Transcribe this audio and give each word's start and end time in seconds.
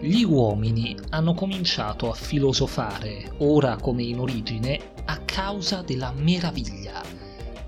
Gli 0.00 0.22
uomini 0.22 0.96
hanno 1.10 1.34
cominciato 1.34 2.08
a 2.08 2.14
filosofare, 2.14 3.32
ora 3.38 3.76
come 3.78 4.04
in 4.04 4.20
origine, 4.20 4.78
a 5.06 5.18
causa 5.24 5.82
della 5.82 6.12
meraviglia. 6.16 7.02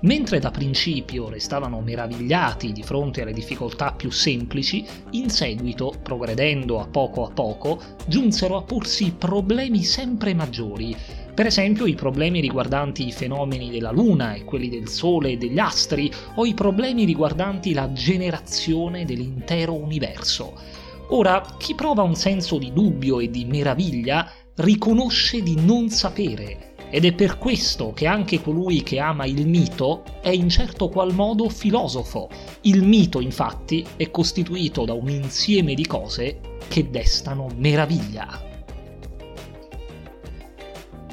Mentre 0.03 0.39
da 0.39 0.49
principio 0.49 1.27
restavano 1.27 1.81
meravigliati 1.81 2.71
di 2.71 2.83
fronte 2.83 3.21
alle 3.21 3.33
difficoltà 3.33 3.91
più 3.91 4.11
semplici, 4.11 4.85
in 5.11 5.29
seguito, 5.29 5.93
progredendo 6.01 6.79
a 6.79 6.87
poco 6.87 7.25
a 7.25 7.31
poco, 7.31 7.81
giunsero 8.07 8.55
a 8.55 8.61
porsi 8.61 9.11
problemi 9.11 9.83
sempre 9.83 10.33
maggiori, 10.33 10.95
per 11.33 11.47
esempio 11.47 11.85
i 11.85 11.95
problemi 11.95 12.39
riguardanti 12.39 13.05
i 13.05 13.11
fenomeni 13.11 13.69
della 13.69 13.91
Luna 13.91 14.35
e 14.35 14.45
quelli 14.45 14.69
del 14.69 14.87
Sole 14.87 15.31
e 15.31 15.37
degli 15.37 15.59
astri, 15.59 16.09
o 16.35 16.45
i 16.45 16.53
problemi 16.53 17.03
riguardanti 17.03 17.73
la 17.73 17.91
generazione 17.91 19.03
dell'intero 19.03 19.73
universo. 19.73 20.89
Ora, 21.13 21.43
chi 21.57 21.75
prova 21.75 22.03
un 22.03 22.15
senso 22.15 22.57
di 22.57 22.71
dubbio 22.71 23.19
e 23.19 23.29
di 23.29 23.43
meraviglia 23.43 24.31
riconosce 24.55 25.43
di 25.43 25.55
non 25.59 25.89
sapere, 25.89 26.75
ed 26.89 27.03
è 27.03 27.13
per 27.13 27.37
questo 27.37 27.91
che 27.91 28.07
anche 28.07 28.41
colui 28.41 28.81
che 28.81 28.97
ama 28.99 29.25
il 29.25 29.45
mito 29.45 30.03
è 30.21 30.29
in 30.29 30.47
certo 30.47 30.87
qual 30.87 31.13
modo 31.13 31.49
filosofo. 31.49 32.29
Il 32.61 32.83
mito, 32.83 33.19
infatti, 33.19 33.85
è 33.97 34.09
costituito 34.09 34.85
da 34.85 34.93
un 34.93 35.09
insieme 35.09 35.73
di 35.73 35.85
cose 35.85 36.39
che 36.69 36.89
destano 36.89 37.47
meraviglia. 37.57 38.50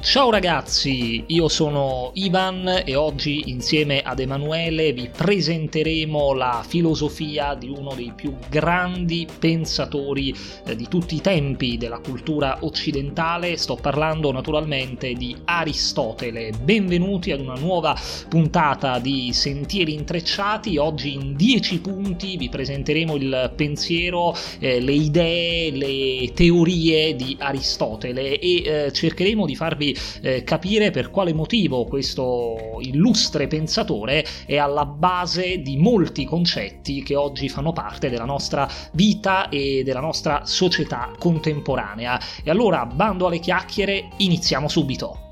Ciao 0.09 0.31
ragazzi, 0.31 1.23
io 1.27 1.47
sono 1.49 2.09
Ivan 2.15 2.81
e 2.83 2.95
oggi 2.95 3.51
insieme 3.51 4.01
ad 4.01 4.19
Emanuele 4.19 4.91
vi 4.91 5.07
presenteremo 5.07 6.33
la 6.33 6.65
filosofia 6.67 7.53
di 7.53 7.69
uno 7.69 7.93
dei 7.93 8.11
più 8.15 8.33
grandi 8.49 9.27
pensatori 9.37 10.35
eh, 10.65 10.75
di 10.75 10.87
tutti 10.87 11.13
i 11.13 11.21
tempi 11.21 11.77
della 11.77 11.99
cultura 11.99 12.57
occidentale. 12.61 13.55
Sto 13.55 13.75
parlando 13.75 14.31
naturalmente 14.31 15.13
di 15.13 15.35
Aristotele. 15.45 16.53
Benvenuti 16.59 17.31
ad 17.31 17.41
una 17.41 17.59
nuova 17.59 17.95
puntata 18.27 18.97
di 18.97 19.31
Sentieri 19.31 19.93
Intrecciati. 19.93 20.77
Oggi 20.77 21.13
in 21.13 21.35
10 21.35 21.81
punti 21.81 22.35
vi 22.35 22.49
presenteremo 22.49 23.15
il 23.15 23.53
pensiero, 23.55 24.35
eh, 24.57 24.81
le 24.81 24.93
idee, 24.93 25.69
le 25.69 26.33
teorie 26.33 27.15
di 27.15 27.37
Aristotele 27.39 28.39
e 28.39 28.63
eh, 28.63 28.91
cercheremo 28.91 29.45
di 29.45 29.55
farvi 29.55 29.97
eh, 30.21 30.43
capire 30.43 30.91
per 30.91 31.09
quale 31.09 31.33
motivo 31.33 31.85
questo 31.85 32.77
illustre 32.81 33.47
pensatore 33.47 34.25
è 34.45 34.57
alla 34.57 34.85
base 34.85 35.61
di 35.61 35.77
molti 35.77 36.25
concetti 36.25 37.03
che 37.03 37.15
oggi 37.15 37.49
fanno 37.49 37.73
parte 37.73 38.09
della 38.09 38.25
nostra 38.25 38.67
vita 38.93 39.49
e 39.49 39.83
della 39.83 40.01
nostra 40.01 40.45
società 40.45 41.11
contemporanea. 41.17 42.19
E 42.43 42.49
allora, 42.49 42.85
bando 42.85 43.27
alle 43.27 43.39
chiacchiere, 43.39 44.09
iniziamo 44.17 44.67
subito. 44.67 45.27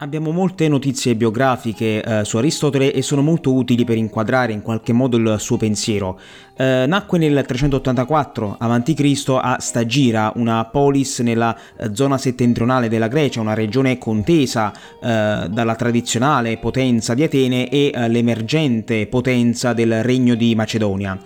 Abbiamo 0.00 0.30
molte 0.30 0.68
notizie 0.68 1.16
biografiche 1.16 2.00
eh, 2.00 2.24
su 2.24 2.36
Aristotele 2.36 2.92
e 2.92 3.02
sono 3.02 3.20
molto 3.20 3.52
utili 3.52 3.84
per 3.84 3.96
inquadrare 3.96 4.52
in 4.52 4.62
qualche 4.62 4.92
modo 4.92 5.16
il 5.16 5.36
suo 5.40 5.56
pensiero. 5.56 6.20
Eh, 6.60 6.86
nacque 6.88 7.18
nel 7.18 7.44
384 7.46 8.56
a.C. 8.58 9.38
a 9.40 9.58
Stagira, 9.60 10.32
una 10.34 10.64
polis 10.64 11.20
nella 11.20 11.56
eh, 11.76 11.90
zona 11.92 12.18
settentrionale 12.18 12.88
della 12.88 13.06
Grecia, 13.06 13.40
una 13.40 13.54
regione 13.54 13.96
contesa 13.96 14.72
eh, 14.72 15.46
dalla 15.48 15.76
tradizionale 15.76 16.58
potenza 16.58 17.14
di 17.14 17.22
Atene 17.22 17.68
e 17.68 17.92
eh, 17.94 18.08
l'emergente 18.08 19.06
potenza 19.06 19.72
del 19.72 20.02
regno 20.02 20.34
di 20.34 20.56
Macedonia. 20.56 21.16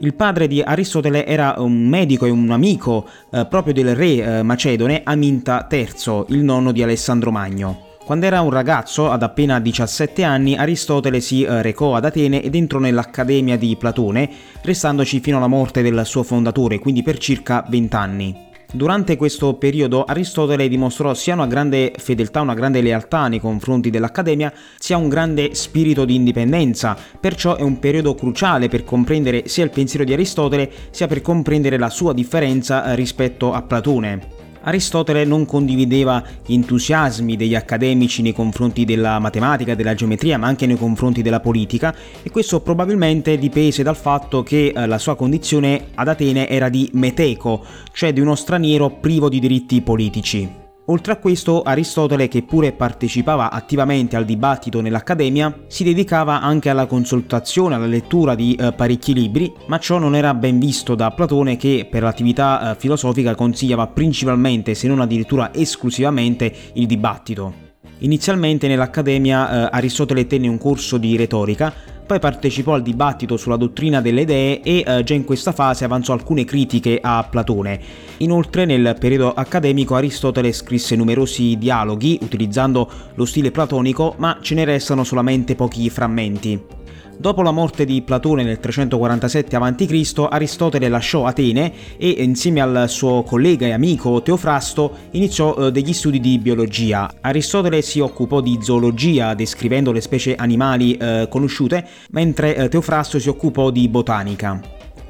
Il 0.00 0.12
padre 0.12 0.46
di 0.46 0.60
Aristotele 0.60 1.24
era 1.24 1.54
un 1.56 1.86
medico 1.86 2.26
e 2.26 2.30
un 2.30 2.50
amico 2.50 3.08
eh, 3.30 3.46
proprio 3.46 3.72
del 3.72 3.96
re 3.96 4.42
macedone 4.42 5.00
Aminta 5.04 5.68
III, 5.70 6.24
il 6.28 6.44
nonno 6.44 6.70
di 6.70 6.82
Alessandro 6.82 7.30
Magno. 7.30 7.91
Quando 8.04 8.26
era 8.26 8.40
un 8.40 8.50
ragazzo, 8.50 9.10
ad 9.10 9.22
appena 9.22 9.60
17 9.60 10.24
anni, 10.24 10.56
Aristotele 10.56 11.20
si 11.20 11.44
eh, 11.44 11.62
recò 11.62 11.94
ad 11.94 12.04
Atene 12.04 12.42
ed 12.42 12.56
entrò 12.56 12.80
nell'Accademia 12.80 13.56
di 13.56 13.76
Platone, 13.76 14.28
restandoci 14.62 15.20
fino 15.20 15.36
alla 15.36 15.46
morte 15.46 15.82
del 15.82 16.04
suo 16.04 16.24
fondatore, 16.24 16.80
quindi 16.80 17.04
per 17.04 17.18
circa 17.18 17.64
20 17.68 17.94
anni. 17.96 18.50
Durante 18.74 19.16
questo 19.16 19.54
periodo 19.54 20.04
Aristotele 20.04 20.66
dimostrò 20.66 21.14
sia 21.14 21.34
una 21.34 21.46
grande 21.46 21.92
fedeltà, 21.96 22.40
una 22.40 22.54
grande 22.54 22.80
lealtà 22.80 23.28
nei 23.28 23.38
confronti 23.38 23.88
dell'Accademia, 23.88 24.52
sia 24.78 24.96
un 24.96 25.08
grande 25.08 25.54
spirito 25.54 26.04
di 26.04 26.16
indipendenza, 26.16 26.96
perciò 27.20 27.54
è 27.54 27.62
un 27.62 27.78
periodo 27.78 28.14
cruciale 28.14 28.68
per 28.68 28.82
comprendere 28.82 29.46
sia 29.46 29.62
il 29.62 29.70
pensiero 29.70 30.04
di 30.04 30.12
Aristotele, 30.12 30.70
sia 30.90 31.06
per 31.06 31.20
comprendere 31.20 31.78
la 31.78 31.90
sua 31.90 32.12
differenza 32.12 32.84
eh, 32.84 32.96
rispetto 32.96 33.52
a 33.52 33.62
Platone. 33.62 34.41
Aristotele 34.62 35.24
non 35.24 35.44
condivideva 35.44 36.22
gli 36.44 36.54
entusiasmi 36.54 37.36
degli 37.36 37.54
accademici 37.54 38.22
nei 38.22 38.32
confronti 38.32 38.84
della 38.84 39.18
matematica, 39.18 39.74
della 39.74 39.94
geometria, 39.94 40.38
ma 40.38 40.46
anche 40.46 40.66
nei 40.66 40.76
confronti 40.76 41.22
della 41.22 41.40
politica 41.40 41.94
e 42.22 42.30
questo 42.30 42.60
probabilmente 42.60 43.38
dipese 43.38 43.82
dal 43.82 43.96
fatto 43.96 44.42
che 44.42 44.72
eh, 44.74 44.86
la 44.86 44.98
sua 44.98 45.16
condizione 45.16 45.88
ad 45.94 46.08
Atene 46.08 46.48
era 46.48 46.68
di 46.68 46.90
meteco, 46.94 47.64
cioè 47.92 48.12
di 48.12 48.20
uno 48.20 48.34
straniero 48.34 48.90
privo 48.90 49.28
di 49.28 49.40
diritti 49.40 49.80
politici. 49.80 50.61
Oltre 50.86 51.12
a 51.12 51.16
questo, 51.18 51.62
Aristotele, 51.62 52.26
che 52.26 52.42
pure 52.42 52.72
partecipava 52.72 53.52
attivamente 53.52 54.16
al 54.16 54.24
dibattito 54.24 54.80
nell'Accademia, 54.80 55.60
si 55.68 55.84
dedicava 55.84 56.40
anche 56.40 56.70
alla 56.70 56.86
consultazione, 56.86 57.76
alla 57.76 57.86
lettura 57.86 58.34
di 58.34 58.56
eh, 58.56 58.72
parecchi 58.72 59.14
libri, 59.14 59.52
ma 59.66 59.78
ciò 59.78 59.98
non 59.98 60.16
era 60.16 60.34
ben 60.34 60.58
visto 60.58 60.96
da 60.96 61.12
Platone 61.12 61.56
che 61.56 61.86
per 61.88 62.02
l'attività 62.02 62.72
eh, 62.72 62.74
filosofica 62.76 63.36
consigliava 63.36 63.86
principalmente, 63.86 64.74
se 64.74 64.88
non 64.88 65.00
addirittura 65.00 65.54
esclusivamente, 65.54 66.52
il 66.72 66.86
dibattito. 66.86 67.70
Inizialmente 67.98 68.66
nell'Accademia 68.66 69.68
eh, 69.68 69.68
Aristotele 69.70 70.26
tenne 70.26 70.48
un 70.48 70.58
corso 70.58 70.98
di 70.98 71.16
retorica, 71.16 71.72
poi 72.04 72.18
partecipò 72.18 72.74
al 72.74 72.82
dibattito 72.82 73.36
sulla 73.36 73.56
dottrina 73.56 74.00
delle 74.00 74.22
idee 74.22 74.60
e 74.62 74.84
eh, 74.86 75.02
già 75.04 75.14
in 75.14 75.24
questa 75.24 75.52
fase 75.52 75.84
avanzò 75.84 76.12
alcune 76.12 76.44
critiche 76.44 76.98
a 77.00 77.26
Platone. 77.28 77.80
Inoltre 78.18 78.64
nel 78.64 78.96
periodo 78.98 79.32
accademico 79.32 79.94
Aristotele 79.94 80.52
scrisse 80.52 80.96
numerosi 80.96 81.56
dialoghi 81.56 82.18
utilizzando 82.22 82.90
lo 83.14 83.24
stile 83.24 83.50
platonico, 83.50 84.14
ma 84.18 84.38
ce 84.40 84.54
ne 84.54 84.64
restano 84.64 85.04
solamente 85.04 85.54
pochi 85.54 85.88
frammenti. 85.90 86.81
Dopo 87.22 87.42
la 87.42 87.52
morte 87.52 87.84
di 87.84 88.02
Platone 88.02 88.42
nel 88.42 88.58
347 88.58 89.54
a.C., 89.54 90.26
Aristotele 90.28 90.88
lasciò 90.88 91.24
Atene 91.24 91.72
e 91.96 92.16
insieme 92.18 92.60
al 92.60 92.86
suo 92.88 93.22
collega 93.22 93.64
e 93.64 93.70
amico 93.70 94.22
Teofrasto 94.22 94.92
iniziò 95.12 95.54
eh, 95.54 95.70
degli 95.70 95.92
studi 95.92 96.18
di 96.18 96.40
biologia. 96.40 97.08
Aristotele 97.20 97.80
si 97.80 98.00
occupò 98.00 98.40
di 98.40 98.58
zoologia 98.60 99.34
descrivendo 99.34 99.92
le 99.92 100.00
specie 100.00 100.34
animali 100.34 100.96
eh, 100.96 101.28
conosciute, 101.30 101.86
mentre 102.10 102.56
eh, 102.56 102.68
Teofrasto 102.68 103.20
si 103.20 103.28
occupò 103.28 103.70
di 103.70 103.88
botanica. 103.88 104.60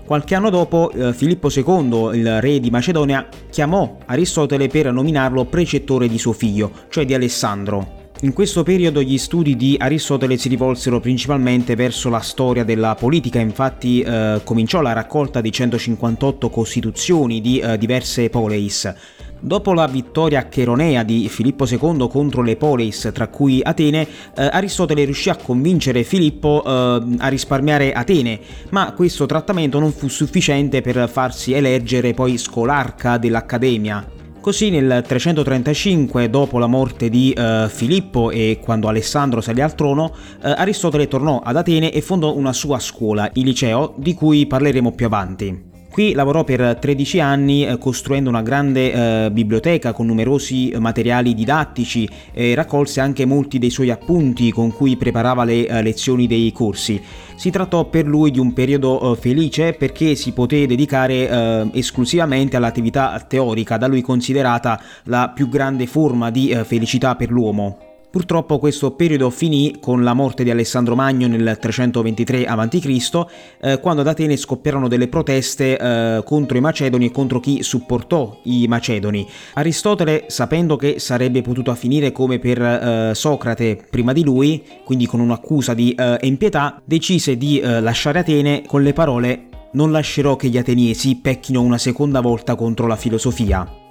Qualche 0.04 0.34
anno 0.34 0.50
dopo 0.50 0.90
eh, 0.90 1.14
Filippo 1.14 1.48
II, 1.50 2.10
il 2.12 2.42
re 2.42 2.60
di 2.60 2.68
Macedonia, 2.68 3.26
chiamò 3.48 3.96
Aristotele 4.04 4.66
per 4.68 4.92
nominarlo 4.92 5.46
precettore 5.46 6.08
di 6.08 6.18
suo 6.18 6.34
figlio, 6.34 6.72
cioè 6.90 7.06
di 7.06 7.14
Alessandro. 7.14 8.01
In 8.24 8.34
questo 8.34 8.62
periodo 8.62 9.02
gli 9.02 9.18
studi 9.18 9.56
di 9.56 9.74
Aristotele 9.76 10.36
si 10.36 10.48
rivolsero 10.48 11.00
principalmente 11.00 11.74
verso 11.74 12.08
la 12.08 12.20
storia 12.20 12.62
della 12.62 12.94
politica, 12.94 13.40
infatti 13.40 14.00
eh, 14.00 14.40
cominciò 14.44 14.80
la 14.80 14.92
raccolta 14.92 15.40
di 15.40 15.50
158 15.50 16.48
costituzioni 16.48 17.40
di 17.40 17.58
eh, 17.58 17.76
diverse 17.76 18.30
poleis. 18.30 18.94
Dopo 19.40 19.72
la 19.72 19.88
vittoria 19.88 20.46
cheronea 20.46 21.02
di 21.02 21.28
Filippo 21.28 21.66
II 21.66 22.06
contro 22.08 22.42
le 22.42 22.54
poleis, 22.54 23.10
tra 23.12 23.26
cui 23.26 23.60
Atene, 23.60 24.06
eh, 24.36 24.48
Aristotele 24.52 25.02
riuscì 25.02 25.28
a 25.28 25.34
convincere 25.34 26.04
Filippo 26.04 26.62
eh, 26.64 27.02
a 27.18 27.26
risparmiare 27.26 27.92
Atene, 27.92 28.38
ma 28.68 28.92
questo 28.92 29.26
trattamento 29.26 29.80
non 29.80 29.90
fu 29.90 30.06
sufficiente 30.06 30.80
per 30.80 31.08
farsi 31.10 31.54
eleggere 31.54 32.14
poi 32.14 32.38
scolarca 32.38 33.18
dell'Accademia. 33.18 34.21
Così 34.42 34.70
nel 34.70 35.04
335, 35.06 36.28
dopo 36.28 36.58
la 36.58 36.66
morte 36.66 37.08
di 37.08 37.32
uh, 37.36 37.68
Filippo 37.68 38.32
e 38.32 38.58
quando 38.60 38.88
Alessandro 38.88 39.40
salì 39.40 39.60
al 39.60 39.76
trono, 39.76 40.06
uh, 40.12 40.54
Aristotele 40.56 41.06
tornò 41.06 41.38
ad 41.38 41.54
Atene 41.54 41.92
e 41.92 42.00
fondò 42.00 42.34
una 42.34 42.52
sua 42.52 42.80
scuola, 42.80 43.30
il 43.34 43.44
liceo, 43.44 43.94
di 43.98 44.14
cui 44.14 44.48
parleremo 44.48 44.90
più 44.90 45.06
avanti. 45.06 45.70
Qui 45.92 46.14
lavorò 46.14 46.42
per 46.42 46.78
13 46.80 47.20
anni 47.20 47.66
eh, 47.66 47.76
costruendo 47.76 48.30
una 48.30 48.40
grande 48.40 49.26
eh, 49.26 49.30
biblioteca 49.30 49.92
con 49.92 50.06
numerosi 50.06 50.72
materiali 50.78 51.34
didattici 51.34 52.08
e 52.32 52.54
raccolse 52.54 53.00
anche 53.00 53.26
molti 53.26 53.58
dei 53.58 53.68
suoi 53.68 53.90
appunti 53.90 54.50
con 54.52 54.72
cui 54.72 54.96
preparava 54.96 55.44
le 55.44 55.66
eh, 55.66 55.82
lezioni 55.82 56.26
dei 56.26 56.50
corsi. 56.50 56.98
Si 57.42 57.50
trattò 57.50 57.86
per 57.86 58.06
lui 58.06 58.30
di 58.30 58.38
un 58.38 58.52
periodo 58.52 59.00
eh, 59.00 59.16
felice 59.16 59.72
perché 59.72 60.14
si 60.14 60.30
poté 60.30 60.64
dedicare 60.64 61.28
eh, 61.28 61.70
esclusivamente 61.72 62.56
all'attività 62.56 63.18
teorica, 63.26 63.78
da 63.78 63.88
lui 63.88 64.00
considerata 64.00 64.80
la 65.06 65.28
più 65.34 65.48
grande 65.48 65.88
forma 65.88 66.30
di 66.30 66.50
eh, 66.50 66.62
felicità 66.62 67.16
per 67.16 67.32
l'uomo. 67.32 67.91
Purtroppo 68.12 68.58
questo 68.58 68.90
periodo 68.90 69.30
finì 69.30 69.78
con 69.80 70.04
la 70.04 70.12
morte 70.12 70.44
di 70.44 70.50
Alessandro 70.50 70.94
Magno 70.94 71.26
nel 71.28 71.56
323 71.58 72.44
a.C., 72.44 73.26
eh, 73.58 73.80
quando 73.80 74.02
ad 74.02 74.06
Atene 74.06 74.36
scoppiarono 74.36 74.86
delle 74.86 75.08
proteste 75.08 75.78
eh, 75.78 76.22
contro 76.22 76.58
i 76.58 76.60
Macedoni 76.60 77.06
e 77.06 77.10
contro 77.10 77.40
chi 77.40 77.62
supportò 77.62 78.38
i 78.42 78.66
Macedoni. 78.68 79.26
Aristotele, 79.54 80.26
sapendo 80.26 80.76
che 80.76 80.98
sarebbe 80.98 81.40
potuto 81.40 81.74
finire 81.74 82.12
come 82.12 82.38
per 82.38 82.60
eh, 82.60 83.12
Socrate 83.14 83.82
prima 83.88 84.12
di 84.12 84.22
lui, 84.22 84.62
quindi 84.84 85.06
con 85.06 85.20
un'accusa 85.20 85.72
di 85.72 85.94
eh, 85.94 86.18
impietà, 86.20 86.82
decise 86.84 87.38
di 87.38 87.60
eh, 87.60 87.80
lasciare 87.80 88.18
Atene 88.18 88.64
con 88.66 88.82
le 88.82 88.92
parole 88.92 89.46
non 89.72 89.90
lascerò 89.90 90.36
che 90.36 90.48
gli 90.48 90.58
ateniesi 90.58 91.16
pecchino 91.16 91.62
una 91.62 91.78
seconda 91.78 92.20
volta 92.20 92.56
contro 92.56 92.86
la 92.86 92.96
filosofia. 92.96 93.81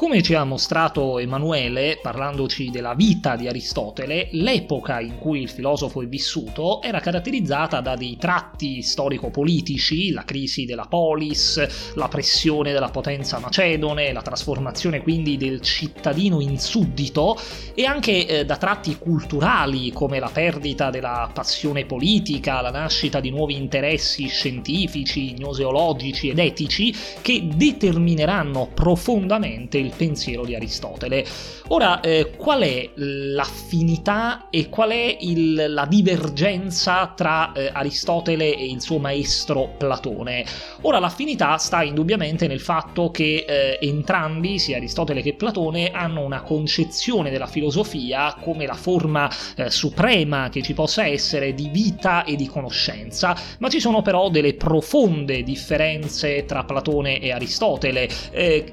Come 0.00 0.22
ci 0.22 0.32
ha 0.32 0.44
mostrato 0.44 1.18
Emanuele, 1.18 1.98
parlandoci 2.00 2.70
della 2.70 2.94
vita 2.94 3.36
di 3.36 3.48
Aristotele, 3.48 4.28
l'epoca 4.32 4.98
in 4.98 5.18
cui 5.18 5.42
il 5.42 5.50
filosofo 5.50 6.00
è 6.00 6.06
vissuto 6.06 6.80
era 6.80 7.00
caratterizzata 7.00 7.82
da 7.82 7.96
dei 7.96 8.16
tratti 8.16 8.80
storico-politici, 8.80 10.12
la 10.12 10.24
crisi 10.24 10.64
della 10.64 10.86
polis, 10.88 11.92
la 11.96 12.08
pressione 12.08 12.72
della 12.72 12.88
potenza 12.88 13.38
macedone, 13.40 14.14
la 14.14 14.22
trasformazione 14.22 15.02
quindi 15.02 15.36
del 15.36 15.60
cittadino 15.60 16.40
in 16.40 16.58
suddito, 16.58 17.38
e 17.74 17.84
anche 17.84 18.26
eh, 18.26 18.44
da 18.46 18.56
tratti 18.56 18.96
culturali 18.96 19.92
come 19.92 20.18
la 20.18 20.30
perdita 20.32 20.88
della 20.88 21.30
passione 21.30 21.84
politica, 21.84 22.62
la 22.62 22.70
nascita 22.70 23.20
di 23.20 23.28
nuovi 23.28 23.54
interessi 23.54 24.28
scientifici, 24.28 25.34
gnoseologici 25.34 26.30
ed 26.30 26.38
etici 26.38 26.96
che 27.20 27.46
determineranno 27.54 28.70
profondamente 28.72 29.76
il 29.76 29.88
pensiero 29.96 30.44
di 30.44 30.54
Aristotele. 30.54 31.24
Ora, 31.68 32.00
eh, 32.00 32.32
qual 32.36 32.62
è 32.62 32.90
l'affinità 32.94 34.48
e 34.50 34.68
qual 34.68 34.90
è 34.90 35.16
il, 35.20 35.66
la 35.68 35.86
divergenza 35.86 37.12
tra 37.14 37.52
eh, 37.52 37.70
Aristotele 37.72 38.56
e 38.56 38.66
il 38.66 38.80
suo 38.80 38.98
maestro 38.98 39.74
Platone? 39.78 40.44
Ora, 40.82 40.98
l'affinità 40.98 41.56
sta 41.58 41.82
indubbiamente 41.82 42.46
nel 42.46 42.60
fatto 42.60 43.10
che 43.10 43.44
eh, 43.46 43.78
entrambi, 43.80 44.58
sia 44.58 44.76
Aristotele 44.78 45.22
che 45.22 45.34
Platone, 45.34 45.90
hanno 45.90 46.22
una 46.22 46.42
concezione 46.42 47.30
della 47.30 47.46
filosofia 47.46 48.36
come 48.40 48.66
la 48.66 48.74
forma 48.74 49.30
eh, 49.56 49.70
suprema 49.70 50.48
che 50.48 50.62
ci 50.62 50.74
possa 50.74 51.06
essere 51.06 51.54
di 51.54 51.68
vita 51.68 52.24
e 52.24 52.36
di 52.36 52.46
conoscenza, 52.46 53.36
ma 53.58 53.68
ci 53.68 53.80
sono 53.80 54.02
però 54.02 54.28
delle 54.28 54.54
profonde 54.54 55.42
differenze 55.42 56.44
tra 56.44 56.64
Platone 56.64 57.20
e 57.20 57.32
Aristotele. 57.32 58.08
Eh, 58.30 58.72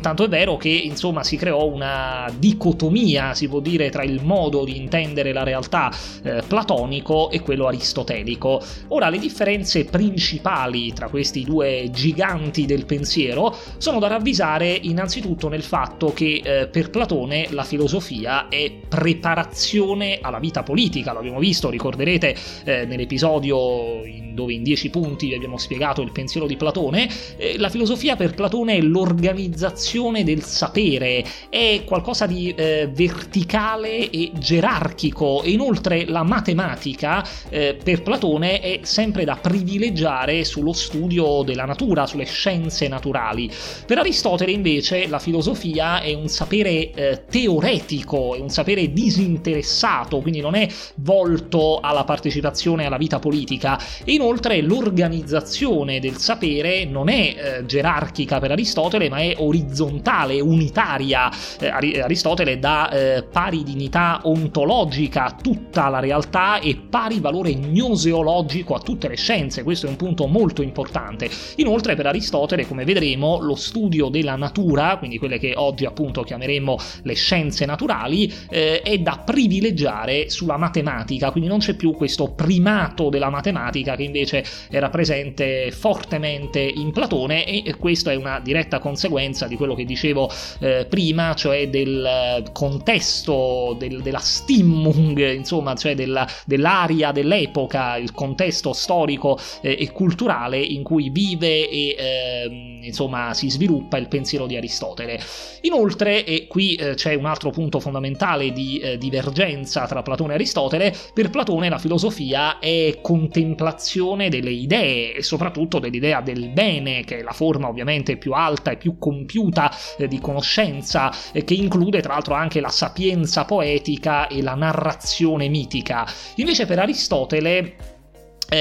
tanto 0.00 0.24
è 0.24 0.28
vero 0.28 0.53
che 0.56 0.68
insomma 0.68 1.22
si 1.24 1.36
creò 1.36 1.64
una 1.66 2.30
dicotomia, 2.36 3.34
si 3.34 3.48
può 3.48 3.60
dire, 3.60 3.90
tra 3.90 4.02
il 4.02 4.22
modo 4.22 4.64
di 4.64 4.76
intendere 4.76 5.32
la 5.32 5.42
realtà 5.42 5.92
eh, 6.22 6.42
platonico 6.46 7.30
e 7.30 7.40
quello 7.40 7.66
aristotelico. 7.66 8.62
Ora, 8.88 9.08
le 9.08 9.18
differenze 9.18 9.84
principali 9.84 10.92
tra 10.92 11.08
questi 11.08 11.44
due 11.44 11.88
giganti 11.92 12.66
del 12.66 12.86
pensiero 12.86 13.56
sono 13.78 13.98
da 13.98 14.08
ravvisare 14.08 14.70
innanzitutto 14.82 15.48
nel 15.48 15.62
fatto 15.62 16.12
che 16.12 16.40
eh, 16.42 16.66
per 16.66 16.90
Platone 16.90 17.46
la 17.50 17.64
filosofia 17.64 18.48
è 18.48 18.70
preparazione 18.88 20.18
alla 20.20 20.38
vita 20.38 20.62
politica, 20.62 21.12
l'abbiamo 21.12 21.38
visto, 21.38 21.70
ricorderete 21.70 22.36
eh, 22.64 22.84
nell'episodio 22.86 24.04
in 24.04 24.34
dove 24.34 24.52
in 24.52 24.62
dieci 24.62 24.90
punti 24.90 25.28
vi 25.28 25.34
abbiamo 25.34 25.56
spiegato 25.56 26.02
il 26.02 26.12
pensiero 26.12 26.46
di 26.46 26.56
Platone, 26.56 27.08
eh, 27.36 27.56
la 27.58 27.68
filosofia 27.70 28.16
per 28.16 28.34
Platone 28.34 28.76
è 28.76 28.80
l'organizzazione 28.80 30.24
del 30.24 30.42
sapere, 30.44 31.24
è 31.48 31.82
qualcosa 31.84 32.26
di 32.26 32.54
eh, 32.54 32.88
verticale 32.92 34.10
e 34.10 34.30
gerarchico. 34.34 35.42
E 35.42 35.50
inoltre 35.50 36.06
la 36.06 36.22
matematica 36.22 37.26
eh, 37.48 37.76
per 37.82 38.02
Platone 38.02 38.60
è 38.60 38.80
sempre 38.82 39.24
da 39.24 39.36
privilegiare 39.36 40.44
sullo 40.44 40.72
studio 40.72 41.42
della 41.42 41.64
natura, 41.64 42.06
sulle 42.06 42.24
scienze 42.24 42.88
naturali. 42.88 43.50
Per 43.86 43.98
Aristotele 43.98 44.52
invece 44.52 45.06
la 45.08 45.18
filosofia 45.18 46.00
è 46.00 46.12
un 46.14 46.28
sapere 46.28 46.90
eh, 46.92 47.24
teoretico, 47.28 48.34
è 48.34 48.40
un 48.40 48.50
sapere 48.50 48.92
disinteressato, 48.92 50.20
quindi 50.20 50.40
non 50.40 50.54
è 50.54 50.68
volto 50.96 51.80
alla 51.80 52.04
partecipazione 52.04 52.86
alla 52.86 52.96
vita 52.96 53.18
politica. 53.18 53.78
Inoltre 54.04 54.60
l'organizzazione 54.60 56.00
del 56.00 56.16
sapere 56.16 56.84
non 56.84 57.08
è 57.08 57.34
eh, 57.36 57.66
gerarchica 57.66 58.38
per 58.38 58.52
Aristotele 58.52 59.08
ma 59.08 59.18
è 59.18 59.34
orizzontale, 59.38 60.33
unitaria. 60.40 61.30
Eh, 61.60 61.68
Aristotele 61.68 62.58
dà 62.58 62.90
eh, 62.90 63.22
pari 63.22 63.62
dignità 63.62 64.20
ontologica 64.24 65.24
a 65.26 65.36
tutta 65.40 65.88
la 65.88 66.00
realtà 66.00 66.60
e 66.60 66.76
pari 66.76 67.20
valore 67.20 67.54
gnoseologico 67.54 68.74
a 68.74 68.80
tutte 68.80 69.08
le 69.08 69.16
scienze, 69.16 69.62
questo 69.62 69.86
è 69.86 69.88
un 69.88 69.96
punto 69.96 70.26
molto 70.26 70.62
importante. 70.62 71.28
Inoltre 71.56 71.94
per 71.94 72.06
Aristotele, 72.06 72.66
come 72.66 72.84
vedremo, 72.84 73.38
lo 73.40 73.54
studio 73.54 74.08
della 74.08 74.36
natura, 74.36 74.96
quindi 74.98 75.18
quelle 75.18 75.38
che 75.38 75.54
oggi 75.56 75.84
appunto 75.84 76.22
chiameremo 76.22 76.76
le 77.02 77.14
scienze 77.14 77.66
naturali, 77.66 78.32
eh, 78.50 78.80
è 78.82 78.98
da 78.98 79.22
privilegiare 79.24 80.30
sulla 80.30 80.56
matematica, 80.56 81.30
quindi 81.30 81.48
non 81.48 81.58
c'è 81.58 81.74
più 81.74 81.92
questo 81.92 82.32
primato 82.32 83.08
della 83.08 83.30
matematica 83.30 83.96
che 83.96 84.02
invece 84.02 84.44
era 84.70 84.88
presente 84.88 85.70
fortemente 85.70 86.60
in 86.60 86.92
Platone 86.92 87.44
e 87.44 87.74
questa 87.76 88.12
è 88.12 88.14
una 88.14 88.40
diretta 88.40 88.78
conseguenza 88.78 89.46
di 89.46 89.56
quello 89.56 89.74
che 89.74 89.84
dicevo 89.84 90.23
eh, 90.60 90.86
prima, 90.88 91.34
cioè 91.34 91.68
del 91.68 92.42
contesto, 92.52 93.74
del, 93.78 94.02
della 94.02 94.18
stimmung, 94.18 95.18
insomma, 95.32 95.74
cioè 95.74 95.94
della, 95.94 96.26
dell'aria 96.46 97.12
dell'epoca, 97.12 97.96
il 97.96 98.12
contesto 98.12 98.72
storico 98.72 99.38
eh, 99.60 99.76
e 99.78 99.92
culturale 99.92 100.58
in 100.58 100.82
cui 100.82 101.10
vive 101.10 101.68
e 101.68 101.96
eh, 101.98 102.73
insomma 102.86 103.34
si 103.34 103.50
sviluppa 103.50 103.96
il 103.96 104.08
pensiero 104.08 104.46
di 104.46 104.56
Aristotele. 104.56 105.20
Inoltre, 105.62 106.24
e 106.24 106.46
qui 106.46 106.74
eh, 106.74 106.94
c'è 106.94 107.14
un 107.14 107.26
altro 107.26 107.50
punto 107.50 107.80
fondamentale 107.80 108.52
di 108.52 108.78
eh, 108.78 108.98
divergenza 108.98 109.86
tra 109.86 110.02
Platone 110.02 110.32
e 110.32 110.34
Aristotele, 110.36 110.94
per 111.12 111.30
Platone 111.30 111.68
la 111.68 111.78
filosofia 111.78 112.58
è 112.58 112.98
contemplazione 113.00 114.28
delle 114.28 114.50
idee 114.50 115.14
e 115.14 115.22
soprattutto 115.22 115.78
dell'idea 115.78 116.20
del 116.20 116.50
bene, 116.50 117.04
che 117.04 117.18
è 117.18 117.22
la 117.22 117.32
forma 117.32 117.68
ovviamente 117.68 118.16
più 118.16 118.32
alta 118.32 118.70
e 118.70 118.76
più 118.76 118.98
compiuta 118.98 119.70
eh, 119.98 120.08
di 120.08 120.20
conoscenza, 120.20 121.12
che 121.32 121.54
include 121.54 122.00
tra 122.00 122.14
l'altro 122.14 122.34
anche 122.34 122.60
la 122.60 122.68
sapienza 122.68 123.44
poetica 123.44 124.26
e 124.28 124.42
la 124.42 124.54
narrazione 124.54 125.48
mitica. 125.48 126.06
Invece 126.36 126.66
per 126.66 126.78
Aristotele 126.78 127.93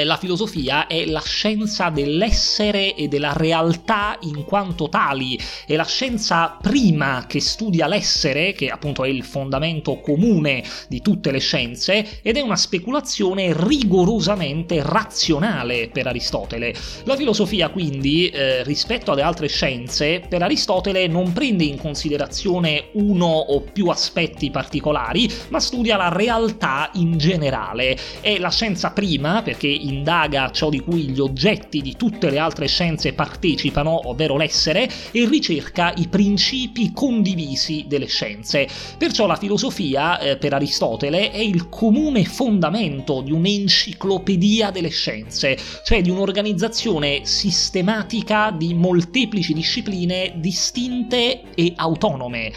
la 0.03 0.17
filosofia 0.17 0.87
è 0.87 1.05
la 1.05 1.21
scienza 1.21 1.89
dell'essere 1.89 2.95
e 2.95 3.07
della 3.07 3.33
realtà 3.33 4.17
in 4.21 4.43
quanto 4.43 4.89
tali, 4.89 5.39
è 5.65 5.75
la 5.75 5.85
scienza 5.85 6.57
prima 6.61 7.25
che 7.27 7.39
studia 7.39 7.87
l'essere, 7.87 8.53
che 8.53 8.69
appunto 8.69 9.03
è 9.03 9.09
il 9.09 9.23
fondamento 9.23 9.99
comune 9.99 10.63
di 10.87 11.01
tutte 11.01 11.31
le 11.31 11.39
scienze, 11.39 12.21
ed 12.21 12.37
è 12.37 12.41
una 12.41 12.55
speculazione 12.55 13.53
rigorosamente 13.55 14.81
razionale 14.81 15.89
per 15.91 16.07
Aristotele. 16.07 16.73
La 17.03 17.15
filosofia 17.15 17.69
quindi, 17.69 18.29
eh, 18.29 18.63
rispetto 18.63 19.11
alle 19.11 19.21
altre 19.21 19.47
scienze, 19.47 20.21
per 20.27 20.41
Aristotele 20.41 21.07
non 21.07 21.33
prende 21.33 21.63
in 21.63 21.77
considerazione 21.77 22.89
uno 22.93 23.25
o 23.27 23.61
più 23.61 23.87
aspetti 23.87 24.49
particolari, 24.49 25.29
ma 25.49 25.59
studia 25.59 25.97
la 25.97 26.09
realtà 26.09 26.89
in 26.93 27.17
generale. 27.17 27.97
È 28.21 28.37
la 28.37 28.49
scienza 28.49 28.91
prima 28.91 29.41
perché 29.41 29.67
indaga 29.73 30.51
ciò 30.51 30.69
di 30.69 30.79
cui 30.79 31.09
gli 31.09 31.19
oggetti 31.19 31.81
di 31.81 31.95
tutte 31.95 32.29
le 32.29 32.39
altre 32.39 32.67
scienze 32.67 33.13
partecipano, 33.13 34.09
ovvero 34.09 34.37
l'essere, 34.37 34.89
e 35.11 35.27
ricerca 35.27 35.93
i 35.97 36.07
principi 36.07 36.91
condivisi 36.93 37.85
delle 37.87 38.07
scienze. 38.07 38.67
Perciò 38.97 39.25
la 39.25 39.35
filosofia, 39.35 40.19
eh, 40.19 40.37
per 40.37 40.53
Aristotele, 40.53 41.31
è 41.31 41.39
il 41.39 41.69
comune 41.69 42.23
fondamento 42.25 43.21
di 43.21 43.31
un'enciclopedia 43.31 44.71
delle 44.71 44.89
scienze, 44.89 45.57
cioè 45.83 46.01
di 46.01 46.09
un'organizzazione 46.09 47.21
sistematica 47.23 48.51
di 48.51 48.73
molteplici 48.73 49.53
discipline 49.53 50.33
distinte 50.35 51.41
e 51.55 51.73
autonome. 51.75 52.51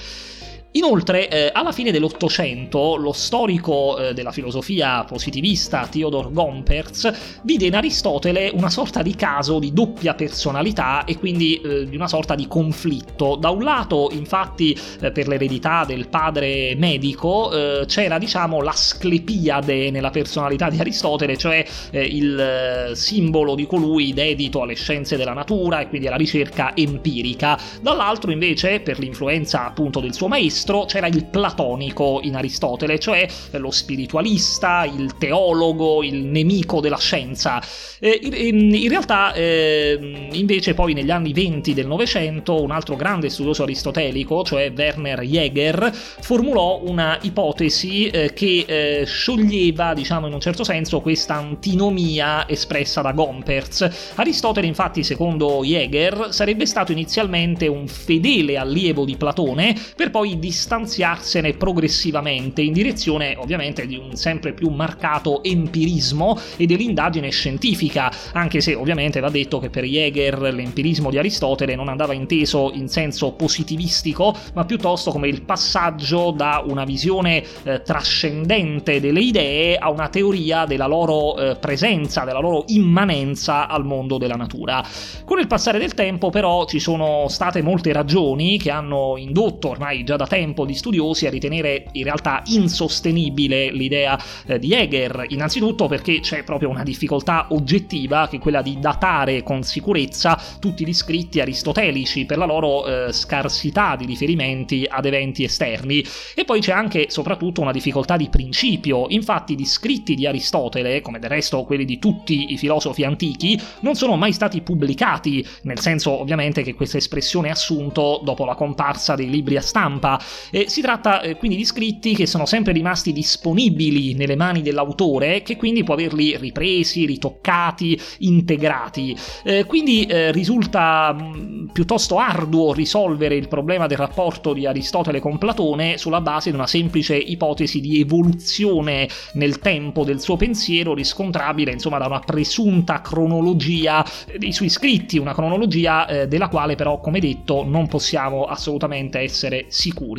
Inoltre, 0.77 1.29
eh, 1.31 1.51
alla 1.55 1.73
fine 1.73 1.91
dell'Ottocento, 1.91 2.97
lo 2.97 3.13
storico 3.13 3.97
eh, 3.97 4.13
della 4.13 4.31
filosofia 4.31 5.05
positivista 5.05 5.87
Theodor 5.91 6.31
Gomperz 6.31 7.41
vide 7.45 7.65
in 7.65 7.75
Aristotele 7.75 8.51
una 8.53 8.69
sorta 8.69 9.01
di 9.01 9.15
caso 9.15 9.59
di 9.59 9.73
doppia 9.73 10.13
personalità 10.13 11.05
e 11.05 11.17
quindi 11.17 11.59
eh, 11.63 11.89
di 11.89 11.97
una 11.97 12.09
sorta 12.09 12.35
di 12.35 12.47
conflitto. 12.47 13.37
Da 13.37 13.49
un 13.49 13.63
lato, 13.63 14.11
infatti, 14.13 14.79
eh, 15.01 15.11
per 15.13 15.29
l'eredità 15.29 15.87
del 15.87 16.09
padre 16.09 16.75
medico, 16.77 17.51
eh, 17.53 17.87
c'era, 17.87 18.19
diciamo, 18.19 18.61
la 18.61 18.73
sclepiade 18.73 19.91
nella 19.91 20.11
personalità 20.11 20.69
di 20.69 20.79
Aristotele, 20.79 21.39
cioè 21.39 21.65
eh, 21.91 22.05
il 22.05 22.91
simbolo 22.93 23.55
di 23.55 23.67
colui 23.67 24.13
dedito 24.13 24.61
alle 24.61 24.75
scienze 24.75 25.17
della 25.17 25.33
natura 25.33 25.81
e 25.81 25.89
quindi 25.89 26.07
alla 26.07 26.17
ricerca 26.17 26.77
empirica. 26.77 27.59
Dall'altro, 27.81 28.31
invece, 28.31 28.81
per 28.81 28.99
l'influenza 28.99 29.65
appunto 29.65 30.01
del 30.01 30.13
suo 30.13 30.29
maestro, 30.29 30.65
maestro 30.67 30.85
c'era 30.85 31.07
il 31.07 31.25
platonico 31.25 32.21
in 32.23 32.35
Aristotele, 32.35 32.99
cioè 32.99 33.27
lo 33.53 33.71
spiritualista, 33.71 34.85
il 34.85 35.17
teologo, 35.17 36.03
il 36.03 36.25
nemico 36.25 36.81
della 36.81 36.99
scienza. 36.99 37.63
In, 38.01 38.89
realtà, 38.89 39.33
eh, 39.33 40.29
invece, 40.33 40.75
poi 40.75 40.93
negli 40.93 41.11
anni 41.11 41.33
20 41.33 41.73
del 41.73 41.87
Novecento, 41.87 42.61
un 42.61 42.71
altro 42.71 42.97
grande 42.97 43.29
studioso 43.29 43.63
aristotelico, 43.63 44.43
cioè 44.43 44.73
Werner 44.77 45.21
Jäger, 45.21 45.91
formulò 45.93 46.81
una 46.85 47.19
ipotesi 47.23 48.09
eh, 48.09 48.33
che 48.33 48.65
eh, 48.67 49.05
scioglieva, 49.07 49.95
diciamo 49.95 50.27
in 50.27 50.33
un 50.33 50.41
certo 50.41 50.65
senso, 50.65 51.01
questa 51.01 51.35
antinomia 51.35 52.49
espressa 52.49 53.01
da 53.01 53.13
Gomperz. 53.13 54.15
Aristotele, 54.17 54.67
infatti, 54.67 55.05
secondo 55.05 55.63
Jäger, 55.63 56.29
sarebbe 56.31 56.67
stato 56.67 56.93
inizialmente 56.93 57.67
un 57.67 57.87
fedele 57.87 58.57
allievo 58.57 59.05
di 59.05 59.17
Platone, 59.17 59.75
per 59.95 60.11
poi 60.11 60.39
distanziarsene 60.57 61.53
progressivamente 61.53 62.63
in 62.63 62.73
direzione 62.73 63.37
ovviamente 63.37 63.87
di 63.87 63.97
un 63.97 64.17
sempre 64.17 64.55
più 64.55 64.71
marcato 64.71 65.43
empirismo 65.43 66.39
e 66.57 66.65
dell'indagine 66.65 67.29
scientifica, 67.29 68.11
anche 68.33 68.63
se 68.63 68.75
ovviamente 68.75 69.21
va 69.21 69.29
detto 69.29 69.59
che 69.59 69.69
per 69.69 69.85
Jäger 69.85 70.41
l'empirismo 70.55 71.11
di 71.11 71.19
Aristotele 71.19 71.75
non 71.77 71.89
andava 71.89 72.15
inteso 72.15 72.71
in 72.73 72.89
senso 72.89 73.33
positivistico, 73.33 74.35
ma 74.55 74.65
piuttosto 74.65 75.11
come 75.11 75.29
il 75.29 75.43
passaggio 75.43 76.31
da 76.31 76.65
una 76.67 76.85
visione 76.85 77.45
eh, 77.65 77.83
trascendente 77.83 78.99
delle 78.99 79.21
idee 79.21 79.77
a 79.77 79.91
una 79.91 80.09
teoria 80.09 80.65
della 80.65 80.87
loro 80.87 81.37
eh, 81.37 81.57
presenza, 81.57 82.25
della 82.25 82.41
loro 82.41 82.65
immanenza 82.69 83.69
al 83.69 83.85
mondo 83.85 84.17
della 84.17 84.37
natura. 84.37 84.83
Con 85.25 85.39
il 85.39 85.47
passare 85.47 85.79
del 85.79 85.93
tempo 85.93 86.31
però 86.31 86.65
ci 86.65 86.79
sono 86.79 87.27
state 87.29 87.61
molte 87.61 87.93
ragioni 87.93 88.57
che 88.57 88.71
hanno 88.71 89.17
indotto 89.19 89.69
ormai 89.69 90.03
già 90.03 90.17
da 90.17 90.27
tempo 90.27 90.36
tempo 90.37 90.67
di 90.67 90.75
studiosi 90.75 91.27
a 91.27 91.31
ritenere 91.31 91.87
in 91.93 92.05
realtà 92.05 92.43
insostenibile 92.47 93.71
l'idea 93.71 94.21
eh, 94.45 94.59
di 94.59 94.75
Hegel, 94.75 95.25
innanzitutto 95.29 95.87
perché 95.87 96.21
c'è 96.21 96.43
proprio 96.43 96.69
una 96.69 96.83
difficoltà 96.83 97.47
oggettiva 97.51 98.29
che 98.29 98.37
è 98.37 98.39
quella 98.39 98.61
di 98.61 98.79
datare 98.79 99.43
con 99.43 99.63
sicurezza 99.63 100.39
tutti 100.61 100.85
gli 100.85 100.93
scritti 100.93 101.41
aristotelici 101.41 102.27
per 102.27 102.37
la 102.37 102.45
loro 102.45 102.87
eh, 102.87 103.13
scarsità 103.15 103.97
di 103.97 104.05
riferimenti 104.05 104.87
ad 104.87 105.07
eventi 105.07 105.43
esterni. 105.43 106.05
E 106.35 106.45
poi 106.45 106.61
c'è 106.61 106.73
anche 106.73 107.07
soprattutto 107.09 107.63
una 107.63 107.73
difficoltà 107.73 108.19
di 108.19 108.29
principio, 108.29 109.07
infatti 109.09 109.57
gli 109.57 109.65
scritti 109.65 110.15
di 110.15 110.27
Aristotele, 110.27 111.01
come 111.01 111.19
del 111.19 111.31
resto 111.31 111.65
quelli 111.65 111.87
di 111.87 111.99
tutti 111.99 112.53
i 112.53 112.59
filosofi 112.59 113.05
antichi, 113.05 113.59
non 113.81 113.95
sono 113.95 114.17
mai 114.17 114.33
stati 114.33 114.61
pubblicati, 114.61 115.47
nel 115.63 115.81
senso 115.81 116.11
ovviamente 116.11 116.63
che 116.63 116.75
questa 116.75 116.99
espressione 116.99 117.49
è 117.49 117.53
assunto 117.53 118.21
dopo 118.23 118.45
la 118.45 118.55
comparsa 118.55 119.15
dei 119.15 119.31
libri 119.31 119.57
a 119.57 119.63
stampa, 119.63 120.21
eh, 120.51 120.69
si 120.69 120.81
tratta 120.81 121.21
eh, 121.21 121.37
quindi 121.37 121.57
di 121.57 121.65
scritti 121.65 122.15
che 122.15 122.27
sono 122.27 122.47
sempre 122.47 122.73
rimasti 122.73 123.13
disponibili 123.13 124.15
nelle 124.15 124.37
mani 124.37 124.63
dell'autore, 124.63 125.43
che 125.43 125.57
quindi 125.57 125.85
può 125.85 125.95
averli 125.95 126.37
ripresi, 126.37 127.07
ritoccati, 127.07 127.99
integrati. 128.19 129.17
Eh, 129.45 129.65
quindi 129.65 130.05
eh, 130.05 130.33
risulta 130.33 131.13
mh, 131.13 131.37
mm, 131.37 131.67
piuttosto 131.69 132.19
arduo 132.19 132.73
risolvere 132.73 133.35
il 133.35 133.49
problema 133.49 133.87
del 133.87 133.99
rapporto 133.99 134.53
di 134.53 134.67
Aristotele 134.67 135.21
con 135.21 135.39
Platone 135.39 135.99
sulla 135.99 136.21
base 136.21 136.51
di 136.51 136.57
una 136.57 136.67
semplice 136.67 137.17
ipotesi 137.17 137.81
di 137.81 138.01
evoluzione 138.01 139.09
nel 139.35 139.59
tempo 139.59 140.05
del 140.05 140.21
suo 140.21 140.37
pensiero 140.37 140.95
riscontrabile 140.95 141.73
insomma 141.73 141.99
da 141.99 142.07
una 142.07 142.21
presunta 142.21 143.01
cronologia 143.01 144.05
dei 144.37 144.53
suoi 144.53 144.69
scritti, 144.69 145.19
una 145.19 145.35
cronologia 145.35 146.07
eh, 146.07 146.29
della 146.29 146.49
quale 146.49 146.75
però 146.75 147.01
come 147.01 147.21
detto 147.21 147.65
non 147.65 147.87
possiamo 147.89 148.45
assolutamente 148.45 149.19
essere 149.19 149.67
sicuri. 149.69 150.16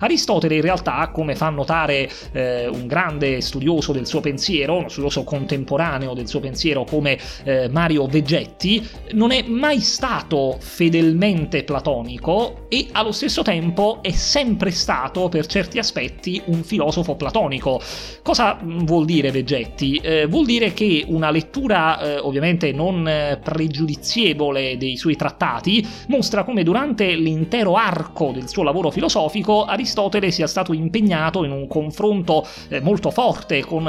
Aristotele 0.00 0.56
in 0.56 0.62
realtà, 0.62 1.10
come 1.12 1.34
fa 1.34 1.48
notare 1.48 2.10
eh, 2.32 2.66
un 2.66 2.86
grande 2.86 3.40
studioso 3.40 3.92
del 3.92 4.06
suo 4.06 4.20
pensiero, 4.20 4.76
uno 4.76 4.88
studioso 4.88 5.24
contemporaneo 5.24 6.14
del 6.14 6.28
suo 6.28 6.40
pensiero 6.40 6.84
come 6.84 7.18
eh, 7.44 7.68
Mario 7.68 8.06
Vegetti, 8.06 8.86
non 9.12 9.30
è 9.30 9.42
mai 9.46 9.80
stato 9.80 10.56
fedelmente 10.58 11.64
platonico 11.64 12.66
e 12.68 12.88
allo 12.92 13.12
stesso 13.12 13.42
tempo 13.42 13.98
è 14.02 14.12
sempre 14.12 14.70
stato 14.70 15.28
per 15.28 15.46
certi 15.46 15.78
aspetti 15.78 16.40
un 16.46 16.62
filosofo 16.62 17.16
platonico. 17.16 17.80
Cosa 18.22 18.58
mm, 18.62 18.84
vuol 18.84 19.04
dire 19.04 19.30
Vegetti? 19.30 19.96
Eh, 19.96 20.26
vuol 20.26 20.44
dire 20.44 20.72
che 20.72 21.04
una 21.06 21.30
lettura 21.30 22.00
eh, 22.00 22.18
ovviamente 22.18 22.72
non 22.72 23.06
eh, 23.06 23.40
pregiudizievole 23.42 24.76
dei 24.76 24.96
suoi 24.96 25.16
trattati 25.16 25.86
mostra 26.08 26.44
come 26.44 26.62
durante 26.62 27.14
l'intero 27.14 27.74
arco 27.74 28.30
del 28.32 28.48
suo 28.48 28.62
lavoro 28.62 28.90
filosofico 28.90 29.37
classico 29.38 29.64
Aristotele 29.64 30.30
sia 30.30 30.46
stato 30.46 30.72
impegnato 30.72 31.44
in 31.44 31.52
un 31.52 31.66
confronto 31.66 32.46
eh, 32.68 32.80
molto 32.80 33.10
forte 33.10 33.64
con 33.64 33.84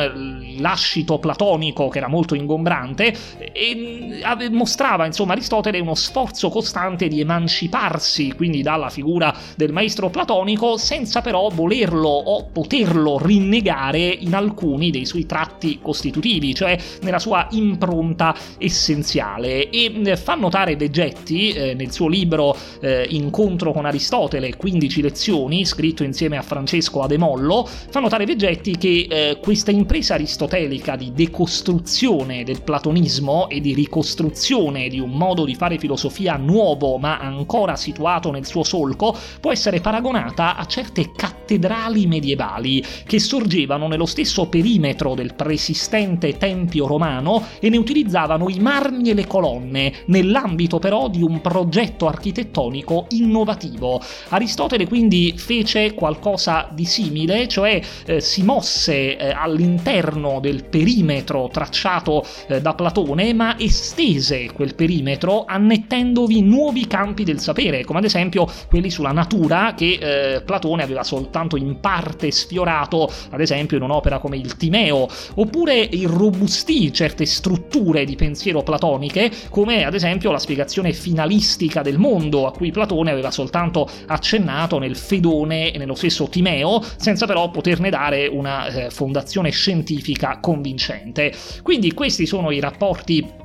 l'ascito 0.57 1.19
platonico 1.19 1.87
che 1.87 1.97
era 1.97 2.07
molto 2.07 2.35
ingombrante 2.35 3.13
e 3.37 4.21
mm, 4.39 4.53
mostrava 4.53 5.05
insomma 5.05 5.33
Aristotele 5.33 5.79
uno 5.79 5.95
sforzo 5.95 6.49
costante 6.49 7.07
di 7.07 7.19
emanciparsi 7.19 8.33
quindi 8.35 8.61
dalla 8.61 8.89
figura 8.89 9.35
del 9.55 9.71
maestro 9.71 10.09
platonico 10.09 10.77
senza 10.77 11.21
però 11.21 11.49
volerlo 11.49 12.09
o 12.09 12.45
poterlo 12.51 13.19
rinnegare 13.19 13.99
in 13.99 14.33
alcuni 14.33 14.91
dei 14.91 15.05
suoi 15.05 15.25
tratti 15.25 15.79
costitutivi, 15.81 16.53
cioè 16.53 16.77
nella 17.01 17.19
sua 17.19 17.47
impronta 17.51 18.35
essenziale. 18.57 19.69
E 19.69 19.89
mm, 19.89 20.13
fa 20.13 20.35
notare 20.35 20.75
Vegetti 20.75 21.51
eh, 21.51 21.73
nel 21.73 21.91
suo 21.91 22.07
libro 22.07 22.55
eh, 22.81 23.05
Incontro 23.09 23.71
con 23.71 23.85
Aristotele, 23.85 24.55
15 24.55 25.01
lezioni 25.01 25.38
Leoni, 25.39 25.65
scritto 25.65 26.03
insieme 26.03 26.37
a 26.37 26.41
Francesco 26.41 27.01
Ademollo, 27.01 27.65
fa 27.65 27.99
notare 27.99 28.25
Vegetti 28.25 28.77
che 28.77 29.07
eh, 29.09 29.39
questa 29.41 29.71
impresa 29.71 30.15
aristotelica 30.15 30.95
di 30.97 31.13
decostruzione 31.13 32.43
del 32.43 32.61
platonismo 32.61 33.47
e 33.47 33.61
di 33.61 33.73
ricostruzione 33.73 34.89
di 34.89 34.99
un 34.99 35.11
modo 35.11 35.45
di 35.45 35.55
fare 35.55 35.77
filosofia 35.77 36.35
nuovo 36.35 36.97
ma 36.97 37.19
ancora 37.19 37.75
situato 37.75 38.31
nel 38.31 38.45
suo 38.45 38.63
solco 38.63 39.15
può 39.39 39.51
essere 39.51 39.79
paragonata 39.79 40.57
a 40.57 40.65
certe 40.65 41.11
cattedrali 41.15 42.05
medievali 42.05 42.83
che 43.05 43.19
sorgevano 43.19 43.87
nello 43.87 44.05
stesso 44.05 44.47
perimetro 44.47 45.15
del 45.15 45.35
preesistente 45.35 46.37
tempio 46.37 46.85
romano 46.85 47.45
e 47.59 47.69
ne 47.69 47.77
utilizzavano 47.77 48.49
i 48.49 48.59
marmi 48.59 49.09
e 49.09 49.13
le 49.13 49.27
colonne, 49.27 49.93
nell'ambito 50.07 50.79
però 50.79 51.07
di 51.07 51.21
un 51.21 51.39
progetto 51.39 52.07
architettonico 52.07 53.05
innovativo. 53.09 54.01
Aristotele 54.29 54.87
quindi 54.87 55.28
fece 55.37 55.93
qualcosa 55.93 56.69
di 56.71 56.85
simile, 56.85 57.47
cioè 57.47 57.81
eh, 58.05 58.19
si 58.19 58.43
mosse 58.43 59.17
eh, 59.17 59.31
all'interno 59.31 60.39
del 60.39 60.65
perimetro 60.65 61.49
tracciato 61.51 62.25
eh, 62.47 62.61
da 62.61 62.73
Platone, 62.73 63.33
ma 63.33 63.57
estese 63.57 64.51
quel 64.53 64.75
perimetro 64.75 65.45
annettendovi 65.45 66.41
nuovi 66.41 66.87
campi 66.87 67.23
del 67.23 67.39
sapere, 67.39 67.83
come 67.83 67.99
ad 67.99 68.05
esempio 68.05 68.47
quelli 68.67 68.89
sulla 68.89 69.11
natura 69.11 69.73
che 69.75 69.97
eh, 70.35 70.41
Platone 70.41 70.83
aveva 70.83 71.03
soltanto 71.03 71.55
in 71.55 71.79
parte 71.79 72.31
sfiorato, 72.31 73.11
ad 73.29 73.41
esempio 73.41 73.77
in 73.77 73.83
un'opera 73.83 74.19
come 74.19 74.37
il 74.37 74.55
Timeo, 74.57 75.07
oppure 75.35 75.79
irrobustì 75.79 76.91
certe 76.93 77.25
strutture 77.25 78.05
di 78.05 78.15
pensiero 78.15 78.63
platoniche, 78.63 79.31
come 79.49 79.83
ad 79.83 79.93
esempio 79.93 80.31
la 80.31 80.39
spiegazione 80.39 80.93
finalistica 80.93 81.81
del 81.81 81.97
mondo, 81.97 82.45
a 82.47 82.51
cui 82.51 82.71
Platone 82.71 83.11
aveva 83.11 83.31
soltanto 83.31 83.89
accennato 84.07 84.79
nel 84.79 84.95
Fedone 84.95 85.18
Fedone 85.19 85.71
e 85.73 85.77
nello 85.77 85.95
stesso 85.95 86.29
Timeo, 86.29 86.81
senza 86.95 87.25
però 87.25 87.51
poterne 87.51 87.89
dare 87.89 88.27
una 88.27 88.67
eh, 88.67 88.89
fondazione 88.89 89.49
scientifica 89.49 90.39
convincente. 90.39 91.33
Quindi 91.61 91.93
questi 91.93 92.25
sono 92.25 92.51
i 92.51 92.59
rapporti 92.59 93.38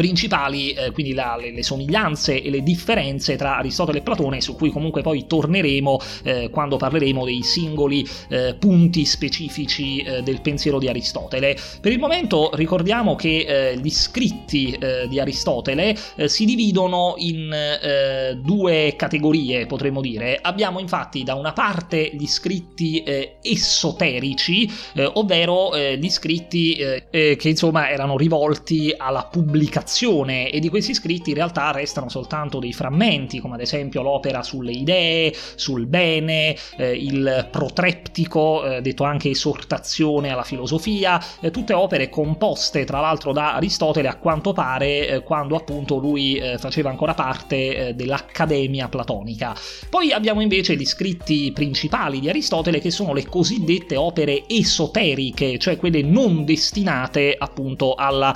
principali, 0.00 0.72
eh, 0.72 0.92
quindi 0.92 1.12
la, 1.12 1.36
le, 1.38 1.52
le, 1.52 1.62
somiglianze 1.62 2.42
e 2.42 2.48
le 2.48 2.62
differenze 2.62 3.36
tra 3.36 3.58
Aristotele 3.58 3.98
e 3.98 4.00
Platone, 4.00 4.40
su 4.40 4.56
cui 4.56 4.70
comunque 4.70 5.02
poi 5.02 5.26
torneremo 5.26 6.00
eh, 6.22 6.48
quando 6.48 6.78
parleremo 6.78 7.22
dei 7.26 7.42
singoli 7.42 8.08
eh, 8.30 8.56
punti 8.58 9.04
specifici 9.04 9.98
eh, 9.98 10.22
del 10.22 10.40
pensiero 10.40 10.78
di 10.78 10.88
Aristotele. 10.88 11.54
Per 11.82 11.92
il 11.92 11.98
momento 11.98 12.48
ricordiamo 12.54 13.14
che 13.14 13.44
eh, 13.46 13.76
gli 13.76 13.90
scritti 13.90 14.70
eh, 14.70 15.06
di 15.06 15.20
Aristotele 15.20 15.94
si 16.24 16.46
dividono 16.46 17.14
in 17.18 18.38
due 18.42 18.94
categorie, 18.96 19.66
potremmo 19.66 20.00
dire. 20.00 20.38
Abbiamo 20.40 20.78
infatti 20.78 21.24
da 21.24 21.34
una 21.34 21.52
parte 21.52 22.10
gli 22.12 22.26
scritti 22.26 23.02
esoterici, 23.42 24.70
ovvero 25.14 25.76
gli 25.76 26.08
scritti 26.08 26.74
che 26.74 27.38
insomma 27.42 27.90
erano 27.90 28.16
rivolti 28.16 28.94
alla 28.96 29.24
pubblicazione 29.24 29.88
e 29.98 30.58
di 30.60 30.68
questi 30.68 30.94
scritti 30.94 31.30
in 31.30 31.36
realtà 31.36 31.72
restano 31.72 32.08
soltanto 32.08 32.58
dei 32.58 32.72
frammenti, 32.72 33.40
come 33.40 33.54
ad 33.54 33.60
esempio 33.60 34.02
l'opera 34.02 34.42
sulle 34.42 34.70
idee, 34.70 35.34
sul 35.54 35.86
bene, 35.86 36.56
eh, 36.76 36.92
il 36.92 37.48
protreptico, 37.50 38.64
eh, 38.64 38.80
detto 38.80 39.04
anche 39.04 39.30
esortazione 39.30 40.30
alla 40.30 40.44
filosofia, 40.44 41.20
eh, 41.40 41.50
tutte 41.50 41.72
opere 41.72 42.08
composte 42.08 42.84
tra 42.84 43.00
l'altro 43.00 43.32
da 43.32 43.54
Aristotele 43.54 44.08
a 44.08 44.16
quanto 44.16 44.52
pare 44.52 45.08
eh, 45.08 45.22
quando 45.22 45.56
appunto 45.56 45.96
lui 45.96 46.36
eh, 46.36 46.58
faceva 46.58 46.90
ancora 46.90 47.14
parte 47.14 47.88
eh, 47.88 47.94
dell'Accademia 47.94 48.88
Platonica. 48.88 49.54
Poi 49.88 50.12
abbiamo 50.12 50.40
invece 50.40 50.76
gli 50.76 50.86
scritti 50.86 51.52
principali 51.52 52.20
di 52.20 52.28
Aristotele 52.28 52.80
che 52.80 52.90
sono 52.90 53.12
le 53.12 53.26
cosiddette 53.26 53.96
opere 53.96 54.44
esoteriche, 54.46 55.58
cioè 55.58 55.76
quelle 55.76 56.02
non 56.02 56.44
destinate 56.44 57.34
appunto 57.36 57.94
alla 57.94 58.34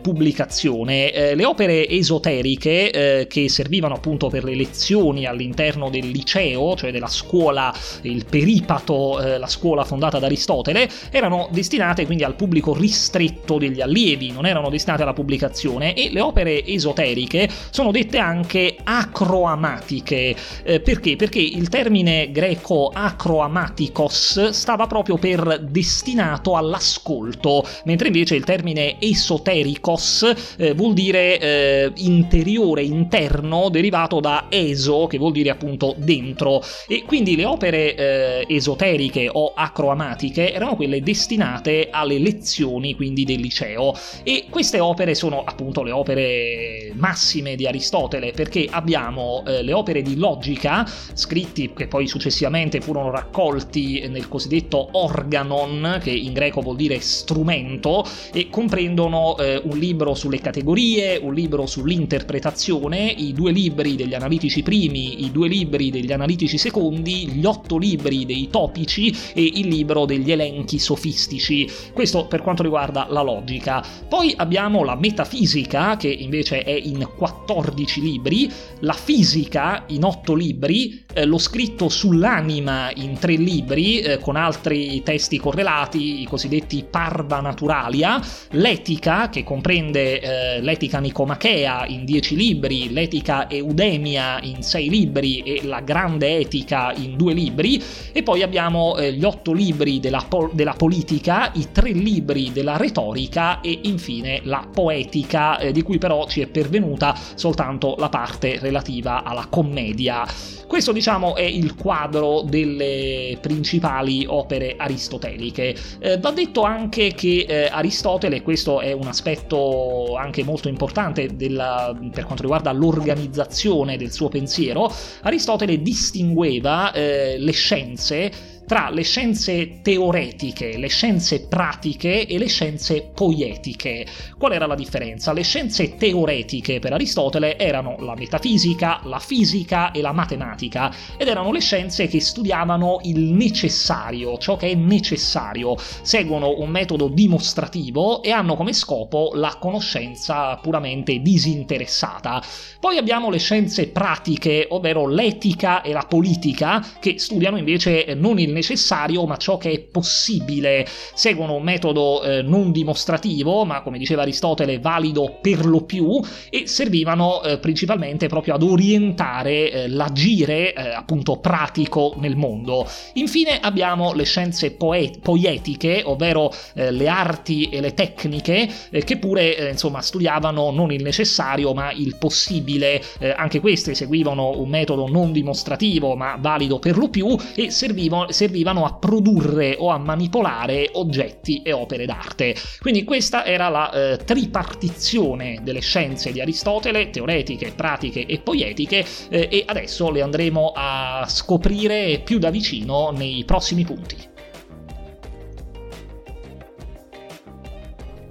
pubblicazione. 0.00 0.71
Le 0.72 1.44
opere 1.44 1.88
esoteriche 1.88 3.26
che 3.28 3.48
servivano 3.48 3.94
appunto 3.94 4.28
per 4.28 4.44
le 4.44 4.54
lezioni 4.54 5.26
all'interno 5.26 5.90
del 5.90 6.08
liceo, 6.08 6.74
cioè 6.76 6.90
della 6.90 7.08
scuola, 7.08 7.72
il 8.02 8.24
peripato, 8.24 9.20
eh, 9.20 9.38
la 9.38 9.46
scuola 9.46 9.84
fondata 9.84 10.18
da 10.18 10.26
Aristotele, 10.26 10.88
erano 11.10 11.48
destinate 11.50 12.06
quindi 12.06 12.24
al 12.24 12.34
pubblico 12.34 12.74
ristretto 12.74 13.58
degli 13.58 13.80
allievi, 13.80 14.30
non 14.30 14.46
erano 14.46 14.70
destinate 14.70 15.02
alla 15.02 15.12
pubblicazione. 15.12 15.94
E 15.94 16.10
le 16.10 16.20
opere 16.20 16.64
esoteriche 16.64 17.48
sono 17.70 17.90
dette 17.90 18.18
anche 18.18 18.71
acroamatiche. 18.84 20.34
Eh, 20.64 20.80
perché? 20.80 21.16
Perché 21.16 21.40
il 21.40 21.68
termine 21.68 22.30
greco 22.30 22.90
acroamatikos 22.92 24.50
stava 24.50 24.86
proprio 24.86 25.16
per 25.16 25.60
destinato 25.68 26.56
all'ascolto, 26.56 27.64
mentre 27.84 28.08
invece 28.08 28.36
il 28.36 28.44
termine 28.44 29.00
esotericos 29.00 30.54
eh, 30.56 30.74
vuol 30.74 30.94
dire 30.94 31.38
eh, 31.38 31.92
interiore, 31.96 32.82
interno, 32.82 33.68
derivato 33.68 34.20
da 34.20 34.46
eso, 34.48 35.06
che 35.06 35.18
vuol 35.18 35.32
dire 35.32 35.50
appunto 35.50 35.94
dentro. 35.96 36.62
E 36.86 37.04
quindi 37.04 37.36
le 37.36 37.44
opere 37.44 37.94
eh, 37.94 38.44
esoteriche 38.48 39.28
o 39.30 39.52
acroamatiche 39.54 40.52
erano 40.52 40.76
quelle 40.76 41.02
destinate 41.02 41.88
alle 41.90 42.18
lezioni 42.18 42.94
quindi 42.94 43.24
del 43.24 43.40
liceo 43.40 43.94
e 44.22 44.46
queste 44.50 44.80
opere 44.80 45.14
sono 45.14 45.42
appunto 45.44 45.82
le 45.82 45.90
opere 45.90 46.92
massime 46.94 47.56
di 47.56 47.66
Aristotele 47.66 48.32
perché 48.32 48.66
abbiamo 48.72 49.44
eh, 49.46 49.62
le 49.62 49.72
opere 49.72 50.02
di 50.02 50.16
logica 50.16 50.86
scritti 51.12 51.72
che 51.74 51.86
poi 51.86 52.06
successivamente 52.06 52.80
furono 52.80 53.10
raccolti 53.10 54.06
nel 54.08 54.28
cosiddetto 54.28 54.88
organon 54.92 56.00
che 56.02 56.10
in 56.10 56.32
greco 56.32 56.60
vuol 56.60 56.76
dire 56.76 57.00
strumento 57.00 58.04
e 58.32 58.48
comprendono 58.50 59.36
eh, 59.38 59.60
un 59.64 59.78
libro 59.78 60.14
sulle 60.14 60.40
categorie, 60.40 61.18
un 61.18 61.34
libro 61.34 61.66
sull'interpretazione, 61.66 63.06
i 63.06 63.32
due 63.32 63.52
libri 63.52 63.96
degli 63.96 64.14
analitici 64.14 64.62
primi, 64.62 65.24
i 65.24 65.30
due 65.30 65.48
libri 65.48 65.90
degli 65.90 66.12
analitici 66.12 66.58
secondi, 66.58 67.28
gli 67.28 67.44
otto 67.44 67.78
libri 67.78 68.24
dei 68.24 68.48
topici 68.50 69.14
e 69.34 69.42
il 69.42 69.68
libro 69.68 70.04
degli 70.04 70.30
elenchi 70.30 70.78
sofistici. 70.78 71.68
Questo 71.92 72.26
per 72.26 72.42
quanto 72.42 72.62
riguarda 72.62 73.06
la 73.10 73.22
logica. 73.22 73.84
Poi 74.08 74.32
abbiamo 74.36 74.84
la 74.84 74.96
metafisica, 74.96 75.96
che 75.96 76.08
invece 76.08 76.62
è 76.62 76.70
in 76.70 77.08
14 77.16 78.00
libri, 78.00 78.50
la 78.80 78.92
fisica 78.92 79.84
in 79.88 80.04
8 80.04 80.34
libri, 80.34 81.04
eh, 81.12 81.24
lo 81.24 81.38
scritto 81.38 81.88
sull'anima 81.88 82.90
in 82.94 83.18
3 83.18 83.34
libri, 83.34 84.00
eh, 84.00 84.18
con 84.18 84.36
altri 84.36 85.02
testi 85.02 85.38
correlati, 85.38 86.22
i 86.22 86.24
cosiddetti 86.24 86.84
parva 86.88 87.40
naturalia, 87.40 88.20
l'etica, 88.50 89.28
che 89.28 89.44
comprende 89.44 90.20
eh, 90.20 90.60
l'etica 90.60 90.98
nicomachea 90.98 91.86
in 91.86 92.04
10 92.04 92.36
libri, 92.36 92.92
l'etica 92.92 93.48
eudemia 93.48 94.40
in 94.42 94.62
6 94.62 94.88
libri 94.88 95.40
e 95.40 95.64
la 95.64 95.80
grande 95.80 96.38
etica 96.38 96.92
in 96.96 97.16
2 97.16 97.32
libri, 97.32 97.82
e 98.12 98.22
poi 98.22 98.42
abbiamo 98.42 98.96
eh, 98.96 99.12
gli 99.12 99.24
8 99.24 99.52
libri 99.52 100.00
della, 100.00 100.24
po- 100.28 100.50
della, 100.52 100.74
politica, 100.74 101.50
i 101.54 101.68
3 101.70 101.90
libri 101.92 102.52
della 102.52 102.76
retorica 102.76 103.60
e 103.60 103.80
infine 103.82 104.40
la 104.44 104.66
poetica, 104.72 105.58
eh, 105.58 105.72
di 105.72 105.82
cui 105.82 105.98
però 105.98 106.26
ci 106.26 106.40
è 106.40 106.46
pervenuta 106.46 107.16
soltanto 107.34 107.94
la 107.98 108.08
parte 108.08 108.51
relativa 108.60 109.22
alla 109.22 109.46
commedia. 109.48 110.26
Questo 110.66 110.92
diciamo 110.92 111.36
è 111.36 111.42
il 111.42 111.74
quadro 111.74 112.42
delle 112.46 113.36
principali 113.42 114.24
opere 114.26 114.74
aristoteliche. 114.76 115.76
Eh, 115.98 116.18
va 116.18 116.30
detto 116.30 116.62
anche 116.62 117.12
che 117.12 117.44
eh, 117.46 117.68
Aristotele, 117.70 118.40
questo 118.40 118.80
è 118.80 118.92
un 118.92 119.06
aspetto 119.06 120.16
anche 120.16 120.42
molto 120.44 120.68
importante 120.68 121.36
della, 121.36 121.94
per 122.10 122.24
quanto 122.24 122.42
riguarda 122.42 122.72
l'organizzazione 122.72 123.98
del 123.98 124.12
suo 124.12 124.28
pensiero, 124.28 124.90
Aristotele 125.22 125.82
distingueva 125.82 126.90
eh, 126.92 127.36
le 127.38 127.52
scienze 127.52 128.32
tra 128.66 128.90
le 128.90 129.02
scienze 129.02 129.80
teoretiche, 129.82 130.76
le 130.78 130.88
scienze 130.88 131.46
pratiche 131.46 132.26
e 132.26 132.38
le 132.38 132.46
scienze 132.46 133.10
poetiche. 133.14 134.06
Qual 134.38 134.52
era 134.52 134.66
la 134.66 134.74
differenza? 134.74 135.32
Le 135.32 135.42
scienze 135.42 135.96
teoretiche 135.96 136.78
per 136.78 136.92
Aristotele 136.92 137.58
erano 137.58 137.96
la 138.00 138.14
metafisica, 138.14 139.00
la 139.04 139.18
fisica 139.18 139.90
e 139.90 140.00
la 140.00 140.12
matematica 140.12 140.94
ed 141.16 141.28
erano 141.28 141.52
le 141.52 141.60
scienze 141.60 142.06
che 142.06 142.20
studiavano 142.20 143.00
il 143.02 143.20
necessario, 143.20 144.38
ciò 144.38 144.56
che 144.56 144.70
è 144.70 144.74
necessario, 144.74 145.76
seguono 146.02 146.58
un 146.58 146.70
metodo 146.70 147.08
dimostrativo 147.08 148.22
e 148.22 148.30
hanno 148.30 148.56
come 148.56 148.72
scopo 148.72 149.32
la 149.34 149.56
conoscenza 149.58 150.56
puramente 150.56 151.20
disinteressata. 151.20 152.42
Poi 152.78 152.96
abbiamo 152.96 153.30
le 153.30 153.38
scienze 153.38 153.88
pratiche, 153.88 154.66
ovvero 154.70 155.06
l'etica 155.06 155.82
e 155.82 155.92
la 155.92 156.06
politica, 156.08 156.84
che 157.00 157.18
studiano 157.18 157.56
invece 157.56 158.14
non 158.14 158.38
il 158.38 158.51
necessario, 158.52 159.24
ma 159.26 159.36
ciò 159.36 159.58
che 159.58 159.72
è 159.72 159.80
possibile. 159.80 160.86
Seguono 161.14 161.54
un 161.54 161.62
metodo 161.62 162.22
eh, 162.22 162.42
non 162.42 162.70
dimostrativo, 162.72 163.64
ma 163.64 163.82
come 163.82 163.98
diceva 163.98 164.22
Aristotele, 164.22 164.78
valido 164.78 165.38
per 165.40 165.66
lo 165.66 165.82
più, 165.82 166.20
e 166.50 166.66
servivano 166.66 167.42
eh, 167.42 167.58
principalmente 167.58 168.28
proprio 168.28 168.54
ad 168.54 168.62
orientare 168.62 169.70
eh, 169.70 169.88
l'agire 169.88 170.72
eh, 170.72 170.88
appunto 170.90 171.38
pratico 171.38 172.14
nel 172.18 172.36
mondo. 172.36 172.86
Infine 173.14 173.58
abbiamo 173.60 174.12
le 174.12 174.24
scienze 174.24 174.72
poet- 174.72 175.20
poetiche, 175.20 176.02
ovvero 176.04 176.52
eh, 176.74 176.90
le 176.90 177.08
arti 177.08 177.68
e 177.68 177.80
le 177.80 177.94
tecniche, 177.94 178.68
eh, 178.90 179.04
che 179.04 179.18
pure 179.18 179.70
insomma 179.70 180.00
studiavano 180.00 180.70
non 180.70 180.92
il 180.92 181.02
necessario, 181.02 181.72
ma 181.72 181.92
il 181.92 182.16
possibile. 182.16 183.02
anche 183.36 183.60
queste 183.60 183.94
seguivano 183.94 184.58
un 184.60 184.68
metodo 184.68 185.08
non 185.08 185.32
dimostrativo, 185.32 186.14
ma 186.14 186.36
valido 186.38 186.78
per 186.78 186.96
lo 186.96 187.08
più, 187.08 187.36
e 187.54 187.70
servivano 187.70 188.30
servivano 188.42 188.84
a 188.84 188.94
produrre 188.94 189.76
o 189.78 189.90
a 189.90 189.98
manipolare 189.98 190.90
oggetti 190.94 191.62
e 191.62 191.72
opere 191.72 192.06
d'arte. 192.06 192.56
Quindi 192.80 193.04
questa 193.04 193.44
era 193.44 193.68
la 193.68 193.92
eh, 193.92 194.16
tripartizione 194.16 195.60
delle 195.62 195.80
scienze 195.80 196.32
di 196.32 196.40
Aristotele, 196.40 197.10
teoretiche, 197.10 197.72
pratiche 197.76 198.26
e 198.26 198.40
poetiche, 198.40 199.04
eh, 199.28 199.48
e 199.48 199.62
adesso 199.64 200.10
le 200.10 200.22
andremo 200.22 200.72
a 200.74 201.24
scoprire 201.28 202.20
più 202.24 202.38
da 202.40 202.50
vicino 202.50 203.10
nei 203.12 203.44
prossimi 203.44 203.84
punti. 203.84 204.31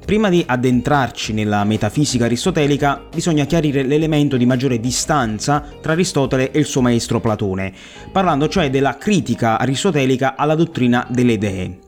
Prima 0.05 0.29
di 0.29 0.43
addentrarci 0.45 1.31
nella 1.31 1.63
metafisica 1.63 2.25
aristotelica, 2.25 3.01
bisogna 3.13 3.45
chiarire 3.45 3.83
l'elemento 3.83 4.35
di 4.35 4.45
maggiore 4.45 4.79
distanza 4.79 5.63
tra 5.79 5.93
Aristotele 5.93 6.51
e 6.51 6.59
il 6.59 6.65
suo 6.65 6.81
maestro 6.81 7.21
Platone, 7.21 7.71
parlando 8.11 8.49
cioè 8.49 8.69
della 8.69 8.97
critica 8.97 9.57
aristotelica 9.57 10.35
alla 10.35 10.55
dottrina 10.55 11.07
delle 11.09 11.33
idee. 11.33 11.79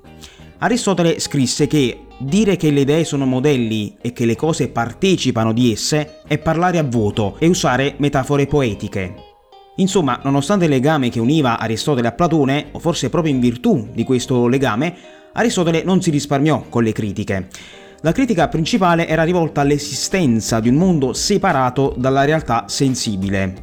Aristotele 0.60 1.20
scrisse 1.20 1.68
che 1.68 2.06
dire 2.20 2.56
che 2.56 2.72
le 2.72 2.82
idee 2.82 3.04
sono 3.04 3.26
modelli 3.26 3.98
e 4.00 4.14
che 4.14 4.26
le 4.26 4.38
cose 4.38 4.70
partecipano 4.70 5.52
di 5.52 5.74
esse 5.74 6.22
è 6.26 6.38
parlare 6.38 6.78
a 6.78 6.84
vuoto 6.84 7.36
e 7.40 7.48
usare 7.48 7.96
metafore 7.98 8.46
poetiche. 8.46 9.16
Insomma, 9.78 10.22
nonostante 10.24 10.66
il 10.66 10.72
legame 10.72 11.10
che 11.10 11.20
univa 11.20 11.60
Aristotele 11.60 12.08
a 12.08 12.14
Platone, 12.14 12.68
o 12.72 12.80
forse 12.80 13.10
proprio 13.10 13.34
in 13.34 13.42
virtù 13.42 13.90
di 13.92 14.04
questo 14.06 14.48
legame, 14.48 14.96
Aristotele 15.34 15.84
non 15.84 16.02
si 16.02 16.12
risparmiò 16.12 16.66
con 16.70 16.84
le 16.84 16.92
critiche. 16.94 17.50
La 18.06 18.12
critica 18.12 18.50
principale 18.50 19.08
era 19.08 19.24
rivolta 19.24 19.62
all'esistenza 19.62 20.60
di 20.60 20.68
un 20.68 20.76
mondo 20.76 21.14
separato 21.14 21.96
dalla 21.98 22.26
realtà 22.26 22.66
sensibile. 22.68 23.54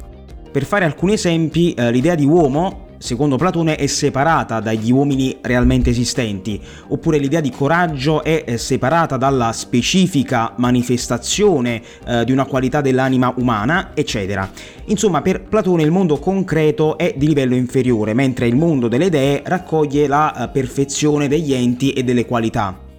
Per 0.51 0.65
fare 0.65 0.83
alcuni 0.83 1.13
esempi, 1.13 1.75
eh, 1.75 1.91
l'idea 1.91 2.15
di 2.15 2.25
uomo 2.25 2.87
secondo 2.97 3.35
Platone, 3.35 3.75
è 3.75 3.85
separata 3.85 4.59
dagli 4.59 4.91
uomini 4.91 5.37
realmente 5.41 5.89
esistenti, 5.89 6.61
oppure 6.87 7.17
l'idea 7.17 7.39
di 7.39 7.51
coraggio 7.51 8.23
è 8.23 8.55
separata 8.57 9.17
dalla 9.17 9.51
specifica 9.51 10.53
manifestazione 10.57 11.81
eh, 12.05 12.23
di 12.25 12.31
una 12.31 12.45
qualità 12.45 12.81
dell'anima 12.81 13.33
umana, 13.37 13.91
eccetera. 13.93 14.49
Insomma, 14.85 15.21
per 15.21 15.43
Platone 15.43 15.83
il 15.83 15.91
mondo 15.91 16.17
concreto 16.17 16.97
è 16.97 17.13
di 17.15 17.27
livello 17.27 17.55
inferiore, 17.55 18.13
mentre 18.13 18.47
il 18.47 18.55
mondo 18.55 18.87
delle 18.87 19.05
idee 19.05 19.41
raccoglie 19.45 20.07
la 20.07 20.33
eh, 20.33 20.49
perfezione 20.49 21.27
degli 21.27 21.53
enti 21.53 21.93
e 21.93 22.03
delle 22.03 22.25
qualità. 22.25 22.89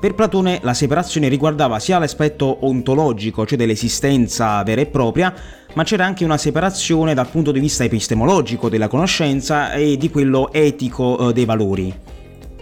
Per 0.00 0.14
Platone 0.14 0.60
la 0.62 0.74
separazione 0.74 1.26
riguardava 1.26 1.80
sia 1.80 1.98
l'aspetto 1.98 2.58
ontologico, 2.60 3.44
cioè 3.44 3.58
dell'esistenza 3.58 4.62
vera 4.62 4.80
e 4.80 4.86
propria, 4.86 5.34
ma 5.74 5.82
c'era 5.82 6.04
anche 6.04 6.24
una 6.24 6.38
separazione 6.38 7.14
dal 7.14 7.28
punto 7.28 7.50
di 7.50 7.58
vista 7.58 7.82
epistemologico 7.82 8.68
della 8.68 8.86
conoscenza 8.86 9.72
e 9.72 9.96
di 9.96 10.08
quello 10.08 10.52
etico 10.52 11.30
eh, 11.30 11.32
dei 11.32 11.44
valori. 11.44 11.92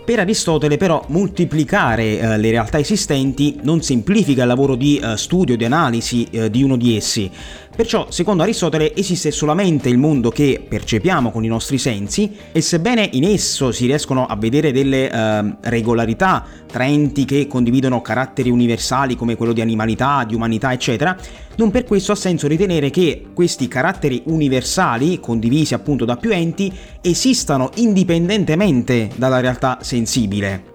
Per 0.02 0.18
Aristotele 0.18 0.78
però 0.78 1.04
moltiplicare 1.08 2.18
eh, 2.18 2.38
le 2.38 2.50
realtà 2.50 2.78
esistenti 2.78 3.58
non 3.64 3.82
semplifica 3.82 4.42
il 4.42 4.48
lavoro 4.48 4.74
di 4.74 4.98
eh, 4.98 5.18
studio, 5.18 5.58
di 5.58 5.64
analisi 5.66 6.26
di 6.50 6.62
uno 6.62 6.76
di 6.76 6.96
essi. 6.96 7.30
Perciò, 7.76 8.06
secondo 8.08 8.42
Aristotele, 8.42 8.96
esiste 8.96 9.30
solamente 9.30 9.90
il 9.90 9.98
mondo 9.98 10.30
che 10.30 10.64
percepiamo 10.66 11.30
con 11.30 11.44
i 11.44 11.46
nostri 11.46 11.76
sensi 11.76 12.34
e 12.50 12.62
sebbene 12.62 13.10
in 13.12 13.24
esso 13.24 13.70
si 13.70 13.84
riescono 13.84 14.24
a 14.24 14.34
vedere 14.34 14.72
delle 14.72 15.10
eh, 15.10 15.56
regolarità 15.60 16.42
tra 16.66 16.86
enti 16.86 17.26
che 17.26 17.46
condividono 17.46 18.00
caratteri 18.00 18.48
universali 18.48 19.14
come 19.14 19.36
quello 19.36 19.52
di 19.52 19.60
animalità, 19.60 20.24
di 20.26 20.34
umanità, 20.34 20.72
eccetera, 20.72 21.14
non 21.56 21.70
per 21.70 21.84
questo 21.84 22.12
ha 22.12 22.16
senso 22.16 22.48
ritenere 22.48 22.88
che 22.88 23.26
questi 23.34 23.68
caratteri 23.68 24.22
universali, 24.24 25.20
condivisi 25.20 25.74
appunto 25.74 26.06
da 26.06 26.16
più 26.16 26.32
enti, 26.32 26.72
esistano 27.02 27.72
indipendentemente 27.74 29.10
dalla 29.16 29.40
realtà 29.40 29.80
sensibile. 29.82 30.72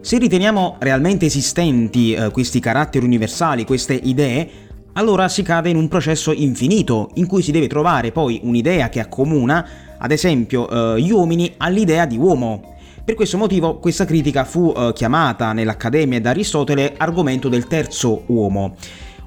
Se 0.00 0.18
riteniamo 0.18 0.76
realmente 0.78 1.26
esistenti 1.26 2.12
eh, 2.12 2.30
questi 2.30 2.60
caratteri 2.60 3.04
universali, 3.04 3.64
queste 3.64 3.94
idee, 3.94 4.65
allora 4.96 5.28
si 5.28 5.42
cade 5.42 5.68
in 5.68 5.76
un 5.76 5.88
processo 5.88 6.32
infinito 6.32 7.10
in 7.14 7.26
cui 7.26 7.42
si 7.42 7.52
deve 7.52 7.66
trovare 7.66 8.12
poi 8.12 8.40
un'idea 8.42 8.88
che 8.88 9.00
accomuna, 9.00 9.66
ad 9.98 10.10
esempio, 10.10 10.68
eh, 10.68 11.00
gli 11.00 11.10
uomini 11.10 11.52
all'idea 11.58 12.06
di 12.06 12.16
uomo. 12.16 12.74
Per 13.04 13.14
questo 13.14 13.36
motivo 13.36 13.78
questa 13.78 14.06
critica 14.06 14.44
fu 14.44 14.72
eh, 14.74 14.92
chiamata 14.94 15.52
nell'Accademia 15.52 16.20
da 16.20 16.30
Aristotele 16.30 16.94
argomento 16.96 17.48
del 17.48 17.66
terzo 17.66 18.22
uomo. 18.26 18.74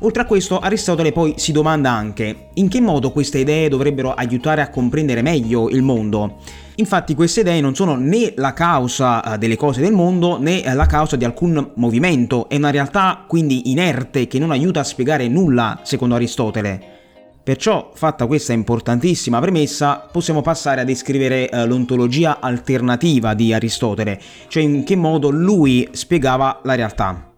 Oltre 0.01 0.21
a 0.21 0.25
questo, 0.25 0.59
Aristotele 0.59 1.11
poi 1.11 1.33
si 1.35 1.51
domanda 1.51 1.91
anche 1.91 2.47
in 2.53 2.69
che 2.69 2.79
modo 2.79 3.11
queste 3.11 3.39
idee 3.39 3.67
dovrebbero 3.67 4.13
aiutare 4.13 4.61
a 4.61 4.69
comprendere 4.69 5.21
meglio 5.21 5.67
il 5.67 5.81
mondo. 5.81 6.37
Infatti 6.75 7.13
queste 7.15 7.41
idee 7.41 7.59
non 7.59 7.75
sono 7.75 7.95
né 7.95 8.31
la 8.37 8.53
causa 8.53 9.33
eh, 9.33 9.37
delle 9.37 9.57
cose 9.57 9.81
del 9.81 9.91
mondo 9.91 10.39
né 10.39 10.63
la 10.73 10.85
causa 10.85 11.17
di 11.17 11.25
alcun 11.25 11.71
movimento, 11.75 12.47
è 12.47 12.55
una 12.55 12.69
realtà 12.69 13.25
quindi 13.27 13.71
inerte 13.71 14.27
che 14.27 14.39
non 14.39 14.51
aiuta 14.51 14.79
a 14.79 14.85
spiegare 14.85 15.27
nulla, 15.27 15.81
secondo 15.83 16.15
Aristotele. 16.15 16.97
Perciò, 17.43 17.91
fatta 17.93 18.25
questa 18.25 18.53
importantissima 18.53 19.41
premessa, 19.41 20.07
possiamo 20.09 20.41
passare 20.41 20.79
a 20.79 20.85
descrivere 20.85 21.49
eh, 21.49 21.65
l'ontologia 21.65 22.39
alternativa 22.39 23.33
di 23.33 23.51
Aristotele, 23.51 24.17
cioè 24.47 24.63
in 24.63 24.85
che 24.85 24.95
modo 24.95 25.29
lui 25.29 25.89
spiegava 25.91 26.61
la 26.63 26.75
realtà. 26.75 27.28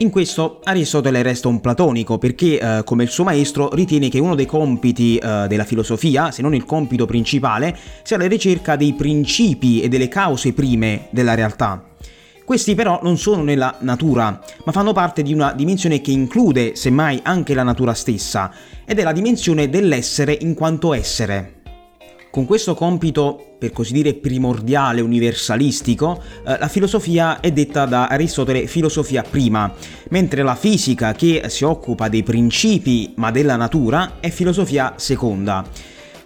In 0.00 0.10
questo 0.10 0.60
Aristotele 0.62 1.22
resta 1.22 1.48
un 1.48 1.60
platonico 1.60 2.18
perché, 2.18 2.60
eh, 2.60 2.84
come 2.84 3.02
il 3.02 3.08
suo 3.08 3.24
maestro, 3.24 3.74
ritiene 3.74 4.08
che 4.08 4.20
uno 4.20 4.36
dei 4.36 4.46
compiti 4.46 5.16
eh, 5.16 5.46
della 5.48 5.64
filosofia, 5.64 6.30
se 6.30 6.40
non 6.40 6.54
il 6.54 6.64
compito 6.64 7.04
principale, 7.04 7.76
sia 8.04 8.16
la 8.16 8.28
ricerca 8.28 8.76
dei 8.76 8.92
principi 8.92 9.80
e 9.80 9.88
delle 9.88 10.06
cause 10.06 10.52
prime 10.52 11.08
della 11.10 11.34
realtà. 11.34 11.84
Questi 12.44 12.76
però 12.76 13.00
non 13.02 13.18
sono 13.18 13.42
nella 13.42 13.74
natura, 13.80 14.40
ma 14.64 14.70
fanno 14.70 14.92
parte 14.92 15.22
di 15.22 15.34
una 15.34 15.52
dimensione 15.52 16.00
che 16.00 16.12
include, 16.12 16.76
semmai, 16.76 17.18
anche 17.24 17.52
la 17.52 17.64
natura 17.64 17.92
stessa, 17.92 18.52
ed 18.84 19.00
è 19.00 19.02
la 19.02 19.12
dimensione 19.12 19.68
dell'essere 19.68 20.38
in 20.40 20.54
quanto 20.54 20.94
essere. 20.94 21.57
Con 22.38 22.46
questo 22.46 22.76
compito, 22.76 23.56
per 23.58 23.72
così 23.72 23.92
dire, 23.92 24.14
primordiale, 24.14 25.00
universalistico, 25.00 26.22
eh, 26.46 26.56
la 26.56 26.68
filosofia 26.68 27.40
è 27.40 27.50
detta 27.50 27.84
da 27.84 28.06
Aristotele 28.06 28.68
filosofia 28.68 29.24
prima, 29.28 29.74
mentre 30.10 30.44
la 30.44 30.54
fisica, 30.54 31.14
che 31.14 31.46
si 31.48 31.64
occupa 31.64 32.08
dei 32.08 32.22
principi 32.22 33.12
ma 33.16 33.32
della 33.32 33.56
natura, 33.56 34.18
è 34.20 34.30
filosofia 34.30 34.92
seconda. 34.94 35.64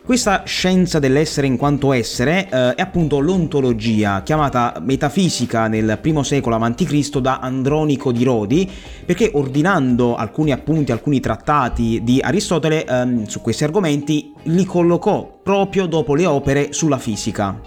Questa 0.04 0.42
scienza 0.44 0.98
dell'essere 0.98 1.46
in 1.46 1.56
quanto 1.56 1.92
essere 1.92 2.48
eh, 2.50 2.74
è 2.74 2.82
appunto 2.82 3.20
l'ontologia, 3.20 4.24
chiamata 4.24 4.82
metafisica 4.84 5.68
nel 5.68 6.00
I 6.02 6.24
secolo 6.24 6.56
a.C. 6.56 7.18
da 7.20 7.38
Andronico 7.38 8.10
di 8.10 8.24
Rodi, 8.24 8.68
perché 9.06 9.30
ordinando 9.32 10.16
alcuni 10.16 10.50
appunti, 10.50 10.90
alcuni 10.90 11.20
trattati 11.20 12.00
di 12.02 12.18
Aristotele 12.20 12.84
ehm, 12.84 13.26
su 13.26 13.40
questi 13.40 13.62
argomenti, 13.62 14.32
li 14.44 14.64
collocò 14.64 15.38
proprio 15.40 15.86
dopo 15.86 16.16
le 16.16 16.26
opere 16.26 16.72
sulla 16.72 16.98
fisica. 16.98 17.60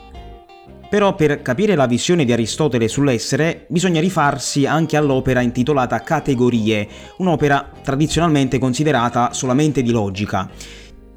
Però 0.89 1.15
per 1.15 1.41
capire 1.41 1.75
la 1.75 1.87
visione 1.87 2.25
di 2.25 2.33
Aristotele 2.33 2.89
sull'essere 2.89 3.65
bisogna 3.69 4.01
rifarsi 4.01 4.65
anche 4.65 4.97
all'opera 4.97 5.39
intitolata 5.39 6.01
Categorie, 6.01 6.87
un'opera 7.17 7.69
tradizionalmente 7.81 8.59
considerata 8.59 9.31
solamente 9.31 9.81
di 9.81 9.91
logica. 9.91 10.49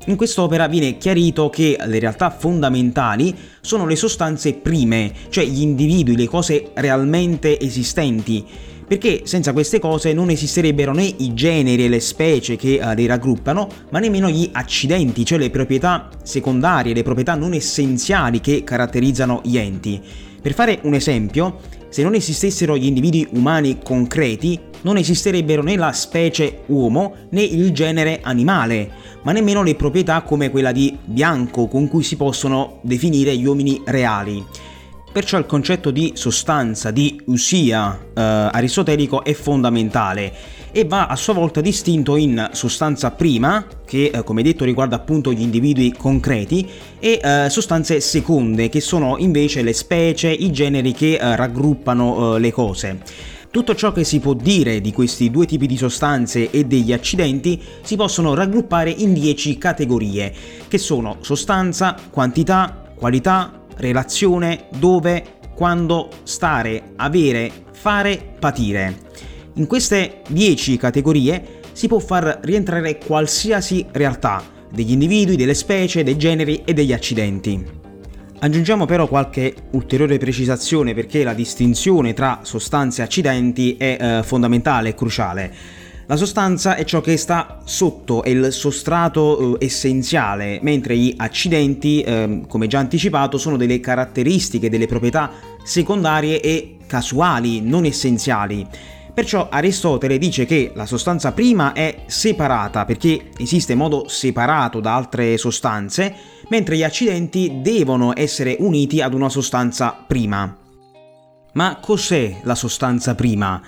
In 0.08 0.16
quest'opera 0.16 0.68
viene 0.68 0.96
chiarito 0.96 1.50
che 1.50 1.76
le 1.84 1.98
realtà 1.98 2.30
fondamentali 2.30 3.34
sono 3.60 3.84
le 3.84 3.94
sostanze 3.94 4.54
prime, 4.54 5.12
cioè 5.28 5.44
gli 5.44 5.60
individui, 5.60 6.16
le 6.16 6.26
cose 6.26 6.70
realmente 6.72 7.60
esistenti, 7.60 8.42
perché 8.86 9.22
senza 9.24 9.52
queste 9.52 9.78
cose 9.78 10.14
non 10.14 10.30
esisterebbero 10.30 10.94
né 10.94 11.04
i 11.18 11.34
generi 11.34 11.84
e 11.84 11.88
le 11.90 12.00
specie 12.00 12.56
che 12.56 12.80
uh, 12.82 12.94
le 12.94 13.06
raggruppano, 13.06 13.68
ma 13.90 13.98
nemmeno 13.98 14.30
gli 14.30 14.48
accidenti, 14.50 15.26
cioè 15.26 15.36
le 15.36 15.50
proprietà 15.50 16.08
secondarie, 16.22 16.94
le 16.94 17.02
proprietà 17.02 17.34
non 17.34 17.52
essenziali 17.52 18.40
che 18.40 18.64
caratterizzano 18.64 19.42
gli 19.44 19.58
enti. 19.58 20.00
Per 20.40 20.54
fare 20.54 20.78
un 20.84 20.94
esempio, 20.94 21.60
se 21.90 22.02
non 22.02 22.14
esistessero 22.14 22.78
gli 22.78 22.86
individui 22.86 23.28
umani 23.32 23.80
concreti, 23.84 24.58
non 24.82 24.96
esisterebbero 24.96 25.62
né 25.62 25.76
la 25.76 25.92
specie 25.92 26.62
uomo 26.66 27.14
né 27.30 27.42
il 27.42 27.72
genere 27.72 28.20
animale, 28.22 28.90
ma 29.22 29.32
nemmeno 29.32 29.62
le 29.62 29.74
proprietà 29.74 30.22
come 30.22 30.50
quella 30.50 30.72
di 30.72 30.96
bianco 31.04 31.66
con 31.66 31.88
cui 31.88 32.02
si 32.02 32.16
possono 32.16 32.78
definire 32.82 33.36
gli 33.36 33.44
uomini 33.44 33.82
reali. 33.84 34.44
Perciò 35.10 35.38
il 35.38 35.46
concetto 35.46 35.90
di 35.90 36.12
sostanza, 36.14 36.90
di 36.90 37.20
usia 37.26 37.98
eh, 37.98 38.20
aristotelico 38.20 39.24
è 39.24 39.32
fondamentale 39.32 40.32
e 40.70 40.84
va 40.84 41.06
a 41.06 41.16
sua 41.16 41.32
volta 41.32 41.60
distinto 41.60 42.16
in 42.16 42.50
sostanza 42.52 43.10
prima, 43.10 43.66
che 43.86 44.10
eh, 44.12 44.22
come 44.22 44.42
detto 44.42 44.64
riguarda 44.64 44.96
appunto 44.96 45.32
gli 45.32 45.40
individui 45.40 45.92
concreti, 45.96 46.68
e 47.00 47.20
eh, 47.22 47.46
sostanze 47.48 48.00
seconde, 48.00 48.68
che 48.68 48.80
sono 48.80 49.16
invece 49.18 49.62
le 49.62 49.72
specie, 49.72 50.28
i 50.28 50.52
generi 50.52 50.92
che 50.92 51.14
eh, 51.14 51.36
raggruppano 51.36 52.36
eh, 52.36 52.40
le 52.40 52.52
cose. 52.52 53.00
Tutto 53.50 53.74
ciò 53.74 53.92
che 53.92 54.04
si 54.04 54.20
può 54.20 54.34
dire 54.34 54.82
di 54.82 54.92
questi 54.92 55.30
due 55.30 55.46
tipi 55.46 55.66
di 55.66 55.78
sostanze 55.78 56.50
e 56.50 56.64
degli 56.64 56.92
accidenti 56.92 57.58
si 57.80 57.96
possono 57.96 58.34
raggruppare 58.34 58.90
in 58.90 59.14
10 59.14 59.56
categorie, 59.56 60.34
che 60.68 60.76
sono 60.76 61.16
sostanza, 61.22 61.96
quantità, 62.10 62.92
qualità, 62.94 63.64
relazione, 63.76 64.66
dove, 64.78 65.38
quando, 65.54 66.10
stare, 66.24 66.92
avere, 66.96 67.50
fare, 67.72 68.34
patire. 68.38 69.06
In 69.54 69.66
queste 69.66 70.20
10 70.28 70.76
categorie 70.76 71.60
si 71.72 71.88
può 71.88 72.00
far 72.00 72.40
rientrare 72.42 72.98
qualsiasi 72.98 73.86
realtà, 73.92 74.44
degli 74.70 74.92
individui, 74.92 75.36
delle 75.36 75.54
specie, 75.54 76.04
dei 76.04 76.18
generi 76.18 76.64
e 76.66 76.74
degli 76.74 76.92
accidenti. 76.92 77.77
Aggiungiamo 78.40 78.86
però 78.86 79.08
qualche 79.08 79.52
ulteriore 79.70 80.16
precisazione 80.16 80.94
perché 80.94 81.24
la 81.24 81.34
distinzione 81.34 82.14
tra 82.14 82.40
sostanze 82.42 83.00
e 83.00 83.04
accidenti 83.04 83.76
è 83.76 83.96
eh, 84.00 84.22
fondamentale 84.22 84.90
e 84.90 84.94
cruciale. 84.94 85.52
La 86.06 86.14
sostanza 86.14 86.76
è 86.76 86.84
ciò 86.84 87.00
che 87.00 87.16
sta 87.16 87.60
sotto, 87.64 88.22
è 88.22 88.28
il 88.28 88.52
sostrato 88.52 89.58
eh, 89.58 89.64
essenziale, 89.66 90.60
mentre 90.62 90.96
gli 90.96 91.12
accidenti, 91.16 92.00
eh, 92.00 92.42
come 92.46 92.68
già 92.68 92.78
anticipato, 92.78 93.38
sono 93.38 93.56
delle 93.56 93.80
caratteristiche, 93.80 94.70
delle 94.70 94.86
proprietà 94.86 95.32
secondarie 95.64 96.40
e 96.40 96.76
casuali, 96.86 97.60
non 97.60 97.84
essenziali. 97.86 98.64
Perciò 99.18 99.48
Aristotele 99.50 100.16
dice 100.16 100.46
che 100.46 100.70
la 100.74 100.86
sostanza 100.86 101.32
prima 101.32 101.72
è 101.72 102.04
separata 102.06 102.84
perché 102.84 103.30
esiste 103.36 103.72
in 103.72 103.78
modo 103.78 104.06
separato 104.06 104.78
da 104.78 104.94
altre 104.94 105.36
sostanze, 105.36 106.14
mentre 106.48 106.76
gli 106.76 106.82
accidenti 106.82 107.60
devono 107.60 108.12
essere 108.14 108.56
uniti 108.58 109.00
ad 109.00 109.14
una 109.14 109.28
sostanza 109.28 110.04
prima. 110.06 110.56
Ma 111.52 111.78
cos'è 111.80 112.40
la 112.42 112.54
sostanza 112.54 113.14
prima? 113.14 113.60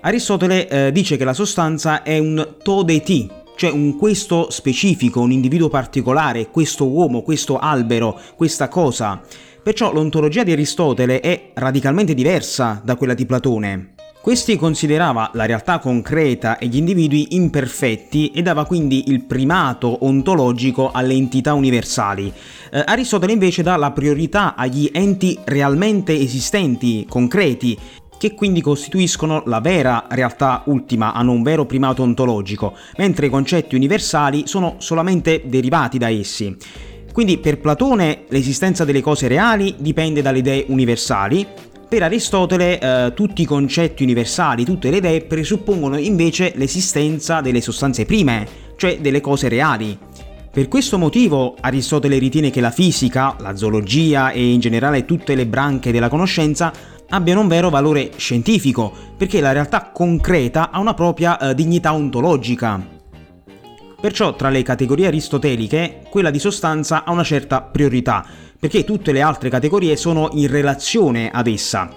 Aristotele 0.00 0.68
eh, 0.68 0.92
dice 0.92 1.16
che 1.16 1.24
la 1.24 1.34
sostanza 1.34 2.02
è 2.02 2.18
un 2.18 2.56
to 2.62 2.82
de 2.82 3.00
ti, 3.00 3.30
cioè 3.56 3.70
un 3.70 3.96
questo 3.96 4.50
specifico, 4.50 5.20
un 5.20 5.32
individuo 5.32 5.68
particolare, 5.68 6.50
questo 6.50 6.86
uomo, 6.86 7.22
questo 7.22 7.58
albero, 7.58 8.18
questa 8.36 8.68
cosa. 8.68 9.20
Perciò 9.62 9.92
l'ontologia 9.92 10.44
di 10.44 10.52
Aristotele 10.52 11.20
è 11.20 11.50
radicalmente 11.54 12.14
diversa 12.14 12.80
da 12.82 12.96
quella 12.96 13.14
di 13.14 13.26
Platone. 13.26 13.97
Questi 14.28 14.58
considerava 14.58 15.30
la 15.32 15.46
realtà 15.46 15.78
concreta 15.78 16.58
e 16.58 16.66
gli 16.66 16.76
individui 16.76 17.28
imperfetti 17.30 18.30
e 18.32 18.42
dava 18.42 18.66
quindi 18.66 19.04
il 19.06 19.24
primato 19.24 20.04
ontologico 20.04 20.90
alle 20.90 21.14
entità 21.14 21.54
universali. 21.54 22.30
Eh, 22.70 22.82
Aristotele 22.84 23.32
invece 23.32 23.62
dà 23.62 23.76
la 23.76 23.90
priorità 23.90 24.54
agli 24.54 24.90
enti 24.92 25.38
realmente 25.44 26.14
esistenti, 26.14 27.06
concreti, 27.08 27.74
che 28.18 28.34
quindi 28.34 28.60
costituiscono 28.60 29.44
la 29.46 29.60
vera 29.60 30.04
realtà 30.10 30.62
ultima, 30.66 31.14
hanno 31.14 31.32
un 31.32 31.42
vero 31.42 31.64
primato 31.64 32.02
ontologico, 32.02 32.74
mentre 32.98 33.28
i 33.28 33.30
concetti 33.30 33.76
universali 33.76 34.42
sono 34.44 34.74
solamente 34.76 35.44
derivati 35.46 35.96
da 35.96 36.10
essi. 36.10 36.54
Quindi 37.18 37.38
per 37.38 37.58
Platone 37.58 38.26
l'esistenza 38.28 38.84
delle 38.84 39.00
cose 39.00 39.26
reali 39.26 39.74
dipende 39.78 40.22
dalle 40.22 40.38
idee 40.38 40.66
universali, 40.68 41.44
per 41.88 42.02
Aristotele 42.02 42.78
eh, 42.78 43.12
tutti 43.14 43.42
i 43.42 43.46
concetti 43.46 44.02
universali, 44.02 44.64
tutte 44.64 44.90
le 44.90 44.98
idee 44.98 45.22
presuppongono 45.22 45.96
invece 45.96 46.52
l'esistenza 46.56 47.40
delle 47.40 47.62
sostanze 47.62 48.04
prime, 48.04 48.46
cioè 48.76 48.98
delle 49.00 49.22
cose 49.22 49.48
reali. 49.48 49.98
Per 50.50 50.68
questo 50.68 50.98
motivo 50.98 51.56
Aristotele 51.58 52.18
ritiene 52.18 52.50
che 52.50 52.60
la 52.60 52.70
fisica, 52.70 53.36
la 53.40 53.56
zoologia 53.56 54.32
e 54.32 54.52
in 54.52 54.60
generale 54.60 55.06
tutte 55.06 55.34
le 55.34 55.46
branche 55.46 55.90
della 55.90 56.08
conoscenza 56.08 56.72
abbiano 57.08 57.40
un 57.40 57.48
vero 57.48 57.70
valore 57.70 58.10
scientifico, 58.16 58.92
perché 59.16 59.40
la 59.40 59.52
realtà 59.52 59.90
concreta 59.90 60.70
ha 60.70 60.80
una 60.80 60.94
propria 60.94 61.38
eh, 61.38 61.54
dignità 61.54 61.94
ontologica. 61.94 62.96
Perciò 64.00 64.36
tra 64.36 64.48
le 64.50 64.62
categorie 64.62 65.06
aristoteliche 65.06 66.02
quella 66.08 66.30
di 66.30 66.38
sostanza 66.38 67.02
ha 67.04 67.10
una 67.10 67.24
certa 67.24 67.62
priorità, 67.62 68.24
perché 68.58 68.84
tutte 68.84 69.12
le 69.12 69.20
altre 69.20 69.48
categorie 69.48 69.96
sono 69.96 70.30
in 70.32 70.48
relazione 70.48 71.30
ad 71.30 71.46
essa. 71.46 71.90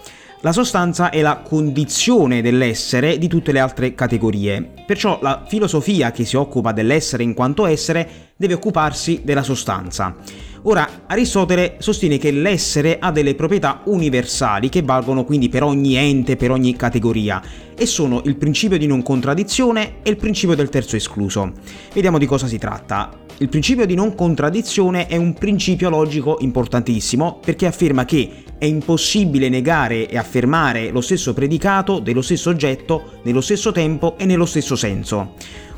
La 0.44 0.52
sostanza 0.52 1.12
è 1.12 1.22
la 1.22 1.38
condizione 1.38 2.42
dell'essere 2.42 3.20
di 3.20 3.28
tutte 3.28 3.52
le 3.52 3.60
altre 3.60 3.94
categorie, 3.94 4.72
perciò 4.88 5.20
la 5.22 5.44
filosofia 5.48 6.10
che 6.10 6.26
si 6.26 6.36
occupa 6.36 6.72
dell'essere 6.72 7.22
in 7.22 7.36
quanto 7.36 7.68
essere 7.68 8.30
deve 8.36 8.56
occuparsi 8.56 9.22
della 9.24 9.44
sostanza. 9.44 10.16
Ora, 10.64 11.04
Aristotele 11.06 11.76
sostiene 11.78 12.18
che 12.18 12.32
l'essere 12.32 12.98
ha 13.00 13.12
delle 13.12 13.36
proprietà 13.36 13.82
universali 13.86 14.70
che 14.70 14.82
valgono 14.82 15.26
quindi 15.26 15.48
per 15.48 15.62
ogni 15.62 15.96
ente, 15.96 16.36
per 16.36 16.50
ogni 16.50 16.76
categoria, 16.76 17.42
e 17.76 17.86
sono 17.86 18.22
il 18.26 18.36
principio 18.36 18.80
di 18.80 18.88
non 18.88 19.04
contraddizione 19.04 19.98
e 20.02 20.10
il 20.10 20.18
principio 20.18 20.56
del 20.56 20.70
terzo 20.70 20.96
escluso. 20.96 21.52
Vediamo 21.94 22.18
di 22.18 22.26
cosa 22.26 22.48
si 22.48 22.58
tratta. 22.58 23.21
Il 23.42 23.50
principio 23.50 23.88
di 23.88 23.96
non 23.96 24.14
contraddizione 24.14 25.08
è 25.08 25.18
un 25.18 25.34
principio 25.34 25.90
logico 25.90 26.38
importantissimo 26.42 27.40
perché 27.44 27.66
afferma 27.66 28.06
che 28.06 28.44
è 28.60 28.66
impossibile 28.66 29.50
negare 29.50 30.08
e 30.08 30.16
affermare 30.16 30.92
lo 30.92 31.02
stesso 31.02 31.34
predicato 31.34 31.98
dello 31.98 32.22
stesso 32.22 32.52
oggetto 32.52 33.14
nello 33.24 33.42
stesso 33.42 33.72
tempo 33.72 34.16
e 34.20 34.26
nello 34.26 34.46
stesso 34.46 34.76
senso. 34.76 35.34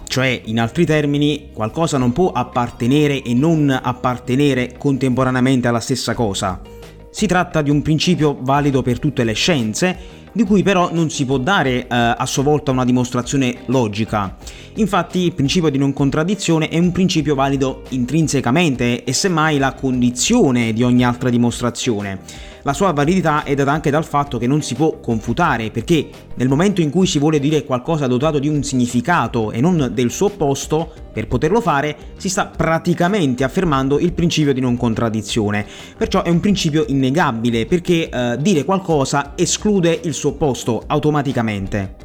Cioè, 0.05 0.41
in 0.43 0.59
altri 0.59 0.85
termini, 0.85 1.51
qualcosa 1.53 1.97
non 1.97 2.11
può 2.11 2.33
appartenere 2.33 3.21
e 3.21 3.33
non 3.33 3.69
appartenere 3.69 4.75
contemporaneamente 4.77 5.69
alla 5.69 5.79
stessa 5.79 6.13
cosa. 6.13 6.72
Si 7.13 7.27
tratta 7.27 7.61
di 7.61 7.69
un 7.69 7.83
principio 7.83 8.35
valido 8.41 8.81
per 8.81 8.97
tutte 8.97 9.23
le 9.23 9.33
scienze 9.33 10.21
di 10.31 10.43
cui 10.45 10.63
però 10.63 10.91
non 10.91 11.11
si 11.11 11.25
può 11.25 11.37
dare 11.37 11.83
eh, 11.83 11.85
a 11.89 12.25
sua 12.25 12.41
volta 12.41 12.71
una 12.71 12.83
dimostrazione 12.83 13.57
logica. 13.67 14.35
Infatti 14.77 15.19
il 15.19 15.33
principio 15.33 15.69
di 15.69 15.77
non 15.77 15.93
contraddizione 15.93 16.69
è 16.69 16.79
un 16.79 16.91
principio 16.91 17.35
valido 17.35 17.83
intrinsecamente 17.89 19.03
e 19.03 19.13
semmai 19.13 19.59
la 19.59 19.73
condizione 19.73 20.73
di 20.73 20.81
ogni 20.81 21.05
altra 21.05 21.29
dimostrazione. 21.29 22.19
La 22.65 22.71
sua 22.71 22.93
validità 22.93 23.43
è 23.43 23.55
data 23.55 23.73
anche 23.73 23.89
dal 23.89 24.05
fatto 24.05 24.37
che 24.37 24.47
non 24.47 24.61
si 24.61 24.73
può 24.73 24.97
confutare, 25.01 25.69
perché 25.69 26.07
nel 26.35 26.47
momento 26.47 26.79
in 26.79 26.91
cui 26.91 27.05
si 27.05 27.19
vuole 27.19 27.39
dire 27.39 27.65
qualcosa 27.65 28.07
dotato 28.07 28.39
di 28.39 28.47
un 28.47 28.63
significato 28.63 29.51
e 29.51 29.59
non 29.59 29.91
del 29.93 30.09
suo 30.09 30.27
opposto, 30.27 30.89
per 31.11 31.27
poterlo 31.27 31.59
fare 31.59 31.95
si 32.15 32.29
sta 32.29 32.45
praticamente 32.45 33.43
affermando 33.43 33.99
il 33.99 34.13
principio 34.13 34.53
di 34.53 34.61
non 34.61 34.77
contraddizione. 34.77 35.65
Perciò 35.97 36.23
è 36.23 36.29
un 36.29 36.39
principio 36.39 36.85
innegabile, 36.87 37.65
perché 37.65 38.07
eh, 38.07 38.37
dire 38.39 38.63
qualcosa 38.63 39.33
esclude 39.35 39.99
il 40.05 40.13
suo 40.13 40.29
opposto 40.29 40.83
automaticamente. 40.87 41.95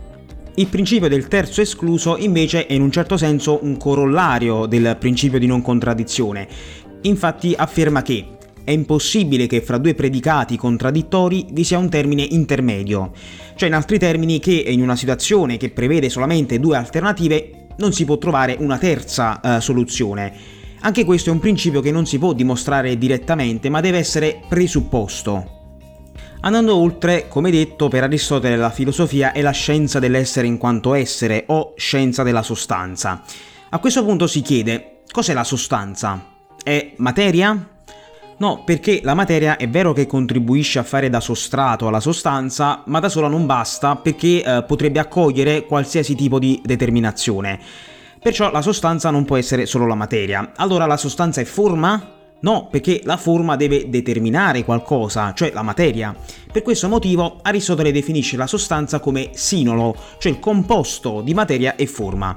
Il 0.56 0.66
principio 0.66 1.08
del 1.08 1.28
terzo 1.28 1.60
escluso 1.60 2.16
invece 2.16 2.66
è 2.66 2.72
in 2.72 2.82
un 2.82 2.90
certo 2.90 3.16
senso 3.16 3.60
un 3.62 3.76
corollario 3.76 4.66
del 4.66 4.96
principio 4.98 5.38
di 5.38 5.46
non 5.46 5.62
contraddizione. 5.62 6.48
Infatti 7.02 7.54
afferma 7.56 8.02
che 8.02 8.37
è 8.68 8.72
impossibile 8.72 9.46
che 9.46 9.62
fra 9.62 9.78
due 9.78 9.94
predicati 9.94 10.58
contraddittori 10.58 11.46
vi 11.52 11.64
sia 11.64 11.78
un 11.78 11.88
termine 11.88 12.20
intermedio, 12.20 13.12
cioè 13.56 13.66
in 13.66 13.74
altri 13.74 13.98
termini 13.98 14.40
che 14.40 14.52
in 14.52 14.82
una 14.82 14.94
situazione 14.94 15.56
che 15.56 15.70
prevede 15.70 16.10
solamente 16.10 16.60
due 16.60 16.76
alternative 16.76 17.68
non 17.78 17.94
si 17.94 18.04
può 18.04 18.18
trovare 18.18 18.56
una 18.58 18.76
terza 18.76 19.40
uh, 19.42 19.60
soluzione. 19.60 20.34
Anche 20.80 21.06
questo 21.06 21.30
è 21.30 21.32
un 21.32 21.38
principio 21.38 21.80
che 21.80 21.90
non 21.90 22.04
si 22.04 22.18
può 22.18 22.34
dimostrare 22.34 22.98
direttamente, 22.98 23.70
ma 23.70 23.80
deve 23.80 23.96
essere 23.96 24.42
presupposto. 24.46 25.76
Andando 26.40 26.76
oltre, 26.76 27.26
come 27.26 27.50
detto, 27.50 27.88
per 27.88 28.02
Aristotele 28.02 28.58
la 28.58 28.68
filosofia 28.68 29.32
è 29.32 29.40
la 29.40 29.50
scienza 29.50 29.98
dell'essere 29.98 30.46
in 30.46 30.58
quanto 30.58 30.92
essere 30.92 31.44
o 31.46 31.72
scienza 31.74 32.22
della 32.22 32.42
sostanza. 32.42 33.22
A 33.70 33.78
questo 33.78 34.04
punto 34.04 34.26
si 34.26 34.42
chiede, 34.42 35.00
cos'è 35.10 35.32
la 35.32 35.42
sostanza? 35.44 36.22
È 36.62 36.92
materia? 36.96 37.76
No, 38.38 38.62
perché 38.64 39.00
la 39.02 39.14
materia 39.14 39.56
è 39.56 39.68
vero 39.68 39.92
che 39.92 40.06
contribuisce 40.06 40.78
a 40.78 40.84
fare 40.84 41.10
da 41.10 41.18
sostrato 41.18 41.88
alla 41.88 41.98
sostanza, 41.98 42.82
ma 42.86 43.00
da 43.00 43.08
sola 43.08 43.26
non 43.26 43.46
basta 43.46 43.96
perché 43.96 44.42
eh, 44.42 44.64
potrebbe 44.64 45.00
accogliere 45.00 45.64
qualsiasi 45.64 46.14
tipo 46.14 46.38
di 46.38 46.60
determinazione. 46.64 47.58
Perciò 48.20 48.52
la 48.52 48.62
sostanza 48.62 49.10
non 49.10 49.24
può 49.24 49.36
essere 49.36 49.66
solo 49.66 49.86
la 49.86 49.96
materia. 49.96 50.52
Allora 50.54 50.86
la 50.86 50.96
sostanza 50.96 51.40
è 51.40 51.44
forma? 51.44 52.14
No, 52.40 52.68
perché 52.70 53.00
la 53.02 53.16
forma 53.16 53.56
deve 53.56 53.88
determinare 53.88 54.64
qualcosa, 54.64 55.32
cioè 55.34 55.50
la 55.52 55.62
materia. 55.62 56.14
Per 56.52 56.62
questo 56.62 56.88
motivo 56.88 57.40
Aristotele 57.42 57.90
definisce 57.90 58.36
la 58.36 58.46
sostanza 58.46 59.00
come 59.00 59.30
sinolo, 59.32 59.96
cioè 60.18 60.30
il 60.30 60.38
composto 60.38 61.22
di 61.22 61.34
materia 61.34 61.74
e 61.74 61.86
forma. 61.86 62.36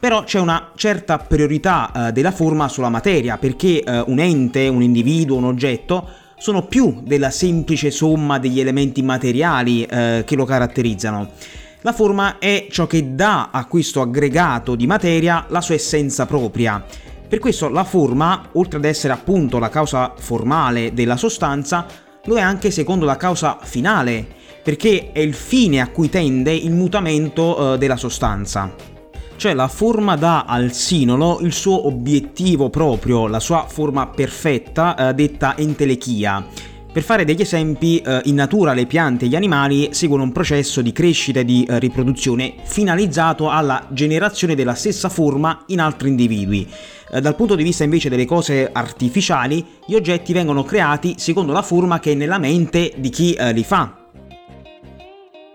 Però 0.00 0.24
c'è 0.24 0.40
una 0.40 0.70
certa 0.76 1.18
priorità 1.18 2.08
eh, 2.08 2.12
della 2.12 2.32
forma 2.32 2.68
sulla 2.68 2.88
materia, 2.88 3.36
perché 3.36 3.82
eh, 3.82 4.02
un 4.06 4.18
ente, 4.18 4.66
un 4.66 4.80
individuo, 4.80 5.36
un 5.36 5.44
oggetto 5.44 6.08
sono 6.38 6.64
più 6.64 7.02
della 7.04 7.28
semplice 7.28 7.90
somma 7.90 8.38
degli 8.38 8.60
elementi 8.60 9.02
materiali 9.02 9.84
eh, 9.84 10.22
che 10.24 10.36
lo 10.36 10.46
caratterizzano. 10.46 11.32
La 11.82 11.92
forma 11.92 12.38
è 12.38 12.66
ciò 12.70 12.86
che 12.86 13.14
dà 13.14 13.50
a 13.52 13.66
questo 13.66 14.00
aggregato 14.00 14.74
di 14.74 14.86
materia 14.86 15.44
la 15.50 15.60
sua 15.60 15.74
essenza 15.74 16.24
propria. 16.24 16.82
Per 17.28 17.38
questo 17.38 17.68
la 17.68 17.84
forma, 17.84 18.48
oltre 18.52 18.78
ad 18.78 18.86
essere 18.86 19.12
appunto 19.12 19.58
la 19.58 19.68
causa 19.68 20.14
formale 20.16 20.94
della 20.94 21.18
sostanza, 21.18 21.84
lo 22.24 22.36
è 22.36 22.40
anche 22.40 22.70
secondo 22.70 23.04
la 23.04 23.18
causa 23.18 23.58
finale, 23.60 24.26
perché 24.62 25.10
è 25.12 25.18
il 25.18 25.34
fine 25.34 25.82
a 25.82 25.88
cui 25.88 26.08
tende 26.08 26.54
il 26.54 26.72
mutamento 26.72 27.74
eh, 27.74 27.78
della 27.78 27.96
sostanza 27.96 28.89
cioè 29.40 29.54
la 29.54 29.68
forma 29.68 30.16
dà 30.16 30.44
al 30.44 30.70
sinolo 30.74 31.38
il 31.40 31.54
suo 31.54 31.86
obiettivo 31.86 32.68
proprio, 32.68 33.26
la 33.26 33.40
sua 33.40 33.64
forma 33.66 34.06
perfetta, 34.06 35.08
eh, 35.08 35.14
detta 35.14 35.56
entelechia. 35.56 36.44
Per 36.92 37.02
fare 37.02 37.24
degli 37.24 37.40
esempi, 37.40 38.00
eh, 38.00 38.20
in 38.24 38.34
natura 38.34 38.74
le 38.74 38.84
piante 38.84 39.24
e 39.24 39.28
gli 39.28 39.34
animali 39.34 39.94
seguono 39.94 40.24
un 40.24 40.32
processo 40.32 40.82
di 40.82 40.92
crescita 40.92 41.40
e 41.40 41.46
di 41.46 41.64
eh, 41.64 41.78
riproduzione 41.78 42.56
finalizzato 42.64 43.48
alla 43.48 43.86
generazione 43.88 44.54
della 44.54 44.74
stessa 44.74 45.08
forma 45.08 45.62
in 45.68 45.80
altri 45.80 46.10
individui. 46.10 46.68
Eh, 47.10 47.22
dal 47.22 47.34
punto 47.34 47.54
di 47.54 47.62
vista 47.62 47.82
invece 47.82 48.10
delle 48.10 48.26
cose 48.26 48.68
artificiali, 48.70 49.64
gli 49.86 49.94
oggetti 49.94 50.34
vengono 50.34 50.64
creati 50.64 51.14
secondo 51.16 51.52
la 51.52 51.62
forma 51.62 51.98
che 51.98 52.12
è 52.12 52.14
nella 52.14 52.38
mente 52.38 52.92
di 52.94 53.08
chi 53.08 53.32
eh, 53.32 53.54
li 53.54 53.64
fa, 53.64 54.00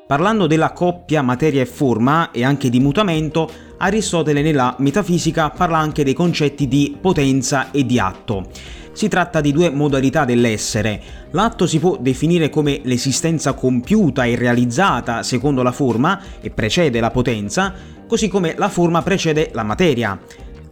Parlando 0.08 0.46
della 0.46 0.72
coppia 0.72 1.24
materia 1.24 1.64
e 1.64 1.66
forma 1.66 2.30
e 2.30 2.44
anche 2.44 2.70
di 2.70 2.80
mutamento, 2.80 3.50
Aristotele 3.86 4.42
nella 4.42 4.76
metafisica 4.80 5.52
parla 5.52 5.78
anche 5.78 6.04
dei 6.04 6.16
concetti 6.16 6.68
di 6.68 6.98
potenza 7.00 7.70
e 7.70 7.86
di 7.86 8.00
atto. 8.00 8.48
Si 8.94 9.08
tratta 9.08 9.42
di 9.42 9.52
due 9.52 9.70
modalità 9.70 10.26
dell'essere. 10.26 11.00
L'atto 11.30 11.68
si 11.68 11.78
può 11.78 11.96
definire 12.00 12.50
come 12.50 12.80
l'esistenza 12.84 13.54
compiuta 13.54 14.24
e 14.24 14.36
realizzata 14.36 15.22
secondo 15.22 15.62
la 15.62 15.72
forma 15.72 16.20
e 16.42 16.50
precede 16.50 17.00
la 17.00 17.12
potenza, 17.12 17.74
così 18.08 18.28
come 18.28 18.56
la 18.58 18.70
forma 18.70 19.04
precede 19.04 19.52
la 19.54 19.62
materia. 19.62 20.20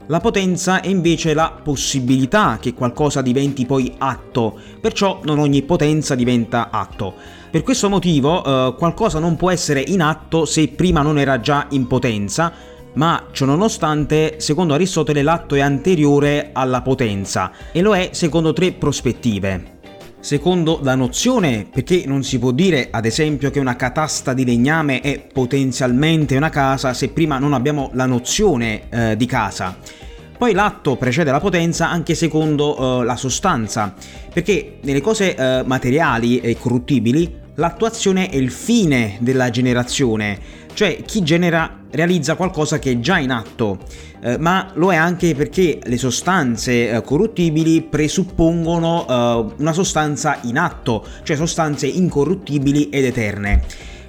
La 0.08 0.20
potenza 0.20 0.82
è 0.82 0.88
invece 0.88 1.36
la 1.36 1.56
possibilità 1.64 2.58
che 2.60 2.74
qualcosa 2.74 3.22
diventi 3.22 3.68
poi 3.68 3.94
atto, 4.00 4.60
perciò 4.82 5.20
non 5.24 5.38
ogni 5.38 5.62
potenza 5.62 6.16
diventa 6.16 6.72
atto. 6.72 7.14
Per 7.52 7.62
questo 7.62 7.90
motivo 7.90 8.44
eh, 8.44 8.76
qualcosa 8.76 9.20
non 9.20 9.36
può 9.36 9.52
essere 9.52 9.84
in 9.86 10.02
atto 10.02 10.46
se 10.46 10.68
prima 10.70 11.04
non 11.04 11.20
era 11.20 11.40
già 11.40 11.68
in 11.70 11.86
potenza, 11.86 12.72
ma 12.94 13.28
ciononostante, 13.32 14.36
secondo 14.38 14.74
Aristotele, 14.74 15.22
l'atto 15.22 15.56
è 15.56 15.60
anteriore 15.60 16.50
alla 16.54 16.82
potenza 16.82 17.52
e 17.72 17.82
lo 17.82 17.96
è 17.96 18.10
secondo 18.12 18.54
tre 18.54 18.72
prospettive. 18.72 19.72
Secondo 20.20 20.80
la 20.82 20.96
nozione, 20.96 21.68
perché 21.70 22.04
non 22.06 22.24
si 22.24 22.40
può 22.40 22.52
dire 22.52 22.88
ad 22.92 23.06
esempio 23.06 23.52
che 23.52 23.60
una 23.60 23.76
catasta 23.76 24.34
di 24.34 24.46
legname 24.46 25.02
è 25.02 25.20
potenzialmente 25.20 26.38
una 26.38 26.50
casa 26.50 26.94
se 26.94 27.10
prima 27.10 27.40
non 27.40 27.52
abbiamo 27.52 27.90
la 27.94 28.06
nozione 28.06 28.84
eh, 28.90 29.18
di 29.18 29.26
casa. 29.26 29.76
Poi 30.38 30.54
l'atto 30.54 30.96
precede 30.96 31.32
la 31.32 31.40
potenza 31.40 31.90
anche 31.90 32.16
secondo 32.16 33.02
eh, 33.02 33.06
la 33.06 33.16
sostanza, 33.16 33.94
perché 34.34 34.78
nelle 34.84 35.02
cose 35.02 35.36
eh, 35.36 35.64
materiali 35.66 36.40
e 36.40 36.58
corruttibili 36.58 37.42
l'attuazione 37.56 38.30
è 38.30 38.36
il 38.36 38.52
fine 38.52 39.18
della 39.20 39.50
generazione, 39.50 40.40
cioè 40.74 41.04
chi 41.06 41.24
genera 41.24 41.82
realizza 41.92 42.36
qualcosa 42.36 42.80
che 42.80 42.92
è 42.92 43.00
già 43.00 43.20
in 43.20 43.32
atto, 43.32 43.80
eh, 44.22 44.38
ma 44.38 44.72
lo 44.76 44.92
è 44.92 44.96
anche 44.96 45.36
perché 45.36 45.80
le 45.84 45.98
sostanze 45.98 46.90
eh, 46.90 47.02
corruttibili 47.04 47.82
presuppongono 47.82 49.06
eh, 49.08 49.54
una 49.58 49.74
sostanza 49.74 50.40
in 50.44 50.58
atto, 50.58 51.06
cioè 51.24 51.36
sostanze 51.36 51.88
incorruttibili 51.88 52.90
ed 52.90 53.06
eterne. 53.06 53.64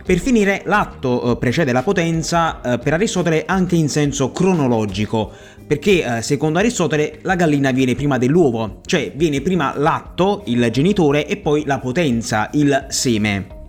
Per 0.05 0.19
finire, 0.19 0.63
l'atto 0.67 1.33
eh, 1.33 1.37
precede 1.39 1.73
la 1.73 1.83
potenza 1.83 2.61
eh, 2.61 2.79
per 2.79 2.93
Aristotele 2.93 3.45
anche 3.47 3.75
in 3.77 3.89
senso 3.89 4.33
cronologico, 4.33 5.33
perché 5.67 6.19
eh, 6.19 6.23
secondo 6.23 6.59
Aristotele 6.59 7.21
la 7.23 7.37
gallina 7.37 7.71
viene 7.71 7.95
prima 7.95 8.19
dell'uovo, 8.19 8.81
cioè 8.85 9.13
viene 9.15 9.41
prima 9.41 9.73
l'atto, 9.77 10.43
il 10.47 10.69
genitore, 10.71 11.27
e 11.27 11.39
poi 11.39 11.65
la 11.65 11.79
potenza, 11.79 12.51
il 12.53 12.87
seme. 12.89 13.64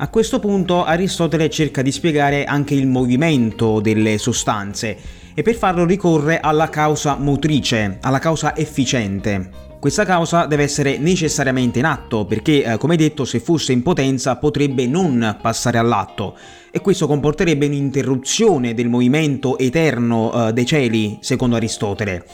A 0.00 0.10
questo 0.10 0.38
punto 0.38 0.84
Aristotele 0.84 1.50
cerca 1.50 1.82
di 1.82 1.90
spiegare 1.90 2.44
anche 2.44 2.72
il 2.72 2.86
movimento 2.86 3.80
delle 3.80 4.16
sostanze 4.16 4.96
e 5.34 5.42
per 5.42 5.56
farlo 5.56 5.84
ricorre 5.84 6.38
alla 6.38 6.68
causa 6.68 7.16
motrice, 7.16 7.98
alla 8.02 8.20
causa 8.20 8.54
efficiente. 8.54 9.50
Questa 9.80 10.04
causa 10.04 10.46
deve 10.46 10.62
essere 10.62 10.98
necessariamente 10.98 11.80
in 11.80 11.84
atto 11.84 12.26
perché, 12.26 12.62
eh, 12.62 12.78
come 12.78 12.94
detto, 12.94 13.24
se 13.24 13.40
fosse 13.40 13.72
in 13.72 13.82
potenza 13.82 14.36
potrebbe 14.36 14.86
non 14.86 15.36
passare 15.42 15.78
all'atto 15.78 16.36
e 16.70 16.80
questo 16.80 17.08
comporterebbe 17.08 17.66
un'interruzione 17.66 18.74
del 18.74 18.88
movimento 18.88 19.58
eterno 19.58 20.48
eh, 20.48 20.52
dei 20.52 20.64
cieli, 20.64 21.18
secondo 21.22 21.56
Aristotele. 21.56 22.24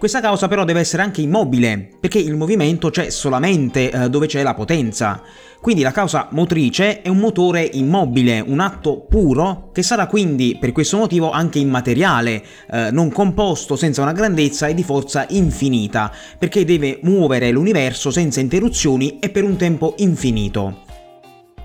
Questa 0.00 0.22
causa 0.22 0.48
però 0.48 0.64
deve 0.64 0.80
essere 0.80 1.02
anche 1.02 1.20
immobile, 1.20 1.90
perché 2.00 2.18
il 2.18 2.34
movimento 2.34 2.88
c'è 2.88 3.10
solamente 3.10 3.90
eh, 3.90 4.08
dove 4.08 4.26
c'è 4.26 4.42
la 4.42 4.54
potenza. 4.54 5.20
Quindi 5.60 5.82
la 5.82 5.92
causa 5.92 6.28
motrice 6.30 7.02
è 7.02 7.10
un 7.10 7.18
motore 7.18 7.68
immobile, 7.70 8.40
un 8.40 8.60
atto 8.60 9.04
puro, 9.06 9.68
che 9.74 9.82
sarà 9.82 10.06
quindi 10.06 10.56
per 10.58 10.72
questo 10.72 10.96
motivo 10.96 11.30
anche 11.30 11.58
immateriale, 11.58 12.42
eh, 12.70 12.90
non 12.90 13.12
composto, 13.12 13.76
senza 13.76 14.00
una 14.00 14.12
grandezza 14.12 14.68
e 14.68 14.74
di 14.74 14.82
forza 14.82 15.26
infinita, 15.28 16.10
perché 16.38 16.64
deve 16.64 17.00
muovere 17.02 17.50
l'universo 17.50 18.10
senza 18.10 18.40
interruzioni 18.40 19.18
e 19.18 19.28
per 19.28 19.44
un 19.44 19.56
tempo 19.56 19.96
infinito. 19.98 20.78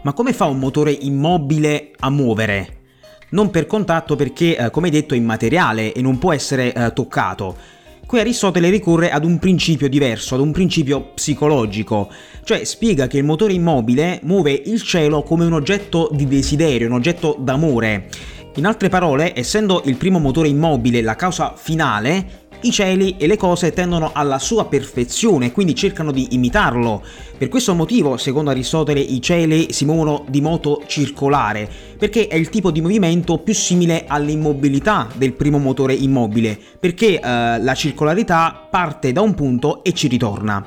Ma 0.02 0.12
come 0.12 0.34
fa 0.34 0.44
un 0.44 0.60
motore 0.60 0.92
immobile 0.92 1.92
a 2.00 2.10
muovere? 2.10 2.82
Non 3.30 3.50
per 3.50 3.66
contatto 3.66 4.18
perché, 4.18 4.58
eh, 4.58 4.70
come 4.72 4.90
detto, 4.90 5.14
è 5.14 5.18
immateriale 5.18 5.94
e 5.94 6.02
non 6.02 6.18
può 6.18 6.34
essere 6.34 6.74
eh, 6.74 6.92
toccato. 6.92 7.75
Qui 8.16 8.24
Aristotele 8.24 8.70
ricorre 8.70 9.12
ad 9.12 9.26
un 9.26 9.40
principio 9.40 9.90
diverso, 9.90 10.36
ad 10.36 10.40
un 10.40 10.54
principio 10.54 11.12
psicologico, 11.16 12.10
cioè 12.46 12.64
spiega 12.64 13.08
che 13.08 13.18
il 13.18 13.26
motore 13.26 13.52
immobile 13.52 14.22
muove 14.24 14.54
il 14.54 14.82
cielo 14.84 15.22
come 15.22 15.44
un 15.44 15.52
oggetto 15.52 16.08
di 16.14 16.26
desiderio, 16.26 16.88
un 16.88 16.94
oggetto 16.94 17.36
d'amore. 17.38 18.08
In 18.56 18.66
altre 18.66 18.88
parole, 18.88 19.38
essendo 19.38 19.82
il 19.84 19.98
primo 19.98 20.20
motore 20.20 20.48
immobile 20.48 21.02
la 21.02 21.16
causa 21.16 21.56
finale, 21.58 22.45
i 22.66 22.72
cieli 22.72 23.16
e 23.18 23.28
le 23.28 23.38
cose 23.38 23.74
tendono 23.74 24.12
alla 24.14 24.40
sua 24.40 24.66
perfezione, 24.66 25.52
quindi 25.52 25.76
cercano 25.76 26.12
di 26.12 26.28
imitarlo. 26.32 27.04
Per 27.38 27.48
questo 27.48 27.74
motivo, 27.74 28.18
secondo 28.18 28.50
Aristotele, 28.50 29.00
i 29.00 29.22
cieli 29.22 29.72
si 29.72 29.86
muovono 29.86 30.26
di 30.28 30.42
moto 30.42 30.84
circolare, 30.88 31.70
perché 31.98 32.28
è 32.28 32.36
il 32.36 32.50
tipo 32.50 32.72
di 32.72 32.82
movimento 32.82 33.38
più 33.38 33.54
simile 33.54 34.06
all'immobilità 34.08 35.08
del 35.16 35.34
primo 35.34 35.58
motore 35.58 35.94
immobile, 35.94 36.58
perché 36.80 37.20
eh, 37.20 37.20
la 37.22 37.74
circolarità 37.76 38.68
parte 38.70 39.12
da 39.12 39.22
un 39.22 39.34
punto 39.34 39.84
e 39.84 39.94
ci 39.94 40.08
ritorna. 40.08 40.66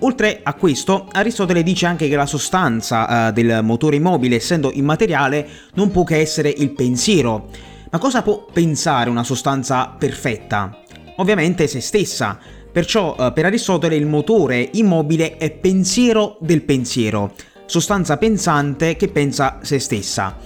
Oltre 0.00 0.40
a 0.42 0.54
questo, 0.54 1.08
Aristotele 1.10 1.62
dice 1.62 1.86
anche 1.86 2.08
che 2.08 2.14
la 2.14 2.26
sostanza 2.26 3.28
eh, 3.28 3.32
del 3.32 3.60
motore 3.62 3.96
immobile, 3.96 4.36
essendo 4.36 4.70
immateriale, 4.72 5.48
non 5.74 5.90
può 5.90 6.04
che 6.04 6.16
essere 6.16 6.52
il 6.56 6.70
pensiero. 6.70 7.48
Ma 7.90 7.98
cosa 7.98 8.22
può 8.22 8.44
pensare 8.52 9.08
una 9.08 9.24
sostanza 9.24 9.94
perfetta? 9.98 10.82
Ovviamente 11.18 11.66
se 11.66 11.80
stessa. 11.80 12.38
Perciò 12.70 13.16
eh, 13.18 13.32
per 13.32 13.46
Aristotele 13.46 13.96
il 13.96 14.06
motore 14.06 14.68
immobile 14.72 15.36
è 15.36 15.50
pensiero 15.50 16.36
del 16.40 16.62
pensiero, 16.62 17.32
sostanza 17.66 18.16
pensante 18.16 18.96
che 18.96 19.08
pensa 19.08 19.58
se 19.62 19.78
stessa. 19.78 20.36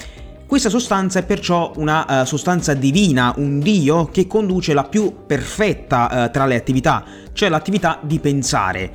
Questa 0.53 0.69
sostanza 0.69 1.21
è 1.21 1.25
perciò 1.25 1.73
una 1.77 2.21
uh, 2.21 2.25
sostanza 2.27 2.75
divina, 2.75 3.33
un 3.39 3.59
Dio 3.59 4.11
che 4.13 4.27
conduce 4.27 4.75
la 4.75 4.85
più 4.85 5.25
perfetta 5.27 6.27
uh, 6.27 6.31
tra 6.31 6.45
le 6.45 6.57
attività, 6.57 7.03
cioè 7.33 7.49
l'attività 7.49 7.99
di 8.03 8.19
pensare. 8.19 8.93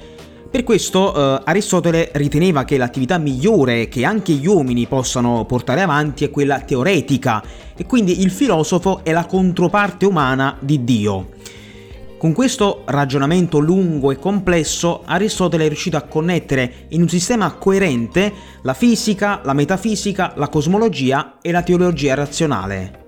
Per 0.52 0.64
questo 0.64 1.14
uh, 1.18 1.42
Aristotele 1.44 2.12
riteneva 2.14 2.64
che 2.64 2.78
l'attività 2.78 3.18
migliore 3.18 3.88
che 3.88 4.06
anche 4.06 4.34
gli 4.34 4.46
uomini 4.46 4.86
possano 4.86 5.46
portare 5.46 5.82
avanti 5.82 6.26
è 6.26 6.30
quella 6.30 6.60
teoretica 6.60 7.44
e 7.76 7.88
quindi 7.88 8.22
il 8.22 8.30
filosofo 8.30 9.04
è 9.04 9.12
la 9.12 9.26
controparte 9.26 10.06
umana 10.06 10.58
di 10.60 10.84
Dio. 10.84 11.30
Con 12.18 12.34
questo 12.34 12.82
ragionamento 12.86 13.60
lungo 13.60 14.10
e 14.10 14.18
complesso, 14.18 15.04
Aristotele 15.06 15.66
è 15.66 15.68
riuscito 15.68 15.98
a 15.98 16.02
connettere 16.02 16.88
in 16.90 17.02
un 17.02 17.10
sistema 17.10 17.54
coerente 17.54 18.34
la 18.64 18.74
fisica, 18.74 19.42
la 19.44 19.54
metafisica, 19.54 20.34
la 20.36 20.50
cosmologia 20.50 21.38
e 21.44 21.52
la 21.52 21.62
teologia 21.62 22.16
razionale. 22.16 23.07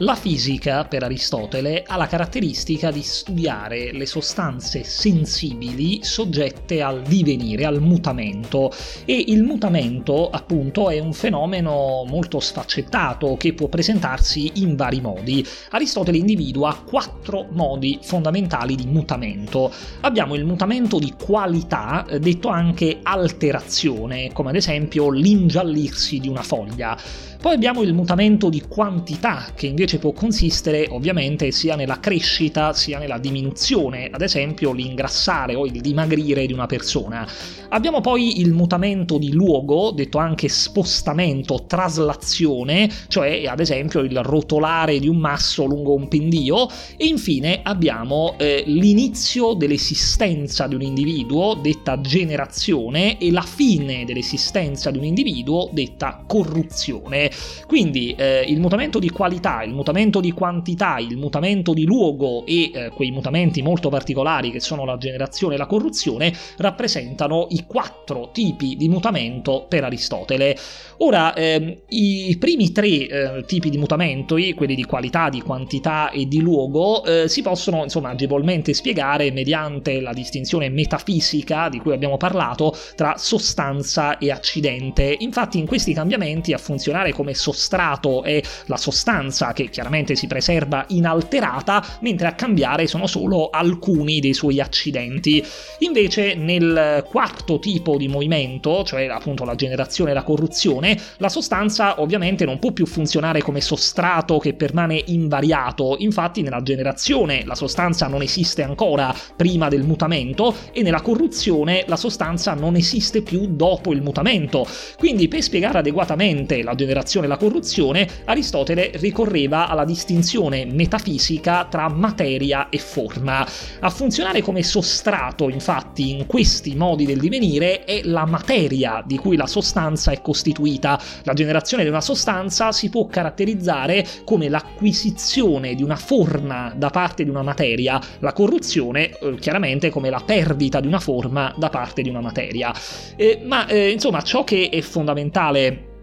La 0.00 0.14
fisica, 0.14 0.84
per 0.84 1.04
Aristotele, 1.04 1.82
ha 1.86 1.96
la 1.96 2.06
caratteristica 2.06 2.90
di 2.90 3.00
studiare 3.00 3.92
le 3.92 4.04
sostanze 4.04 4.84
sensibili 4.84 6.04
soggette 6.04 6.82
al 6.82 7.00
divenire, 7.00 7.64
al 7.64 7.80
mutamento 7.80 8.70
e 9.06 9.24
il 9.28 9.42
mutamento 9.42 10.28
appunto 10.28 10.90
è 10.90 10.98
un 10.98 11.14
fenomeno 11.14 12.04
molto 12.06 12.40
sfaccettato 12.40 13.38
che 13.38 13.54
può 13.54 13.68
presentarsi 13.68 14.52
in 14.56 14.76
vari 14.76 15.00
modi. 15.00 15.42
Aristotele 15.70 16.18
individua 16.18 16.78
quattro 16.86 17.46
modi 17.52 17.98
fondamentali 18.02 18.74
di 18.74 18.84
mutamento. 18.84 19.72
Abbiamo 20.02 20.34
il 20.34 20.44
mutamento 20.44 20.98
di 20.98 21.14
qualità, 21.18 22.04
detto 22.20 22.48
anche 22.48 22.98
alterazione, 23.02 24.30
come 24.34 24.50
ad 24.50 24.56
esempio 24.56 25.08
l'ingiallirsi 25.08 26.20
di 26.20 26.28
una 26.28 26.42
foglia. 26.42 26.98
Poi 27.46 27.54
abbiamo 27.54 27.82
il 27.82 27.94
mutamento 27.94 28.48
di 28.48 28.60
quantità, 28.66 29.52
che 29.54 29.68
invece 29.68 30.00
può 30.00 30.10
consistere 30.10 30.88
ovviamente 30.90 31.52
sia 31.52 31.76
nella 31.76 32.00
crescita 32.00 32.72
sia 32.72 32.98
nella 32.98 33.18
diminuzione, 33.18 34.08
ad 34.10 34.20
esempio 34.20 34.72
l'ingrassare 34.72 35.54
o 35.54 35.64
il 35.64 35.80
dimagrire 35.80 36.44
di 36.44 36.52
una 36.52 36.66
persona. 36.66 37.24
Abbiamo 37.68 38.00
poi 38.00 38.40
il 38.40 38.52
mutamento 38.52 39.16
di 39.16 39.32
luogo, 39.32 39.92
detto 39.92 40.18
anche 40.18 40.48
spostamento, 40.48 41.66
traslazione, 41.68 42.90
cioè 43.06 43.46
ad 43.46 43.60
esempio 43.60 44.00
il 44.00 44.20
rotolare 44.24 44.98
di 44.98 45.06
un 45.06 45.18
masso 45.18 45.66
lungo 45.66 45.94
un 45.94 46.08
pendio, 46.08 46.68
e 46.96 47.06
infine 47.06 47.60
abbiamo 47.62 48.34
eh, 48.38 48.64
l'inizio 48.66 49.54
dell'esistenza 49.54 50.66
di 50.66 50.74
un 50.74 50.82
individuo, 50.82 51.54
detta 51.54 52.00
generazione, 52.00 53.18
e 53.18 53.30
la 53.30 53.42
fine 53.42 54.04
dell'esistenza 54.04 54.90
di 54.90 54.98
un 54.98 55.04
individuo, 55.04 55.70
detta 55.72 56.24
corruzione. 56.26 57.30
Quindi 57.66 58.14
eh, 58.16 58.44
il 58.46 58.60
mutamento 58.60 58.98
di 58.98 59.10
qualità, 59.10 59.62
il 59.62 59.72
mutamento 59.72 60.20
di 60.20 60.32
quantità, 60.32 60.98
il 60.98 61.16
mutamento 61.16 61.72
di 61.72 61.84
luogo 61.84 62.44
e 62.46 62.70
eh, 62.72 62.90
quei 62.90 63.10
mutamenti 63.10 63.62
molto 63.62 63.88
particolari 63.88 64.50
che 64.50 64.60
sono 64.60 64.84
la 64.84 64.96
generazione 64.96 65.54
e 65.54 65.58
la 65.58 65.66
corruzione 65.66 66.32
rappresentano 66.58 67.46
i 67.50 67.64
quattro 67.66 68.30
tipi 68.32 68.76
di 68.76 68.88
mutamento 68.88 69.66
per 69.68 69.84
Aristotele. 69.84 70.56
Ora, 70.98 71.34
ehm, 71.34 71.76
i 71.88 72.36
primi 72.38 72.72
tre 72.72 72.86
eh, 72.86 73.44
tipi 73.46 73.70
di 73.70 73.78
mutamento, 73.78 74.36
quelli 74.54 74.74
di 74.74 74.84
qualità, 74.84 75.28
di 75.28 75.42
quantità 75.42 76.10
e 76.10 76.26
di 76.26 76.40
luogo, 76.40 77.04
eh, 77.04 77.28
si 77.28 77.42
possono 77.42 77.82
insomma 77.82 78.10
agevolmente 78.10 78.72
spiegare 78.72 79.30
mediante 79.30 80.00
la 80.00 80.12
distinzione 80.12 80.68
metafisica 80.68 81.68
di 81.68 81.78
cui 81.78 81.92
abbiamo 81.92 82.16
parlato 82.16 82.74
tra 82.94 83.16
sostanza 83.16 84.18
e 84.18 84.30
accidente. 84.30 85.16
Infatti 85.18 85.58
in 85.58 85.66
questi 85.66 85.92
cambiamenti 85.92 86.52
a 86.52 86.58
funzionare 86.58 87.12
come 87.16 87.34
sostrato 87.34 88.22
è 88.22 88.40
la 88.66 88.76
sostanza 88.76 89.54
che 89.54 89.70
chiaramente 89.70 90.14
si 90.14 90.26
preserva 90.26 90.84
inalterata, 90.88 91.82
mentre 92.00 92.26
a 92.26 92.34
cambiare 92.34 92.86
sono 92.86 93.06
solo 93.06 93.48
alcuni 93.48 94.20
dei 94.20 94.34
suoi 94.34 94.60
accidenti. 94.60 95.42
Invece 95.78 96.34
nel 96.34 97.04
quarto 97.08 97.58
tipo 97.58 97.96
di 97.96 98.06
movimento, 98.06 98.84
cioè 98.84 99.06
appunto 99.06 99.44
la 99.44 99.54
generazione 99.54 100.10
e 100.10 100.14
la 100.14 100.22
corruzione, 100.22 100.98
la 101.16 101.30
sostanza 101.30 102.02
ovviamente 102.02 102.44
non 102.44 102.58
può 102.58 102.72
più 102.72 102.84
funzionare 102.84 103.40
come 103.40 103.62
sostrato 103.62 104.38
che 104.38 104.52
permane 104.52 105.02
invariato, 105.06 105.96
infatti 105.98 106.42
nella 106.42 106.62
generazione 106.62 107.44
la 107.46 107.54
sostanza 107.54 108.06
non 108.08 108.20
esiste 108.20 108.62
ancora 108.62 109.14
prima 109.36 109.68
del 109.68 109.84
mutamento 109.84 110.54
e 110.72 110.82
nella 110.82 111.00
corruzione 111.00 111.84
la 111.86 111.96
sostanza 111.96 112.52
non 112.52 112.76
esiste 112.76 113.22
più 113.22 113.46
dopo 113.46 113.92
il 113.92 114.02
mutamento. 114.02 114.66
Quindi 114.98 115.28
per 115.28 115.42
spiegare 115.42 115.78
adeguatamente 115.78 116.62
la 116.62 116.74
generazione 116.74 117.04
e 117.06 117.26
la 117.26 117.36
corruzione, 117.36 118.08
Aristotele 118.24 118.90
ricorreva 118.94 119.68
alla 119.68 119.84
distinzione 119.84 120.64
metafisica 120.66 121.66
tra 121.66 121.88
materia 121.88 122.68
e 122.68 122.78
forma. 122.78 123.46
A 123.80 123.90
funzionare 123.90 124.42
come 124.42 124.62
sostrato, 124.62 125.48
infatti, 125.48 126.10
in 126.10 126.26
questi 126.26 126.74
modi 126.74 127.06
del 127.06 127.18
divenire 127.18 127.84
è 127.84 128.00
la 128.04 128.26
materia 128.26 129.02
di 129.06 129.16
cui 129.16 129.36
la 129.36 129.46
sostanza 129.46 130.10
è 130.10 130.20
costituita. 130.20 131.00
La 131.22 131.32
generazione 131.32 131.84
di 131.84 131.88
una 131.88 132.00
sostanza 132.00 132.72
si 132.72 132.90
può 132.90 133.06
caratterizzare 133.06 134.04
come 134.24 134.48
l'acquisizione 134.48 135.74
di 135.74 135.82
una 135.82 135.96
forma 135.96 136.72
da 136.76 136.90
parte 136.90 137.24
di 137.24 137.30
una 137.30 137.42
materia, 137.42 138.00
la 138.18 138.32
corruzione 138.32 139.16
eh, 139.18 139.36
chiaramente 139.38 139.90
come 139.90 140.10
la 140.10 140.22
perdita 140.24 140.80
di 140.80 140.86
una 140.86 141.00
forma 141.00 141.54
da 141.56 141.70
parte 141.70 142.02
di 142.02 142.08
una 142.08 142.20
materia. 142.20 142.74
Eh, 143.16 143.40
ma 143.44 143.66
eh, 143.66 143.90
insomma, 143.90 144.22
ciò 144.22 144.44
che 144.44 144.68
è 144.70 144.80
fondamentale 144.80 145.94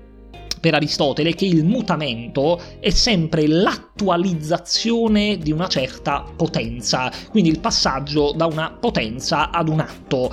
per 0.63 0.75
Aristotele 0.75 1.35
che 1.35 1.43
il 1.43 1.65
mutamento 1.65 2.57
è 2.79 2.89
sempre 2.89 3.47
l'attualizzazione 3.47 5.37
di 5.37 5.51
una 5.51 5.67
certa 5.67 6.23
potenza, 6.37 7.11
quindi 7.31 7.49
il 7.49 7.59
passaggio 7.59 8.31
da 8.31 8.45
una 8.45 8.71
potenza 8.71 9.51
ad 9.51 9.67
un 9.67 9.81
atto. 9.81 10.31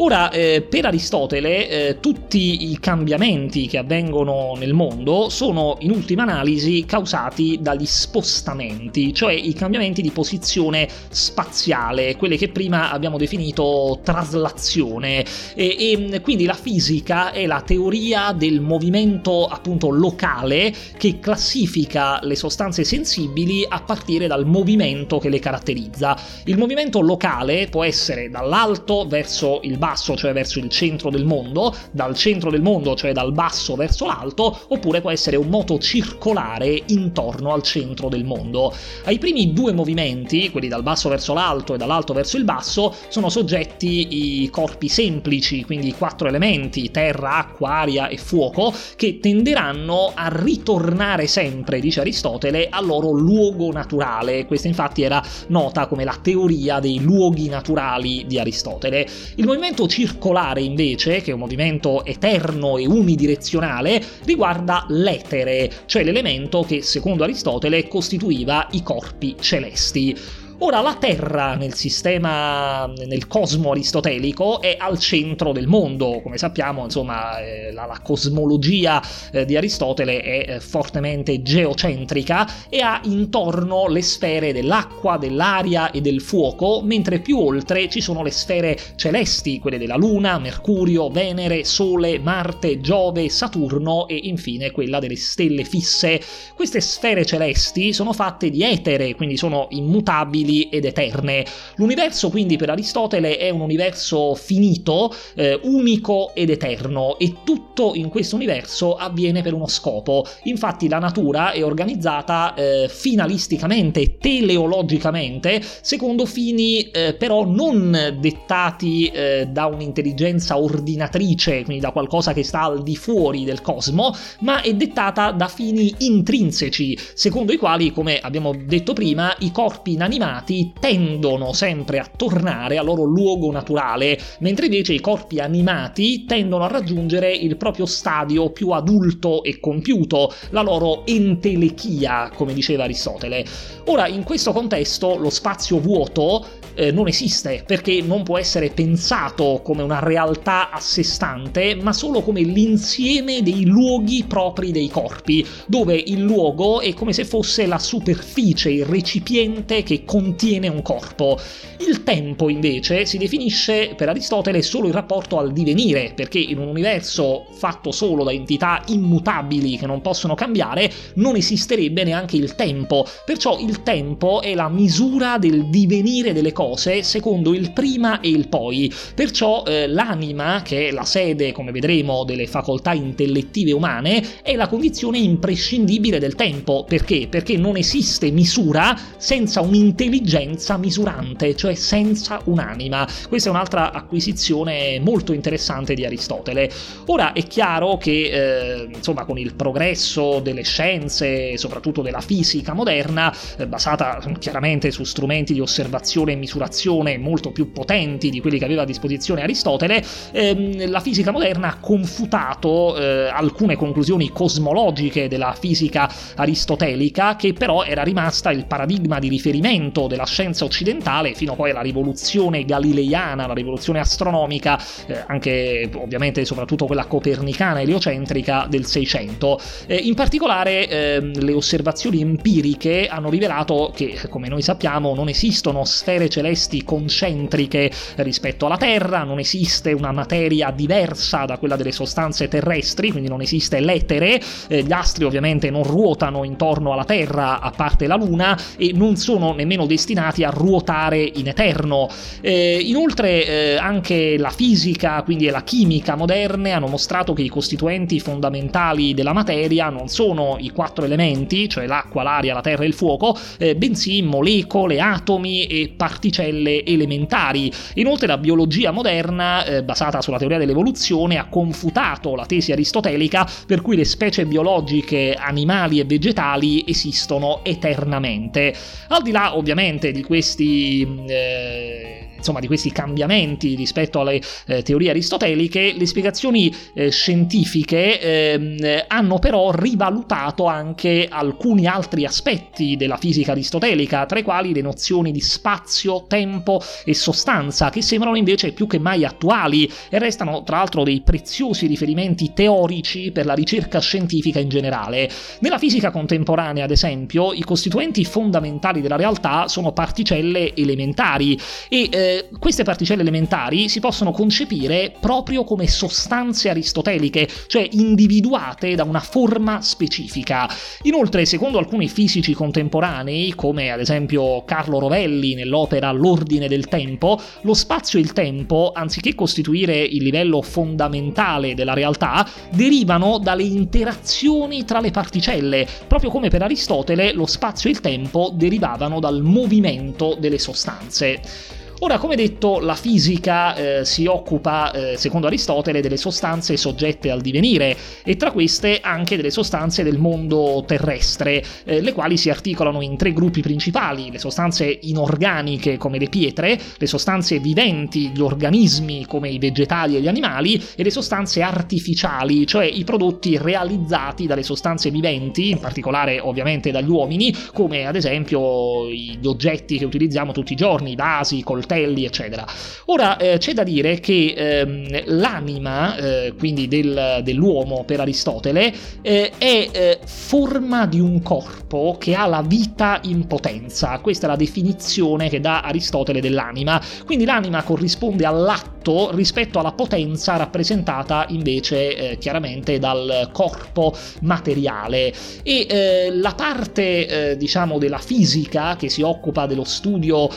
Ora, 0.00 0.30
eh, 0.30 0.62
per 0.62 0.86
Aristotele, 0.86 1.68
eh, 1.68 2.00
tutti 2.00 2.70
i 2.70 2.78
cambiamenti 2.78 3.66
che 3.66 3.78
avvengono 3.78 4.54
nel 4.56 4.72
mondo 4.72 5.28
sono 5.28 5.76
in 5.80 5.90
ultima 5.90 6.22
analisi 6.22 6.84
causati 6.84 7.58
dagli 7.60 7.84
spostamenti, 7.84 9.12
cioè 9.12 9.32
i 9.32 9.52
cambiamenti 9.54 10.00
di 10.00 10.12
posizione 10.12 10.88
spaziale, 11.08 12.14
quelle 12.14 12.36
che 12.36 12.48
prima 12.48 12.92
abbiamo 12.92 13.18
definito 13.18 13.98
traslazione. 14.04 15.24
E, 15.56 15.98
e 16.12 16.20
quindi 16.20 16.44
la 16.44 16.54
fisica 16.54 17.32
è 17.32 17.44
la 17.46 17.60
teoria 17.62 18.30
del 18.30 18.60
movimento 18.60 19.46
appunto 19.46 19.90
locale 19.90 20.72
che 20.96 21.18
classifica 21.18 22.20
le 22.22 22.36
sostanze 22.36 22.84
sensibili 22.84 23.66
a 23.68 23.80
partire 23.80 24.28
dal 24.28 24.46
movimento 24.46 25.18
che 25.18 25.28
le 25.28 25.40
caratterizza. 25.40 26.16
Il 26.44 26.56
movimento 26.56 27.00
locale 27.00 27.66
può 27.66 27.82
essere 27.82 28.30
dall'alto 28.30 29.04
verso 29.08 29.58
il 29.64 29.76
basso 29.76 29.86
basso, 29.88 30.16
cioè 30.16 30.32
verso 30.34 30.58
il 30.58 30.68
centro 30.68 31.08
del 31.08 31.24
mondo, 31.24 31.74
dal 31.92 32.14
centro 32.14 32.50
del 32.50 32.60
mondo, 32.60 32.94
cioè 32.94 33.12
dal 33.12 33.32
basso 33.32 33.74
verso 33.74 34.04
l'alto, 34.04 34.66
oppure 34.68 35.00
può 35.00 35.10
essere 35.10 35.36
un 35.36 35.48
moto 35.48 35.78
circolare 35.78 36.82
intorno 36.88 37.54
al 37.54 37.62
centro 37.62 38.08
del 38.10 38.24
mondo. 38.24 38.74
Ai 39.04 39.18
primi 39.18 39.54
due 39.54 39.72
movimenti, 39.72 40.50
quelli 40.50 40.68
dal 40.68 40.82
basso 40.82 41.08
verso 41.08 41.32
l'alto 41.32 41.74
e 41.74 41.78
dall'alto 41.78 42.12
verso 42.12 42.36
il 42.36 42.44
basso, 42.44 42.94
sono 43.08 43.30
soggetti 43.30 44.42
i 44.42 44.50
corpi 44.50 44.88
semplici, 44.88 45.64
quindi 45.64 45.88
i 45.88 45.94
quattro 45.94 46.28
elementi, 46.28 46.90
terra, 46.90 47.36
acqua, 47.36 47.70
aria 47.70 48.08
e 48.08 48.18
fuoco, 48.18 48.74
che 48.96 49.20
tenderanno 49.20 50.12
a 50.14 50.28
ritornare 50.30 51.26
sempre, 51.26 51.80
dice 51.80 52.00
Aristotele, 52.00 52.68
al 52.68 52.84
loro 52.84 53.12
luogo 53.12 53.72
naturale. 53.72 54.44
Questa 54.44 54.68
infatti 54.68 55.02
era 55.02 55.22
nota 55.48 55.86
come 55.86 56.04
la 56.04 56.18
teoria 56.20 56.78
dei 56.78 57.00
luoghi 57.00 57.48
naturali 57.48 58.26
di 58.26 58.38
Aristotele. 58.38 59.06
Il 59.36 59.46
movimento 59.46 59.77
movimento 59.78 59.86
circolare 59.86 60.60
invece, 60.60 61.20
che 61.20 61.30
è 61.30 61.34
un 61.34 61.40
movimento 61.40 62.04
eterno 62.04 62.78
e 62.78 62.86
unidirezionale, 62.86 64.02
riguarda 64.24 64.84
l'etere, 64.88 65.70
cioè 65.86 66.02
l'elemento 66.02 66.62
che 66.62 66.82
secondo 66.82 67.22
Aristotele 67.22 67.86
costituiva 67.86 68.66
i 68.72 68.82
corpi 68.82 69.36
celesti. 69.38 70.46
Ora 70.60 70.80
la 70.80 70.96
Terra 70.96 71.54
nel 71.54 71.74
sistema, 71.74 72.84
nel 72.86 73.28
cosmo 73.28 73.70
aristotelico 73.70 74.60
è 74.60 74.74
al 74.76 74.98
centro 74.98 75.52
del 75.52 75.68
mondo, 75.68 76.20
come 76.20 76.36
sappiamo 76.36 76.82
insomma 76.82 77.38
eh, 77.38 77.70
la, 77.70 77.86
la, 77.86 78.00
cosmologia 78.02 79.00
eh, 79.30 79.44
di 79.44 79.56
Aristotele 79.56 80.20
è 80.20 80.44
eh, 80.48 80.60
fortemente 80.60 81.42
geocentrica 81.42 82.66
e 82.68 82.80
ha 82.80 83.00
intorno 83.04 83.86
le 83.86 84.02
sfere 84.02 84.52
dell'acqua, 84.52 85.16
dell'aria 85.16 85.92
e 85.92 86.00
del 86.00 86.20
fuoco, 86.20 86.82
mentre 86.82 87.20
più 87.20 87.38
oltre 87.38 87.88
ci 87.88 88.00
sono 88.00 88.24
le 88.24 88.32
sfere 88.32 88.76
celesti, 88.96 89.60
quelle 89.60 89.78
della 89.78 89.96
Luna, 89.96 90.40
Mercurio, 90.40 91.08
Venere, 91.08 91.62
Sole, 91.62 92.18
Marte, 92.18 92.80
Giove, 92.80 93.28
Saturno 93.28 94.08
e 94.08 94.16
infine 94.24 94.72
quella 94.72 94.98
delle 94.98 95.14
stelle 95.14 95.62
fisse. 95.62 96.20
Queste 96.56 96.80
sfere 96.80 97.24
celesti 97.24 97.92
sono 97.92 98.12
fatte 98.12 98.50
di 98.50 98.64
etere, 98.64 99.14
quindi 99.14 99.36
sono 99.36 99.68
immutabili 99.70 100.46
immortali 100.48 100.68
ed 100.70 100.84
eterne. 100.84 101.44
L'universo 101.76 102.30
quindi 102.30 102.56
per 102.56 102.70
Aristotele 102.70 103.36
è 103.36 103.50
un 103.50 103.60
universo 103.60 104.34
finito, 104.34 105.14
eh, 105.34 105.60
unico 105.62 106.34
ed 106.34 106.50
eterno 106.50 107.18
e 107.18 107.36
tutto 107.44 107.92
in 107.94 108.08
questo 108.08 108.36
universo 108.36 108.96
avviene 108.96 109.42
per 109.42 109.52
uno 109.52 109.68
scopo. 109.68 110.26
Infatti 110.44 110.88
la 110.88 110.98
natura 110.98 111.52
è 111.52 111.62
organizzata 111.62 112.54
eh, 112.54 112.88
finalisticamente, 112.88 114.16
teleologicamente, 114.18 115.62
secondo 115.82 116.24
fini 116.24 116.90
eh, 116.90 117.14
però 117.14 117.44
non 117.44 118.16
dettati 118.18 119.06
eh, 119.06 119.48
da 119.50 119.66
un'intelligenza 119.66 120.58
ordinatrice, 120.58 121.62
quindi 121.64 121.80
da 121.80 121.92
qualcosa 121.92 122.32
che 122.32 122.42
sta 122.42 122.62
al 122.62 122.82
di 122.82 122.96
fuori 122.96 123.44
del 123.44 123.60
cosmo, 123.60 124.14
ma 124.40 124.62
è 124.62 124.74
dettata 124.74 125.30
da 125.32 125.48
fini 125.48 125.94
intrinseci, 125.98 126.98
secondo 127.14 127.52
i 127.52 127.56
quali, 127.56 127.92
come 127.92 128.18
abbiamo 128.18 128.54
detto 128.54 128.92
prima, 128.92 129.34
i 129.40 129.50
corpi 129.50 129.92
inanimati 129.92 130.37
inanimati 130.38 130.72
tendono 130.78 131.52
sempre 131.52 131.98
a 131.98 132.10
tornare 132.14 132.78
al 132.78 132.84
loro 132.84 133.04
luogo 133.04 133.50
naturale, 133.50 134.18
mentre 134.40 134.66
invece 134.66 134.92
i 134.92 135.00
corpi 135.00 135.38
animati 135.38 136.24
tendono 136.24 136.64
a 136.64 136.68
raggiungere 136.68 137.34
il 137.34 137.56
proprio 137.56 137.86
stadio 137.86 138.50
più 138.50 138.70
adulto 138.70 139.42
e 139.42 139.60
compiuto, 139.60 140.32
la 140.50 140.62
loro 140.62 141.06
entelechia, 141.06 142.30
come 142.34 142.54
diceva 142.54 142.84
Aristotele. 142.84 143.44
Ora, 143.86 144.06
in 144.06 144.22
questo 144.22 144.52
contesto, 144.52 145.16
lo 145.16 145.30
spazio 145.30 145.80
vuoto 145.80 146.44
eh, 146.74 146.92
non 146.92 147.08
esiste 147.08 147.64
perché 147.66 148.00
non 148.02 148.22
può 148.22 148.38
essere 148.38 148.70
pensato 148.70 149.60
come 149.64 149.82
una 149.82 149.98
realtà 149.98 150.70
a 150.70 150.78
sé 150.78 151.02
stante, 151.02 151.74
ma 151.74 151.92
solo 151.92 152.22
come 152.22 152.42
l'insieme 152.42 153.42
dei 153.42 153.64
luoghi 153.64 154.24
propri 154.26 154.70
dei 154.70 154.88
corpi, 154.88 155.44
dove 155.66 155.94
il 155.94 156.20
luogo 156.20 156.80
è 156.80 156.92
come 156.94 157.12
se 157.12 157.24
fosse 157.24 157.66
la 157.66 157.78
superficie, 157.78 158.70
il 158.70 158.84
recipiente 158.84 159.82
che 159.82 160.04
contiene 160.04 160.27
un 160.68 160.82
corpo. 160.82 161.38
Il 161.78 162.02
tempo 162.02 162.48
invece 162.48 163.06
si 163.06 163.18
definisce 163.18 163.94
per 163.96 164.08
Aristotele 164.08 164.62
solo 164.62 164.86
in 164.86 164.92
rapporto 164.92 165.38
al 165.38 165.52
divenire, 165.52 166.12
perché 166.14 166.38
in 166.38 166.58
un 166.58 166.68
universo 166.68 167.46
fatto 167.52 167.92
solo 167.92 168.24
da 168.24 168.32
entità 168.32 168.82
immutabili 168.88 169.78
che 169.78 169.86
non 169.86 170.00
possono 170.00 170.34
cambiare, 170.34 170.90
non 171.14 171.36
esisterebbe 171.36 172.04
neanche 172.04 172.36
il 172.36 172.54
tempo. 172.54 173.06
Perciò 173.24 173.58
il 173.58 173.82
tempo 173.82 174.42
è 174.42 174.54
la 174.54 174.68
misura 174.68 175.38
del 175.38 175.68
divenire 175.70 176.32
delle 176.32 176.52
cose 176.52 177.02
secondo 177.02 177.54
il 177.54 177.72
prima 177.72 178.20
e 178.20 178.28
il 178.28 178.48
poi. 178.48 178.92
Perciò 179.14 179.64
eh, 179.64 179.86
l'anima, 179.86 180.62
che 180.62 180.88
è 180.88 180.90
la 180.90 181.04
sede, 181.04 181.52
come 181.52 181.72
vedremo, 181.72 182.24
delle 182.24 182.46
facoltà 182.46 182.92
intellettive 182.92 183.72
umane, 183.72 184.42
è 184.42 184.56
la 184.56 184.68
condizione 184.68 185.18
imprescindibile 185.18 186.18
del 186.18 186.34
tempo. 186.34 186.84
Perché? 186.86 187.28
Perché 187.28 187.56
non 187.56 187.76
esiste 187.76 188.30
misura 188.30 188.98
senza 189.16 189.60
un'intelligenza 189.60 190.16
intelligenza 190.18 190.76
misurante, 190.76 191.54
cioè 191.54 191.74
senza 191.74 192.40
un'anima. 192.44 193.06
Questa 193.28 193.48
è 193.48 193.52
un'altra 193.52 193.92
acquisizione 193.92 195.00
molto 195.00 195.32
interessante 195.32 195.94
di 195.94 196.04
Aristotele. 196.04 196.70
Ora 197.06 197.32
è 197.32 197.42
chiaro 197.44 197.96
che 197.96 198.30
eh, 198.30 198.88
insomma 198.92 199.24
con 199.24 199.38
il 199.38 199.54
progresso 199.54 200.40
delle 200.40 200.62
scienze, 200.62 201.56
soprattutto 201.56 202.02
della 202.02 202.20
fisica 202.20 202.72
moderna, 202.72 203.34
eh, 203.56 203.66
basata 203.66 204.20
chiaramente 204.38 204.90
su 204.90 205.04
strumenti 205.04 205.52
di 205.52 205.60
osservazione 205.60 206.32
e 206.32 206.36
misurazione 206.36 207.18
molto 207.18 207.52
più 207.52 207.72
potenti 207.72 208.30
di 208.30 208.40
quelli 208.40 208.58
che 208.58 208.64
aveva 208.64 208.82
a 208.82 208.86
disposizione 208.86 209.42
Aristotele, 209.42 210.04
ehm, 210.32 210.90
la 210.90 211.00
fisica 211.00 211.30
moderna 211.30 211.68
ha 211.68 211.78
confutato 211.78 212.96
eh, 212.96 213.28
alcune 213.28 213.76
conclusioni 213.76 214.30
cosmologiche 214.30 215.28
della 215.28 215.54
fisica 215.58 216.10
aristotelica, 216.36 217.36
che 217.36 217.52
però 217.52 217.84
era 217.84 218.02
rimasta 218.02 218.50
il 218.50 218.66
paradigma 218.66 219.18
di 219.18 219.28
riferimento 219.28 220.07
della 220.08 220.26
scienza 220.26 220.64
occidentale 220.64 221.34
fino 221.34 221.54
poi 221.54 221.70
alla 221.70 221.82
rivoluzione 221.82 222.64
galileiana, 222.64 223.46
la 223.46 223.54
rivoluzione 223.54 224.00
astronomica, 224.00 224.80
eh, 225.06 225.22
anche 225.26 225.88
ovviamente 225.94 226.44
soprattutto 226.44 226.86
quella 226.86 227.06
copernicana 227.06 227.80
eliocentrica 227.80 228.66
del 228.68 228.86
Seicento. 228.86 229.60
Eh, 229.86 229.94
in 229.94 230.14
particolare 230.14 230.88
ehm, 230.88 231.38
le 231.40 231.52
osservazioni 231.52 232.20
empiriche 232.20 233.06
hanno 233.08 233.30
rivelato 233.30 233.92
che, 233.94 234.18
come 234.28 234.48
noi 234.48 234.62
sappiamo, 234.62 235.14
non 235.14 235.28
esistono 235.28 235.84
sfere 235.84 236.28
celesti 236.28 236.82
concentriche 236.82 237.90
rispetto 238.16 238.66
alla 238.66 238.76
Terra, 238.76 239.22
non 239.22 239.38
esiste 239.38 239.92
una 239.92 240.12
materia 240.12 240.70
diversa 240.70 241.44
da 241.44 241.58
quella 241.58 241.76
delle 241.76 241.92
sostanze 241.92 242.48
terrestri, 242.48 243.10
quindi 243.10 243.28
non 243.28 243.40
esiste 243.40 243.80
l'etere, 243.80 244.40
eh, 244.68 244.82
gli 244.82 244.92
astri 244.92 245.24
ovviamente 245.24 245.70
non 245.70 245.84
ruotano 245.84 246.44
intorno 246.44 246.92
alla 246.92 247.04
Terra 247.04 247.60
a 247.60 247.70
parte 247.70 248.06
la 248.06 248.16
Luna 248.16 248.58
e 248.76 248.92
non 248.94 249.16
sono 249.16 249.52
nemmeno 249.52 249.86
destinati 249.98 250.44
a 250.44 250.50
ruotare 250.50 251.20
in 251.34 251.48
eterno. 251.48 252.08
Eh, 252.40 252.78
inoltre 252.80 253.44
eh, 253.44 253.76
anche 253.76 254.38
la 254.38 254.50
fisica, 254.50 255.20
quindi 255.24 255.46
la 255.46 255.64
chimica 255.64 256.14
moderne 256.14 256.70
hanno 256.70 256.86
mostrato 256.86 257.32
che 257.32 257.42
i 257.42 257.48
costituenti 257.48 258.20
fondamentali 258.20 259.12
della 259.12 259.32
materia 259.32 259.90
non 259.90 260.06
sono 260.08 260.56
i 260.60 260.70
quattro 260.70 261.04
elementi, 261.04 261.68
cioè 261.68 261.86
l'acqua, 261.86 262.22
l'aria, 262.22 262.54
la 262.54 262.60
terra 262.60 262.84
e 262.84 262.86
il 262.86 262.94
fuoco, 262.94 263.36
eh, 263.58 263.74
bensì 263.74 264.22
molecole, 264.22 265.00
atomi 265.00 265.66
e 265.66 265.92
particelle 265.96 266.84
elementari. 266.84 267.72
Inoltre 267.94 268.28
la 268.28 268.38
biologia 268.38 268.92
moderna, 268.92 269.64
eh, 269.64 269.82
basata 269.82 270.22
sulla 270.22 270.38
teoria 270.38 270.58
dell'evoluzione, 270.58 271.38
ha 271.38 271.46
confutato 271.46 272.36
la 272.36 272.46
tesi 272.46 272.70
aristotelica 272.70 273.48
per 273.66 273.82
cui 273.82 273.96
le 273.96 274.04
specie 274.04 274.46
biologiche 274.46 275.34
animali 275.36 275.98
e 275.98 276.04
vegetali 276.04 276.84
esistono 276.86 277.64
eternamente. 277.64 278.72
Al 279.08 279.22
di 279.22 279.32
là 279.32 279.56
ovviamente 279.56 279.87
di 279.96 280.22
questi... 280.22 281.24
Eh, 281.28 282.27
insomma, 282.38 282.60
di 282.60 282.66
questi 282.66 282.90
cambiamenti 282.90 283.74
rispetto 283.74 284.20
alle 284.20 284.40
eh, 284.66 284.82
teorie 284.82 285.10
aristoteliche, 285.10 285.94
le 285.96 286.06
spiegazioni 286.06 286.74
eh, 286.94 287.10
scientifiche 287.10 288.20
eh, 288.20 289.04
hanno 289.06 289.38
però 289.38 289.70
rivalutato 289.70 290.64
anche 290.66 291.26
alcuni 291.28 291.86
altri 291.86 292.24
aspetti 292.24 292.96
della 292.96 293.16
fisica 293.16 293.52
aristotelica, 293.52 294.24
tra 294.26 294.38
i 294.38 294.42
quali 294.42 294.72
le 294.72 294.80
nozioni 294.80 295.32
di 295.32 295.40
spazio, 295.40 296.24
tempo 296.26 296.80
e 297.04 297.14
sostanza, 297.14 297.90
che 297.90 298.02
sembrano 298.02 298.36
invece 298.36 298.72
più 298.72 298.86
che 298.86 298.98
mai 298.98 299.24
attuali 299.24 299.90
e 300.08 300.18
restano 300.18 300.62
tra 300.62 300.78
l'altro 300.78 301.04
dei 301.04 301.20
preziosi 301.20 301.86
riferimenti 301.86 302.52
teorici 302.54 303.30
per 303.32 303.46
la 303.46 303.54
ricerca 303.54 303.98
scientifica 304.00 304.58
in 304.58 304.68
generale. 304.68 305.28
Nella 305.60 305.78
fisica 305.78 306.10
contemporanea, 306.10 306.84
ad 306.84 306.90
esempio, 306.90 307.52
i 307.52 307.62
costituenti 307.62 308.24
fondamentali 308.24 309.00
della 309.00 309.16
realtà 309.16 309.68
sono 309.68 309.92
particelle 309.92 310.74
elementari 310.74 311.58
e 311.88 312.08
eh, 312.28 312.48
queste 312.58 312.82
particelle 312.82 313.22
elementari 313.22 313.88
si 313.88 314.00
possono 314.00 314.32
concepire 314.32 315.14
proprio 315.18 315.64
come 315.64 315.86
sostanze 315.88 316.68
aristoteliche, 316.68 317.48
cioè 317.66 317.88
individuate 317.92 318.94
da 318.94 319.04
una 319.04 319.20
forma 319.20 319.80
specifica. 319.80 320.68
Inoltre, 321.02 321.46
secondo 321.46 321.78
alcuni 321.78 322.08
fisici 322.08 322.52
contemporanei, 322.52 323.54
come 323.54 323.90
ad 323.90 324.00
esempio 324.00 324.64
Carlo 324.64 324.98
Rovelli 324.98 325.54
nell'opera 325.54 326.12
L'ordine 326.12 326.68
del 326.68 326.88
tempo, 326.88 327.40
lo 327.62 327.74
spazio 327.74 328.18
e 328.18 328.22
il 328.22 328.32
tempo, 328.32 328.92
anziché 328.94 329.34
costituire 329.34 330.02
il 330.02 330.22
livello 330.22 330.60
fondamentale 330.60 331.74
della 331.74 331.94
realtà, 331.94 332.46
derivano 332.70 333.38
dalle 333.38 333.62
interazioni 333.62 334.84
tra 334.84 335.00
le 335.00 335.10
particelle, 335.10 335.86
proprio 336.06 336.30
come 336.30 336.48
per 336.48 336.62
Aristotele 336.62 337.32
lo 337.32 337.46
spazio 337.46 337.88
e 337.88 337.92
il 337.92 338.00
tempo 338.00 338.50
derivavano 338.54 339.20
dal 339.20 339.40
movimento 339.42 340.36
delle 340.38 340.58
sostanze. 340.58 341.77
Ora, 342.00 342.18
come 342.18 342.36
detto, 342.36 342.78
la 342.78 342.94
fisica 342.94 343.74
eh, 343.74 344.04
si 344.04 344.26
occupa, 344.26 344.92
eh, 344.92 345.16
secondo 345.16 345.48
Aristotele, 345.48 346.00
delle 346.00 346.16
sostanze 346.16 346.76
soggette 346.76 347.28
al 347.28 347.40
divenire 347.40 347.96
e 348.22 348.36
tra 348.36 348.52
queste 348.52 349.00
anche 349.00 349.34
delle 349.34 349.50
sostanze 349.50 350.04
del 350.04 350.16
mondo 350.16 350.84
terrestre, 350.86 351.60
eh, 351.82 352.00
le 352.00 352.12
quali 352.12 352.36
si 352.36 352.50
articolano 352.50 353.02
in 353.02 353.16
tre 353.16 353.32
gruppi 353.32 353.62
principali, 353.62 354.30
le 354.30 354.38
sostanze 354.38 354.96
inorganiche 355.02 355.96
come 355.96 356.18
le 356.18 356.28
pietre, 356.28 356.78
le 356.96 357.06
sostanze 357.08 357.58
viventi, 357.58 358.30
gli 358.32 358.40
organismi 358.40 359.26
come 359.26 359.48
i 359.48 359.58
vegetali 359.58 360.14
e 360.14 360.20
gli 360.20 360.28
animali 360.28 360.80
e 360.94 361.02
le 361.02 361.10
sostanze 361.10 361.62
artificiali, 361.62 362.64
cioè 362.64 362.84
i 362.84 363.02
prodotti 363.02 363.58
realizzati 363.58 364.46
dalle 364.46 364.62
sostanze 364.62 365.10
viventi, 365.10 365.70
in 365.70 365.80
particolare 365.80 366.38
ovviamente 366.38 366.92
dagli 366.92 367.10
uomini, 367.10 367.52
come 367.72 368.06
ad 368.06 368.14
esempio 368.14 369.10
gli 369.10 369.46
oggetti 369.46 369.98
che 369.98 370.04
utilizziamo 370.04 370.52
tutti 370.52 370.74
i 370.74 370.76
giorni, 370.76 371.12
i 371.12 371.16
vasi, 371.16 371.64
coltelli, 371.64 371.86
coltelli, 371.88 372.24
eccetera. 372.26 372.66
Ora 373.06 373.38
eh, 373.38 373.56
c'è 373.58 373.72
da 373.72 373.82
dire 373.82 374.20
che 374.20 374.52
ehm, 374.54 375.22
l'anima, 375.38 376.16
eh, 376.16 376.54
quindi 376.58 376.86
del, 376.86 377.40
dell'uomo 377.42 378.04
per 378.04 378.20
Aristotele, 378.20 378.92
eh, 379.22 379.52
è 379.56 379.88
eh, 379.90 380.18
forma 380.24 381.06
di 381.06 381.18
un 381.18 381.40
corpo 381.42 382.16
che 382.18 382.34
ha 382.34 382.46
la 382.46 382.62
vita 382.62 383.20
in 383.24 383.46
potenza. 383.46 384.18
Questa 384.18 384.46
è 384.46 384.50
la 384.50 384.56
definizione 384.56 385.48
che 385.48 385.60
dà 385.60 385.80
Aristotele 385.80 386.40
dell'anima. 386.40 387.00
Quindi 387.24 387.46
l'anima 387.46 387.82
corrisponde 387.82 388.44
all'atto 388.44 389.30
rispetto 389.32 389.78
alla 389.78 389.92
potenza 389.92 390.56
rappresentata 390.56 391.46
invece 391.48 392.32
eh, 392.32 392.38
chiaramente 392.38 392.98
dal 392.98 393.48
corpo 393.52 394.14
materiale. 394.42 395.32
E 395.62 395.86
eh, 395.88 396.30
la 396.30 396.52
parte, 396.54 397.56
diciamo, 397.56 397.98
della 397.98 398.18
fisica 398.18 398.96
che 398.96 399.08
si 399.08 399.22
occupa 399.22 399.66
dello 399.66 399.84
studio 399.84 400.48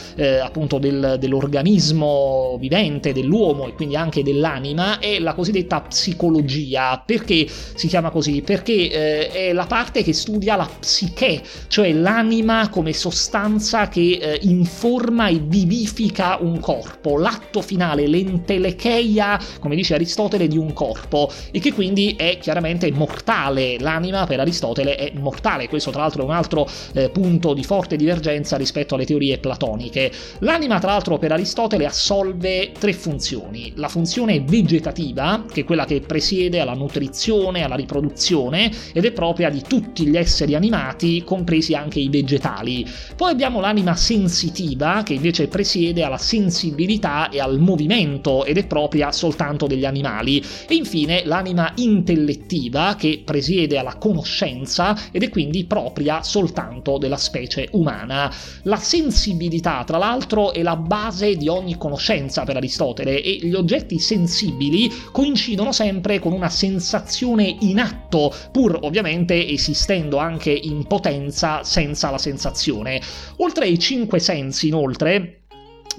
appunto 0.42 0.78
del, 0.80 1.18
dell'organismo 1.22 2.58
vivente, 2.60 3.14
dell'uomo 3.14 3.68
e 3.68 3.74
quindi 3.74 3.96
anche 3.96 4.24
dell'anima, 4.24 5.00
è 5.00 5.20
la 5.20 5.34
cosiddetta 5.34 5.82
psicologia. 5.82 7.02
Perché 7.06 7.48
si 7.48 7.88
chiama 7.88 8.10
così? 8.10 8.42
Perché 8.42 8.90
eh, 8.90 9.30
è 9.30 9.54
la 9.54 9.66
parte 9.66 10.04
che 10.04 10.14
studia 10.14 10.56
la 10.56 10.68
psiche, 10.80 11.42
cioè 11.68 11.94
l'anima 11.94 12.70
come 12.70 12.92
sostanza 12.94 13.88
che 13.88 14.20
eh, 14.22 14.40
informa 14.42 15.28
e 15.28 15.40
vivifica 15.42 16.38
un 16.42 16.60
corpo, 16.60 17.18
l'atto 17.18 17.62
finale, 17.62 18.08
l'entelecheia, 18.08 19.40
come 19.60 19.76
dice 19.76 19.94
Aristotele, 19.94 20.48
di 20.48 20.58
un 20.58 20.74
corpo 20.74 21.32
e 21.52 21.60
che 21.60 21.72
quindi 21.72 22.16
è 22.18 22.38
chiaramente 22.40 22.92
mortale. 22.92 23.78
L'anima 23.80 24.26
per 24.26 24.40
Aristotele 24.40 24.96
è 24.96 25.12
mortale, 25.16 25.70
questo 25.70 25.92
tra 25.92 26.02
l'altro 26.02 26.24
è 26.24 26.26
un 26.26 26.32
altro 26.32 26.68
eh, 26.94 27.10
punto 27.10 27.54
di 27.54 27.64
forte 27.64 27.96
divergenza 27.96 28.58
rispetto 28.58 28.96
alle 28.96 29.06
teorie 29.06 29.38
platoniche. 29.38 30.12
L'anima 30.40 30.80
tra 30.80 30.92
l'altro 30.92 31.11
l'altro 31.12 31.18
per 31.18 31.32
Aristotele 31.32 31.86
assolve 31.86 32.72
tre 32.78 32.94
funzioni. 32.94 33.74
La 33.76 33.88
funzione 33.90 34.42
vegetativa, 34.42 35.46
che 35.52 35.62
è 35.62 35.64
quella 35.64 35.86
che 35.86 36.02
presiede 36.02 36.60
alla 36.60 36.74
nutrizione, 36.74 37.64
alla 37.64 37.76
riproduzione, 37.76 38.72
ed 38.94 39.06
è 39.06 39.12
propria 39.12 39.50
di 39.50 39.62
tutti 39.68 40.08
gli 40.08 40.18
esseri 40.18 40.56
animati, 40.56 41.24
compresi 41.24 41.74
anche 41.74 42.00
i 42.00 42.10
vegetali. 42.10 42.86
Poi 43.16 43.32
abbiamo 43.32 43.60
l'anima 43.60 43.96
sensitiva, 43.96 45.02
che 45.04 45.14
invece 45.14 45.48
presiede 45.48 46.04
alla 46.04 46.18
sensibilità 46.18 47.30
e 47.30 47.40
al 47.40 47.60
movimento, 47.60 48.46
ed 48.46 48.58
è 48.58 48.66
propria 48.66 49.12
soltanto 49.12 49.68
degli 49.68 49.86
animali. 49.86 50.42
E 50.68 50.76
infine 50.76 51.24
l'anima 51.26 51.72
intellettiva, 51.76 52.96
che 52.98 53.22
presiede 53.26 53.78
alla 53.78 53.96
conoscenza 53.96 54.98
ed 55.12 55.24
è 55.24 55.30
quindi 55.30 55.66
propria 55.66 56.24
soltanto 56.24 56.98
della 56.98 57.18
specie 57.18 57.68
umana. 57.72 58.32
La 58.64 58.78
sensibilità, 58.78 59.84
tra 59.86 59.98
l'altro, 59.98 60.54
è 60.54 60.62
la 60.62 60.76
base 60.76 61.00
base 61.02 61.36
di 61.36 61.48
ogni 61.48 61.78
conoscenza 61.78 62.44
per 62.44 62.58
Aristotele 62.58 63.24
e 63.24 63.40
gli 63.42 63.56
oggetti 63.56 63.98
sensibili 63.98 64.92
coincidono 65.12 65.72
sempre 65.72 66.20
con 66.20 66.32
una 66.32 66.50
sensazione 66.50 67.56
in 67.62 67.80
atto, 67.80 68.32
pur 68.52 68.78
ovviamente 68.84 69.48
esistendo 69.48 70.18
anche 70.18 70.52
in 70.52 70.86
potenza 70.86 71.64
senza 71.64 72.12
la 72.12 72.20
sensazione. 72.20 73.02
Oltre 73.38 73.66
ai 73.66 73.80
cinque 73.80 74.20
sensi, 74.20 74.68
inoltre, 74.68 75.41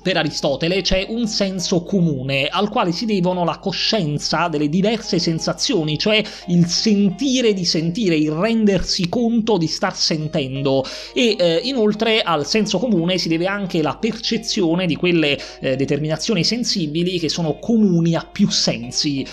per 0.02 0.16
Aristotele 0.16 0.82
c'è 0.82 1.06
un 1.08 1.26
senso 1.28 1.84
comune 1.84 2.48
al 2.48 2.68
quale 2.68 2.90
si 2.90 3.06
devono 3.06 3.44
la 3.44 3.58
coscienza 3.58 4.48
delle 4.48 4.68
diverse 4.68 5.18
sensazioni, 5.18 5.96
cioè 5.96 6.22
il 6.48 6.66
sentire 6.66 7.54
di 7.54 7.64
sentire, 7.64 8.16
il 8.16 8.32
rendersi 8.32 9.08
conto 9.08 9.56
di 9.56 9.68
star 9.68 9.96
sentendo 9.96 10.84
e 11.14 11.36
eh, 11.38 11.60
inoltre 11.64 12.20
al 12.20 12.46
senso 12.46 12.78
comune 12.78 13.16
si 13.16 13.28
deve 13.28 13.46
anche 13.46 13.80
la 13.80 13.96
percezione 13.96 14.86
di 14.86 14.96
quelle 14.96 15.38
eh, 15.60 15.76
determinazioni 15.76 16.42
sensibili 16.42 17.18
che 17.20 17.28
sono 17.28 17.58
comuni 17.58 18.16
a 18.16 18.28
più 18.30 18.50
sensi. 18.50 19.24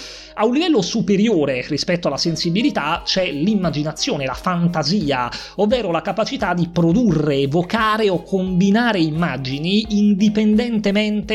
A 0.42 0.46
un 0.46 0.54
livello 0.54 0.82
superiore 0.82 1.66
rispetto 1.68 2.08
alla 2.08 2.16
sensibilità 2.16 3.02
c'è 3.04 3.30
l'immaginazione, 3.30 4.26
la 4.26 4.34
fantasia, 4.34 5.30
ovvero 5.56 5.92
la 5.92 6.02
capacità 6.02 6.54
di 6.54 6.70
produrre, 6.70 7.40
evocare 7.40 8.08
o 8.08 8.24
combinare 8.24 9.00
immagini 9.00 9.86
indipendentemente 9.90 10.59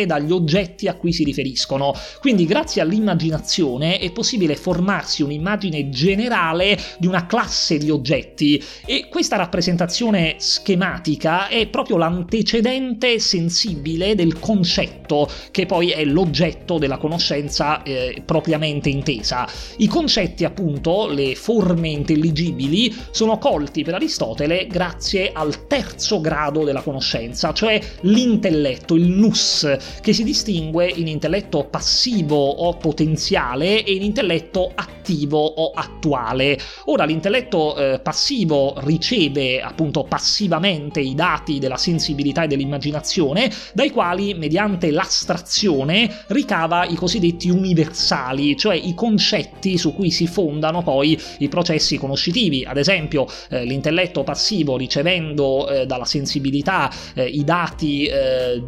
dagli 0.06 0.32
oggetti 0.32 0.88
a 0.88 0.94
cui 0.94 1.12
si 1.12 1.24
riferiscono. 1.24 1.94
Quindi 2.20 2.44
grazie 2.44 2.82
all'immaginazione 2.82 3.98
è 3.98 4.10
possibile 4.12 4.56
formarsi 4.56 5.22
un'immagine 5.22 5.88
generale 5.88 6.78
di 6.98 7.06
una 7.06 7.26
classe 7.26 7.78
di 7.78 7.90
oggetti 7.90 8.62
e 8.84 9.08
questa 9.08 9.36
rappresentazione 9.36 10.36
schematica 10.38 11.48
è 11.48 11.66
proprio 11.68 11.96
l'antecedente 11.96 13.18
sensibile 13.18 14.14
del 14.14 14.38
concetto 14.38 15.28
che 15.50 15.66
poi 15.66 15.90
è 15.90 16.04
l'oggetto 16.04 16.78
della 16.78 16.98
conoscenza 16.98 17.82
eh, 17.82 18.22
propriamente 18.24 18.88
intesa. 18.88 19.48
I 19.78 19.86
concetti, 19.86 20.44
appunto, 20.44 21.08
le 21.08 21.34
forme 21.34 21.88
intelligibili, 21.88 22.94
sono 23.10 23.38
colti 23.38 23.82
per 23.84 23.94
Aristotele 23.94 24.66
grazie 24.66 25.30
al 25.32 25.66
terzo 25.66 26.20
grado 26.20 26.64
della 26.64 26.82
conoscenza, 26.82 27.52
cioè 27.52 27.80
l'intelletto, 28.02 28.94
il 28.94 29.08
nous, 29.14 29.76
che 30.00 30.12
si 30.12 30.24
distingue 30.24 30.86
in 30.88 31.08
intelletto 31.08 31.64
passivo 31.64 32.36
o 32.36 32.76
potenziale 32.76 33.84
e 33.84 33.92
in 33.92 34.02
intelletto 34.02 34.70
attivo 34.74 35.38
o 35.38 35.72
attuale. 35.74 36.58
Ora, 36.86 37.04
l'intelletto 37.04 37.76
eh, 37.76 38.00
passivo 38.00 38.74
riceve 38.78 39.60
appunto 39.60 40.04
passivamente 40.04 41.00
i 41.00 41.14
dati 41.14 41.58
della 41.58 41.76
sensibilità 41.76 42.44
e 42.44 42.46
dell'immaginazione, 42.46 43.50
dai 43.72 43.90
quali, 43.90 44.34
mediante 44.34 44.90
l'astrazione, 44.90 46.22
ricava 46.28 46.84
i 46.86 46.94
cosiddetti 46.94 47.50
universali, 47.50 48.56
cioè 48.56 48.74
i 48.74 48.94
concetti 48.94 49.78
su 49.78 49.94
cui 49.94 50.10
si 50.10 50.26
fondano 50.26 50.82
poi 50.82 51.20
i 51.38 51.48
processi 51.48 51.98
conoscitivi. 51.98 52.64
Ad 52.64 52.76
esempio, 52.76 53.26
eh, 53.48 53.64
l'intelletto 53.64 54.22
passivo 54.24 54.76
ricevendo 54.76 55.68
eh, 55.68 55.86
dalla 55.86 56.04
sensibilità 56.04 56.90
eh, 57.14 57.24
i 57.24 57.44
dati 57.44 58.06
eh, 58.06 58.62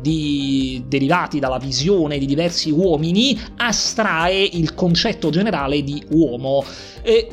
derivati 0.87 1.39
dalla 1.39 1.59
visione 1.59 2.19
di 2.19 2.27
diversi 2.27 2.71
uomini 2.71 3.39
astrae 3.57 4.43
il 4.43 4.75
concetto 4.75 5.31
generale 5.31 5.83
di 5.83 6.03
uomo, 6.11 6.65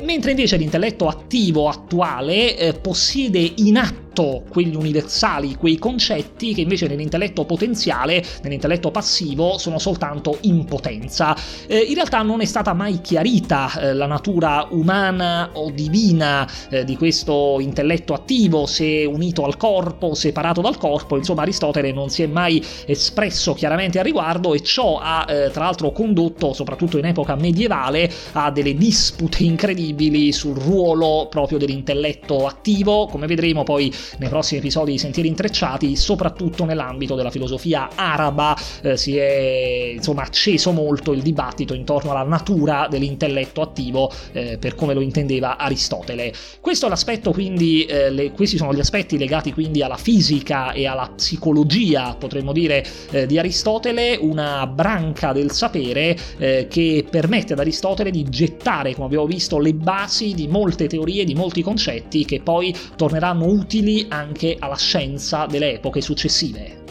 mentre 0.02 0.30
invece 0.30 0.56
l'intelletto 0.56 1.08
attivo 1.08 1.68
attuale 1.68 2.56
eh, 2.56 2.72
possiede 2.74 3.52
in 3.56 3.76
atto 3.76 4.03
atto 4.14 4.44
quegli 4.48 4.76
universali, 4.76 5.56
quei 5.56 5.76
concetti 5.76 6.54
che 6.54 6.60
invece 6.60 6.86
nell'intelletto 6.86 7.44
potenziale, 7.44 8.24
nell'intelletto 8.42 8.92
passivo, 8.92 9.58
sono 9.58 9.80
soltanto 9.80 10.38
in 10.42 10.64
potenza. 10.64 11.36
Eh, 11.66 11.78
in 11.78 11.94
realtà 11.94 12.22
non 12.22 12.40
è 12.40 12.44
stata 12.44 12.72
mai 12.72 13.00
chiarita 13.00 13.72
eh, 13.80 13.92
la 13.94 14.06
natura 14.06 14.68
umana 14.70 15.50
o 15.54 15.70
divina 15.70 16.48
eh, 16.70 16.84
di 16.84 16.96
questo 16.96 17.56
intelletto 17.58 18.14
attivo, 18.14 18.66
se 18.66 19.04
unito 19.04 19.44
al 19.44 19.56
corpo, 19.56 20.14
separato 20.14 20.60
dal 20.60 20.78
corpo, 20.78 21.16
insomma 21.16 21.42
Aristotele 21.42 21.92
non 21.92 22.08
si 22.08 22.22
è 22.22 22.26
mai 22.26 22.64
espresso 22.86 23.52
chiaramente 23.54 23.98
al 23.98 24.04
riguardo 24.04 24.54
e 24.54 24.62
ciò 24.62 24.98
ha 25.02 25.26
eh, 25.28 25.50
tra 25.50 25.64
l'altro 25.64 25.90
condotto, 25.90 26.52
soprattutto 26.52 26.98
in 26.98 27.06
epoca 27.06 27.34
medievale, 27.34 28.10
a 28.32 28.52
delle 28.52 28.74
dispute 28.74 29.42
incredibili 29.42 30.30
sul 30.32 30.56
ruolo 30.56 31.26
proprio 31.28 31.58
dell'intelletto 31.58 32.46
attivo, 32.46 33.06
come 33.06 33.26
vedremo 33.26 33.64
poi 33.64 33.92
nei 34.18 34.28
prossimi 34.28 34.60
episodi 34.60 34.92
di 34.92 34.98
Sentieri 34.98 35.28
Intrecciati, 35.28 35.96
soprattutto 35.96 36.64
nell'ambito 36.64 37.14
della 37.14 37.30
filosofia 37.30 37.90
araba 37.94 38.56
eh, 38.82 38.96
si 38.96 39.16
è 39.16 39.92
insomma 39.94 40.22
acceso 40.22 40.72
molto 40.72 41.12
il 41.12 41.22
dibattito 41.22 41.74
intorno 41.74 42.10
alla 42.10 42.22
natura 42.22 42.86
dell'intelletto 42.88 43.60
attivo 43.60 44.12
eh, 44.32 44.58
per 44.58 44.74
come 44.74 44.94
lo 44.94 45.00
intendeva 45.00 45.56
Aristotele. 45.56 46.32
Questo 46.60 46.86
è 46.86 46.88
l'aspetto 46.88 47.32
quindi, 47.32 47.84
eh, 47.84 48.10
le, 48.10 48.32
questi 48.32 48.56
sono 48.56 48.72
gli 48.74 48.80
aspetti 48.80 49.18
legati 49.18 49.52
quindi 49.52 49.82
alla 49.82 49.96
fisica 49.96 50.72
e 50.72 50.86
alla 50.86 51.10
psicologia, 51.14 52.14
potremmo 52.18 52.52
dire, 52.52 52.84
eh, 53.10 53.26
di 53.26 53.38
Aristotele, 53.38 54.16
una 54.20 54.66
branca 54.66 55.32
del 55.32 55.50
sapere 55.50 56.16
eh, 56.38 56.66
che 56.68 57.04
permette 57.08 57.52
ad 57.52 57.58
Aristotele 57.58 58.10
di 58.10 58.24
gettare, 58.28 58.94
come 58.94 59.06
abbiamo 59.06 59.26
visto, 59.26 59.58
le 59.58 59.74
basi 59.74 60.34
di 60.34 60.48
molte 60.48 60.86
teorie, 60.86 61.24
di 61.24 61.34
molti 61.34 61.62
concetti 61.62 62.24
che 62.24 62.40
poi 62.40 62.74
torneranno 62.96 63.46
utili 63.46 63.93
anche 64.08 64.56
alla 64.58 64.76
scienza 64.76 65.46
delle 65.46 65.74
epoche 65.74 66.00
successive. 66.00 66.82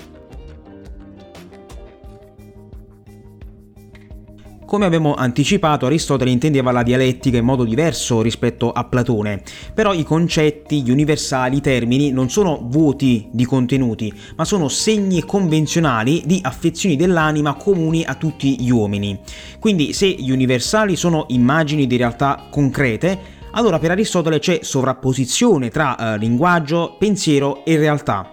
Come 4.74 4.88
abbiamo 4.88 5.14
anticipato, 5.14 5.86
Aristotele 5.86 6.32
intendeva 6.32 6.72
la 6.72 6.82
dialettica 6.82 7.38
in 7.38 7.46
modo 7.46 7.64
diverso 7.64 8.24
rispetto 8.24 8.72
a 8.72 8.84
Platone, 8.86 9.44
però 9.72 9.94
i 9.94 10.02
concetti, 10.02 10.82
gli 10.82 10.90
universali, 10.90 11.58
i 11.58 11.62
termini 11.62 12.10
non 12.12 12.32
sono 12.32 12.60
vuoti 12.60 13.28
di 13.32 13.46
contenuti, 13.46 14.12
ma 14.36 14.46
sono 14.46 14.70
segni 14.70 15.22
convenzionali 15.26 16.24
di 16.26 16.40
affezioni 16.42 16.96
dell'anima 16.96 17.54
comuni 17.54 18.04
a 18.04 18.16
tutti 18.16 18.60
gli 18.60 18.72
uomini. 18.72 19.20
Quindi 19.60 19.94
se 19.94 20.08
gli 20.08 20.32
universali 20.32 20.96
sono 20.96 21.26
immagini 21.28 21.86
di 21.86 21.96
realtà 21.96 22.48
concrete, 22.50 23.43
allora 23.54 23.80
per 23.80 23.92
Aristotele 23.92 24.40
c'è 24.40 24.60
sovrapposizione 24.62 25.70
tra 25.70 26.14
eh, 26.14 26.18
linguaggio, 26.18 26.96
pensiero 26.98 27.64
e 27.66 27.78
realtà. 27.78 28.33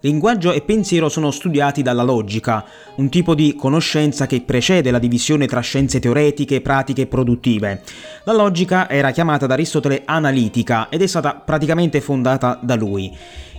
Linguaggio 0.00 0.52
e 0.52 0.60
pensiero 0.60 1.08
sono 1.08 1.30
studiati 1.30 1.80
dalla 1.80 2.02
logica, 2.02 2.62
un 2.96 3.08
tipo 3.08 3.34
di 3.34 3.54
conoscenza 3.56 4.26
che 4.26 4.42
precede 4.42 4.90
la 4.90 4.98
divisione 4.98 5.46
tra 5.46 5.60
scienze 5.60 6.00
teoretiche, 6.00 6.60
pratiche 6.60 7.02
e 7.02 7.06
produttive. 7.06 7.82
La 8.24 8.34
logica 8.34 8.90
era 8.90 9.10
chiamata 9.10 9.46
da 9.46 9.54
Aristotele 9.54 10.02
analitica 10.04 10.90
ed 10.90 11.00
è 11.00 11.06
stata 11.06 11.34
praticamente 11.34 12.02
fondata 12.02 12.58
da 12.62 12.74
lui. 12.74 13.10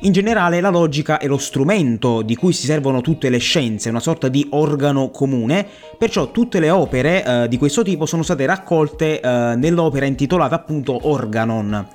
In 0.01 0.11
generale 0.11 0.61
la 0.61 0.69
logica 0.69 1.17
è 1.17 1.25
lo 1.25 1.39
strumento 1.39 2.21
di 2.21 2.35
cui 2.35 2.53
si 2.53 2.67
servono 2.67 3.01
tutte 3.01 3.29
le 3.29 3.39
scienze, 3.39 3.89
una 3.89 3.99
sorta 3.99 4.27
di 4.27 4.45
organo 4.51 5.09
comune, 5.09 5.65
perciò 5.97 6.29
tutte 6.29 6.59
le 6.59 6.69
opere 6.69 7.25
eh, 7.25 7.47
di 7.47 7.57
questo 7.57 7.81
tipo 7.81 8.05
sono 8.05 8.21
state 8.21 8.45
raccolte 8.45 9.19
eh, 9.19 9.55
nell'opera 9.55 10.05
intitolata 10.05 10.53
appunto 10.53 10.99
Organon. 11.09 11.88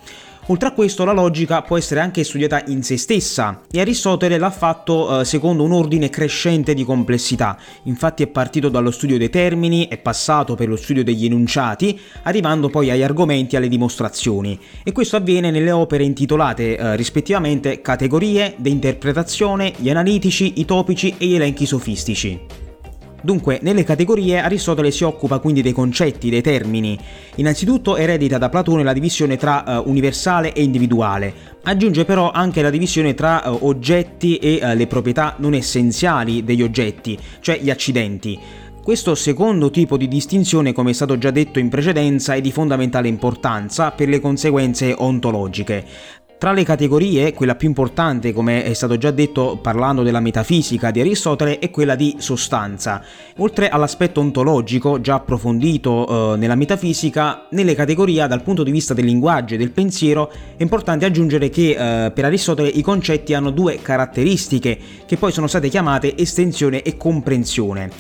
Oltre 0.46 0.68
a 0.68 0.72
questo 0.72 1.04
la 1.04 1.12
logica 1.12 1.62
può 1.62 1.78
essere 1.78 2.00
anche 2.00 2.24
studiata 2.24 2.64
in 2.66 2.82
se 2.82 2.96
stessa. 2.96 3.60
E 3.70 3.80
Aristotele 3.80 4.38
l'ha 4.38 4.50
fatto 4.50 5.20
eh, 5.20 5.24
secondo 5.24 5.62
un 5.62 5.70
ordine 5.70 6.10
crescente 6.10 6.74
di 6.74 6.84
complessità, 6.84 7.56
infatti 7.84 8.24
è 8.24 8.26
partito 8.26 8.68
dallo 8.68 8.90
studio 8.90 9.18
dei 9.18 9.30
termini, 9.30 9.86
è 9.86 9.98
passato 9.98 10.56
per 10.56 10.68
lo 10.68 10.74
studio 10.74 11.04
degli 11.04 11.26
enunciati, 11.26 11.98
arrivando 12.24 12.68
poi 12.70 12.90
agli 12.90 13.02
argomenti 13.02 13.54
e 13.54 13.58
alle 13.58 13.68
dimostrazioni. 13.68 14.58
E 14.82 14.90
questo 14.90 15.14
avviene 15.14 15.52
nelle 15.52 15.70
opere 15.70 16.02
intitolate 16.02 16.76
eh, 16.76 16.96
rispettivamente 16.96 17.80
Categorie, 17.80 18.54
De 18.56 18.68
interpretazione, 18.68 19.72
gli 19.76 19.90
analitici, 19.90 20.54
i 20.56 20.64
topici 20.64 21.14
e 21.18 21.26
gli 21.26 21.34
elenchi 21.36 21.66
sofistici. 21.66 22.61
Dunque, 23.22 23.60
nelle 23.62 23.84
categorie 23.84 24.40
Aristotele 24.40 24.90
si 24.90 25.04
occupa 25.04 25.38
quindi 25.38 25.62
dei 25.62 25.72
concetti, 25.72 26.28
dei 26.28 26.42
termini. 26.42 26.98
Innanzitutto 27.36 27.96
eredita 27.96 28.36
da 28.36 28.48
Platone 28.48 28.82
la 28.82 28.92
divisione 28.92 29.36
tra 29.36 29.62
uh, 29.64 29.88
universale 29.88 30.52
e 30.52 30.62
individuale. 30.62 31.32
Aggiunge 31.62 32.04
però 32.04 32.32
anche 32.32 32.62
la 32.62 32.70
divisione 32.70 33.14
tra 33.14 33.48
uh, 33.48 33.58
oggetti 33.62 34.38
e 34.38 34.58
uh, 34.60 34.76
le 34.76 34.88
proprietà 34.88 35.36
non 35.38 35.54
essenziali 35.54 36.42
degli 36.42 36.62
oggetti, 36.62 37.16
cioè 37.40 37.60
gli 37.60 37.70
accidenti. 37.70 38.38
Questo 38.82 39.14
secondo 39.14 39.70
tipo 39.70 39.96
di 39.96 40.08
distinzione, 40.08 40.72
come 40.72 40.90
è 40.90 40.92
stato 40.92 41.16
già 41.16 41.30
detto 41.30 41.60
in 41.60 41.68
precedenza, 41.68 42.34
è 42.34 42.40
di 42.40 42.50
fondamentale 42.50 43.06
importanza 43.06 43.92
per 43.92 44.08
le 44.08 44.18
conseguenze 44.18 44.92
ontologiche. 44.98 45.84
Tra 46.42 46.50
le 46.50 46.64
categorie, 46.64 47.34
quella 47.34 47.54
più 47.54 47.68
importante, 47.68 48.32
come 48.32 48.64
è 48.64 48.72
stato 48.72 48.98
già 48.98 49.12
detto 49.12 49.60
parlando 49.62 50.02
della 50.02 50.18
metafisica 50.18 50.90
di 50.90 50.98
Aristotele, 50.98 51.60
è 51.60 51.70
quella 51.70 51.94
di 51.94 52.16
sostanza. 52.18 53.00
Oltre 53.36 53.68
all'aspetto 53.68 54.18
ontologico, 54.18 55.00
già 55.00 55.14
approfondito 55.14 56.34
eh, 56.34 56.36
nella 56.38 56.56
metafisica, 56.56 57.46
nelle 57.50 57.76
categorie 57.76 58.26
dal 58.26 58.42
punto 58.42 58.64
di 58.64 58.72
vista 58.72 58.92
del 58.92 59.04
linguaggio 59.04 59.54
e 59.54 59.56
del 59.56 59.70
pensiero 59.70 60.32
è 60.56 60.62
importante 60.62 61.04
aggiungere 61.04 61.48
che 61.48 62.06
eh, 62.06 62.10
per 62.10 62.24
Aristotele 62.24 62.70
i 62.70 62.82
concetti 62.82 63.34
hanno 63.34 63.50
due 63.50 63.78
caratteristiche 63.80 64.76
che 65.06 65.16
poi 65.16 65.30
sono 65.30 65.46
state 65.46 65.68
chiamate 65.68 66.16
estensione 66.16 66.82
e 66.82 66.96
comprensione. 66.96 67.90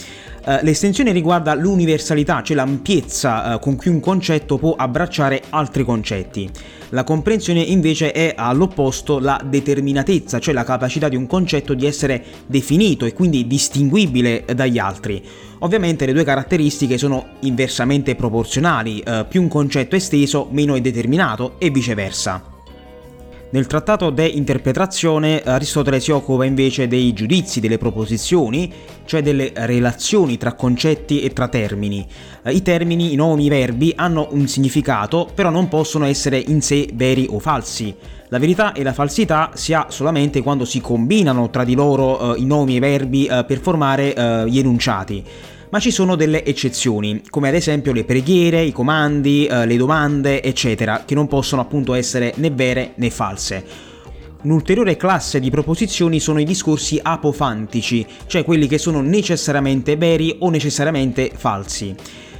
Uh, 0.44 0.58
l'estensione 0.62 1.12
riguarda 1.12 1.54
l'universalità, 1.54 2.42
cioè 2.42 2.56
l'ampiezza 2.56 3.54
uh, 3.54 3.60
con 3.60 3.76
cui 3.76 3.90
un 3.90 4.00
concetto 4.00 4.58
può 4.58 4.74
abbracciare 4.74 5.42
altri 5.50 5.84
concetti. 5.84 6.50
La 6.88 7.04
comprensione 7.04 7.60
invece 7.60 8.10
è 8.10 8.34
all'opposto 8.36 9.20
la 9.20 9.40
determinatezza, 9.44 10.40
cioè 10.40 10.52
la 10.52 10.64
capacità 10.64 11.08
di 11.08 11.14
un 11.14 11.28
concetto 11.28 11.74
di 11.74 11.86
essere 11.86 12.24
definito 12.44 13.04
e 13.04 13.12
quindi 13.12 13.46
distinguibile 13.46 14.44
dagli 14.52 14.78
altri. 14.78 15.22
Ovviamente 15.60 16.06
le 16.06 16.12
due 16.12 16.24
caratteristiche 16.24 16.98
sono 16.98 17.24
inversamente 17.40 18.16
proporzionali, 18.16 19.00
uh, 19.06 19.26
più 19.28 19.42
un 19.42 19.48
concetto 19.48 19.94
è 19.94 19.98
esteso 19.98 20.48
meno 20.50 20.74
è 20.74 20.80
determinato 20.80 21.54
e 21.58 21.70
viceversa. 21.70 22.51
Nel 23.52 23.66
trattato 23.66 24.08
De 24.08 24.24
Interpretazione 24.24 25.42
Aristotele 25.42 26.00
si 26.00 26.10
occupa 26.10 26.46
invece 26.46 26.88
dei 26.88 27.12
giudizi, 27.12 27.60
delle 27.60 27.76
proposizioni, 27.76 28.72
cioè 29.04 29.20
delle 29.20 29.52
relazioni 29.54 30.38
tra 30.38 30.54
concetti 30.54 31.20
e 31.20 31.34
tra 31.34 31.48
termini. 31.48 32.06
I 32.46 32.62
termini, 32.62 33.12
i 33.12 33.14
nomi, 33.14 33.44
i 33.44 33.48
verbi 33.50 33.92
hanno 33.94 34.28
un 34.30 34.48
significato, 34.48 35.28
però 35.34 35.50
non 35.50 35.68
possono 35.68 36.06
essere 36.06 36.38
in 36.38 36.62
sé 36.62 36.88
veri 36.94 37.26
o 37.28 37.38
falsi. 37.40 37.94
La 38.28 38.38
verità 38.38 38.72
e 38.72 38.82
la 38.82 38.94
falsità 38.94 39.50
si 39.52 39.74
ha 39.74 39.88
solamente 39.90 40.40
quando 40.40 40.64
si 40.64 40.80
combinano 40.80 41.50
tra 41.50 41.64
di 41.64 41.74
loro 41.74 42.34
eh, 42.34 42.40
i 42.40 42.46
nomi 42.46 42.72
e 42.72 42.76
i 42.76 42.80
verbi 42.80 43.26
eh, 43.26 43.44
per 43.44 43.58
formare 43.58 44.14
eh, 44.14 44.48
gli 44.48 44.58
enunciati 44.60 45.22
ma 45.72 45.80
ci 45.80 45.90
sono 45.90 46.16
delle 46.16 46.44
eccezioni, 46.44 47.22
come 47.30 47.48
ad 47.48 47.54
esempio 47.54 47.94
le 47.94 48.04
preghiere, 48.04 48.60
i 48.60 48.72
comandi, 48.72 49.46
eh, 49.46 49.64
le 49.64 49.76
domande, 49.78 50.42
eccetera, 50.42 51.04
che 51.06 51.14
non 51.14 51.28
possono 51.28 51.62
appunto 51.62 51.94
essere 51.94 52.34
né 52.36 52.50
vere 52.50 52.92
né 52.96 53.08
false. 53.08 53.64
Un'ulteriore 54.42 54.98
classe 54.98 55.40
di 55.40 55.48
proposizioni 55.48 56.20
sono 56.20 56.40
i 56.40 56.44
discorsi 56.44 57.00
apofantici, 57.02 58.06
cioè 58.26 58.44
quelli 58.44 58.66
che 58.66 58.76
sono 58.76 59.00
necessariamente 59.00 59.96
veri 59.96 60.36
o 60.40 60.50
necessariamente 60.50 61.30
falsi. 61.34 61.94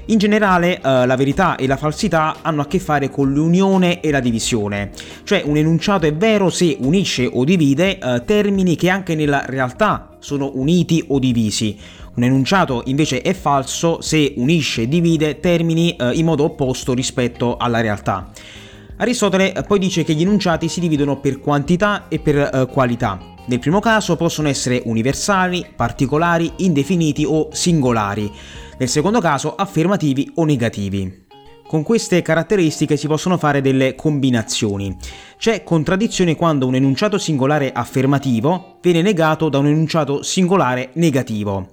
In 0.06 0.18
generale 0.18 0.76
eh, 0.76 1.06
la 1.06 1.16
verità 1.16 1.56
e 1.56 1.66
la 1.66 1.78
falsità 1.78 2.38
hanno 2.42 2.60
a 2.60 2.66
che 2.66 2.80
fare 2.80 3.08
con 3.08 3.32
l'unione 3.32 4.00
e 4.00 4.10
la 4.10 4.20
divisione, 4.20 4.90
cioè 5.22 5.42
un 5.46 5.56
enunciato 5.56 6.04
è 6.04 6.12
vero 6.12 6.50
se 6.50 6.76
unisce 6.80 7.24
o 7.24 7.44
divide 7.44 7.98
eh, 7.98 8.22
termini 8.26 8.76
che 8.76 8.90
anche 8.90 9.14
nella 9.14 9.44
realtà 9.46 10.16
sono 10.18 10.50
uniti 10.54 11.04
o 11.08 11.18
divisi. 11.18 11.78
Un 12.14 12.24
enunciato 12.24 12.82
invece 12.86 13.22
è 13.22 13.32
falso 13.32 14.02
se 14.02 14.34
unisce 14.36 14.82
e 14.82 14.88
divide 14.88 15.40
termini 15.40 15.96
eh, 15.96 16.12
in 16.12 16.26
modo 16.26 16.44
opposto 16.44 16.92
rispetto 16.92 17.56
alla 17.56 17.80
realtà. 17.80 18.30
Aristotele 18.96 19.64
poi 19.66 19.78
dice 19.78 20.04
che 20.04 20.12
gli 20.12 20.20
enunciati 20.20 20.68
si 20.68 20.78
dividono 20.78 21.20
per 21.20 21.40
quantità 21.40 22.08
e 22.08 22.18
per 22.18 22.36
eh, 22.36 22.66
qualità. 22.70 23.18
Nel 23.46 23.58
primo 23.58 23.80
caso 23.80 24.16
possono 24.16 24.48
essere 24.48 24.82
universali, 24.84 25.66
particolari, 25.74 26.52
indefiniti 26.58 27.24
o 27.24 27.48
singolari. 27.50 28.30
Nel 28.78 28.88
secondo 28.88 29.20
caso 29.20 29.54
affermativi 29.54 30.30
o 30.34 30.44
negativi. 30.44 31.20
Con 31.66 31.82
queste 31.82 32.20
caratteristiche 32.20 32.98
si 32.98 33.06
possono 33.06 33.38
fare 33.38 33.62
delle 33.62 33.94
combinazioni. 33.94 34.94
C'è 35.38 35.64
contraddizione 35.64 36.36
quando 36.36 36.66
un 36.66 36.74
enunciato 36.74 37.16
singolare 37.16 37.72
affermativo 37.72 38.76
viene 38.82 39.00
negato 39.00 39.48
da 39.48 39.56
un 39.56 39.68
enunciato 39.68 40.22
singolare 40.22 40.90
negativo. 40.94 41.70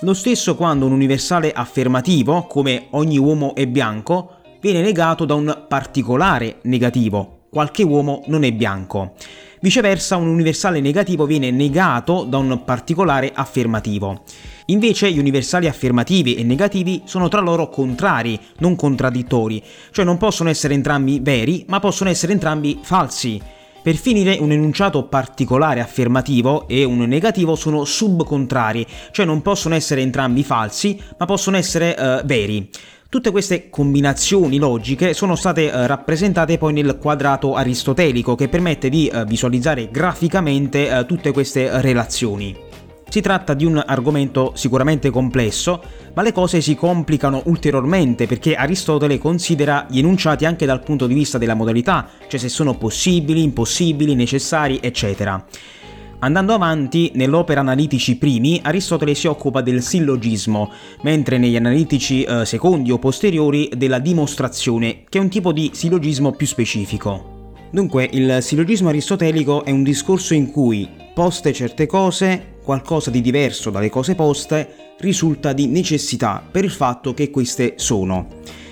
Lo 0.00 0.12
stesso 0.12 0.56
quando 0.56 0.86
un 0.86 0.92
universale 0.92 1.52
affermativo, 1.52 2.48
come 2.48 2.88
ogni 2.90 3.16
uomo 3.16 3.54
è 3.54 3.64
bianco, 3.68 4.40
viene 4.60 4.82
negato 4.82 5.24
da 5.24 5.34
un 5.34 5.66
particolare 5.68 6.58
negativo, 6.62 7.44
qualche 7.48 7.84
uomo 7.84 8.24
non 8.26 8.42
è 8.42 8.50
bianco. 8.50 9.12
Viceversa, 9.60 10.16
un 10.16 10.26
universale 10.26 10.80
negativo 10.80 11.26
viene 11.26 11.52
negato 11.52 12.24
da 12.24 12.38
un 12.38 12.64
particolare 12.64 13.30
affermativo. 13.32 14.24
Invece 14.66 15.12
gli 15.12 15.18
universali 15.18 15.68
affermativi 15.68 16.34
e 16.34 16.42
negativi 16.42 17.02
sono 17.04 17.28
tra 17.28 17.40
loro 17.40 17.68
contrari, 17.68 18.38
non 18.58 18.74
contraddittori, 18.74 19.62
cioè 19.92 20.04
non 20.04 20.18
possono 20.18 20.48
essere 20.48 20.74
entrambi 20.74 21.20
veri, 21.22 21.64
ma 21.68 21.78
possono 21.78 22.10
essere 22.10 22.32
entrambi 22.32 22.80
falsi. 22.82 23.40
Per 23.84 23.96
finire, 23.96 24.38
un 24.40 24.50
enunciato 24.50 25.02
particolare 25.02 25.80
affermativo 25.80 26.66
e 26.68 26.84
un 26.84 27.00
negativo 27.00 27.54
sono 27.54 27.84
subcontrari, 27.84 28.86
cioè 29.10 29.26
non 29.26 29.42
possono 29.42 29.74
essere 29.74 30.00
entrambi 30.00 30.42
falsi, 30.42 30.98
ma 31.18 31.26
possono 31.26 31.58
essere 31.58 31.94
uh, 31.98 32.24
veri. 32.24 32.70
Tutte 33.10 33.30
queste 33.30 33.68
combinazioni 33.68 34.56
logiche 34.56 35.12
sono 35.12 35.36
state 35.36 35.66
uh, 35.66 35.84
rappresentate 35.84 36.56
poi 36.56 36.72
nel 36.72 36.96
quadrato 36.98 37.56
aristotelico 37.56 38.34
che 38.36 38.48
permette 38.48 38.88
di 38.88 39.10
uh, 39.12 39.24
visualizzare 39.24 39.90
graficamente 39.90 41.04
tutte 41.06 41.30
queste 41.32 41.82
relazioni. 41.82 42.73
Si 43.08 43.20
tratta 43.20 43.54
di 43.54 43.64
un 43.64 43.80
argomento 43.84 44.52
sicuramente 44.54 45.10
complesso, 45.10 45.80
ma 46.14 46.22
le 46.22 46.32
cose 46.32 46.60
si 46.60 46.74
complicano 46.74 47.42
ulteriormente 47.44 48.26
perché 48.26 48.56
Aristotele 48.56 49.18
considera 49.18 49.86
gli 49.88 49.98
enunciati 49.98 50.44
anche 50.44 50.66
dal 50.66 50.82
punto 50.82 51.06
di 51.06 51.14
vista 51.14 51.38
della 51.38 51.54
modalità, 51.54 52.08
cioè 52.26 52.40
se 52.40 52.48
sono 52.48 52.76
possibili, 52.76 53.42
impossibili, 53.42 54.14
necessari, 54.14 54.80
eccetera. 54.82 55.44
Andando 56.20 56.54
avanti, 56.54 57.12
nell'opera 57.14 57.60
Analitici 57.60 58.16
primi, 58.16 58.58
Aristotele 58.62 59.14
si 59.14 59.26
occupa 59.26 59.60
del 59.60 59.82
sillogismo, 59.82 60.72
mentre 61.02 61.36
negli 61.36 61.56
analitici 61.56 62.24
eh, 62.24 62.46
secondi 62.46 62.90
o 62.90 62.98
posteriori 62.98 63.70
della 63.76 63.98
dimostrazione, 63.98 65.04
che 65.08 65.18
è 65.18 65.20
un 65.20 65.28
tipo 65.28 65.52
di 65.52 65.70
sillogismo 65.74 66.32
più 66.32 66.46
specifico. 66.46 67.52
Dunque, 67.70 68.08
il 68.12 68.38
sillogismo 68.40 68.88
aristotelico 68.88 69.64
è 69.64 69.70
un 69.70 69.82
discorso 69.82 70.32
in 70.32 70.50
cui, 70.50 70.88
poste 71.12 71.52
certe 71.52 71.86
cose, 71.86 72.53
qualcosa 72.64 73.10
di 73.10 73.20
diverso 73.20 73.70
dalle 73.70 73.90
cose 73.90 74.14
poste 74.14 74.94
risulta 74.98 75.52
di 75.52 75.66
necessità 75.66 76.42
per 76.50 76.64
il 76.64 76.70
fatto 76.70 77.12
che 77.14 77.30
queste 77.30 77.74
sono. 77.76 78.26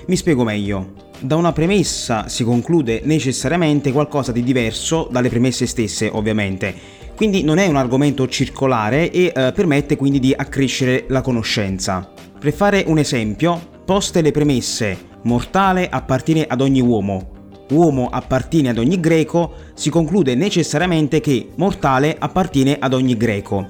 Mi 0.07 0.17
spiego 0.17 0.43
meglio. 0.43 1.01
Da 1.21 1.37
una 1.37 1.53
premessa 1.53 2.27
si 2.29 2.43
conclude 2.43 3.03
necessariamente 3.05 3.93
qualcosa 3.93 4.33
di 4.33 4.43
diverso 4.43 5.09
dalle 5.11 5.29
premesse 5.29 5.67
stesse, 5.67 6.09
ovviamente. 6.13 6.75
Quindi 7.15 7.45
non 7.45 7.59
è 7.59 7.67
un 7.67 7.77
argomento 7.77 8.27
circolare 8.27 9.11
e 9.13 9.33
eh, 9.33 9.53
permette 9.53 9.97
quindi 9.97 10.19
di 10.19 10.35
accrescere 10.35 11.05
la 11.09 11.21
conoscenza. 11.21 12.11
Per 12.41 12.53
fare 12.53 12.83
un 12.89 12.99
esempio, 12.99 13.61
poste 13.85 14.23
le 14.23 14.33
premesse 14.33 15.11
mortale 15.23 15.89
appartiene 15.89 16.47
ad 16.49 16.61
ogni 16.61 16.81
uomo, 16.81 17.32
uomo 17.73 18.09
appartiene 18.11 18.69
ad 18.69 18.79
ogni 18.79 19.01
greco, 19.01 19.53
si 19.75 19.91
conclude 19.91 20.35
necessariamente 20.35 21.21
che 21.21 21.49
mortale 21.57 22.17
appartiene 22.19 22.77
ad 22.79 22.95
ogni 22.95 23.17
greco. 23.17 23.67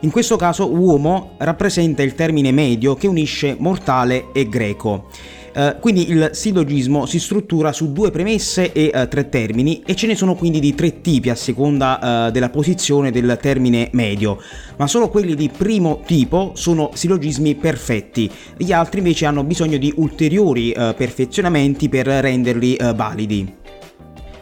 In 0.00 0.10
questo 0.10 0.36
caso 0.36 0.70
uomo 0.70 1.32
rappresenta 1.38 2.02
il 2.02 2.14
termine 2.14 2.52
medio 2.52 2.94
che 2.94 3.06
unisce 3.06 3.56
mortale 3.58 4.28
e 4.32 4.48
greco. 4.48 5.08
Eh, 5.52 5.76
quindi 5.80 6.08
il 6.10 6.30
sillogismo 6.32 7.06
si 7.06 7.18
struttura 7.18 7.72
su 7.72 7.92
due 7.92 8.10
premesse 8.10 8.72
e 8.72 8.90
uh, 8.94 9.08
tre 9.08 9.28
termini 9.28 9.82
e 9.84 9.96
ce 9.96 10.06
ne 10.06 10.14
sono 10.14 10.36
quindi 10.36 10.60
di 10.60 10.74
tre 10.74 11.00
tipi 11.00 11.28
a 11.28 11.34
seconda 11.34 12.28
uh, 12.28 12.30
della 12.30 12.50
posizione 12.50 13.10
del 13.10 13.36
termine 13.40 13.88
medio, 13.92 14.40
ma 14.76 14.86
solo 14.86 15.08
quelli 15.08 15.34
di 15.34 15.50
primo 15.54 16.02
tipo 16.06 16.52
sono 16.54 16.90
sillogismi 16.94 17.56
perfetti, 17.56 18.30
gli 18.56 18.72
altri 18.72 18.98
invece 18.98 19.26
hanno 19.26 19.42
bisogno 19.42 19.76
di 19.76 19.92
ulteriori 19.96 20.72
perfezionamenti 20.72 21.88
per 21.88 22.06
renderli 22.06 22.76
validi. 22.94 23.59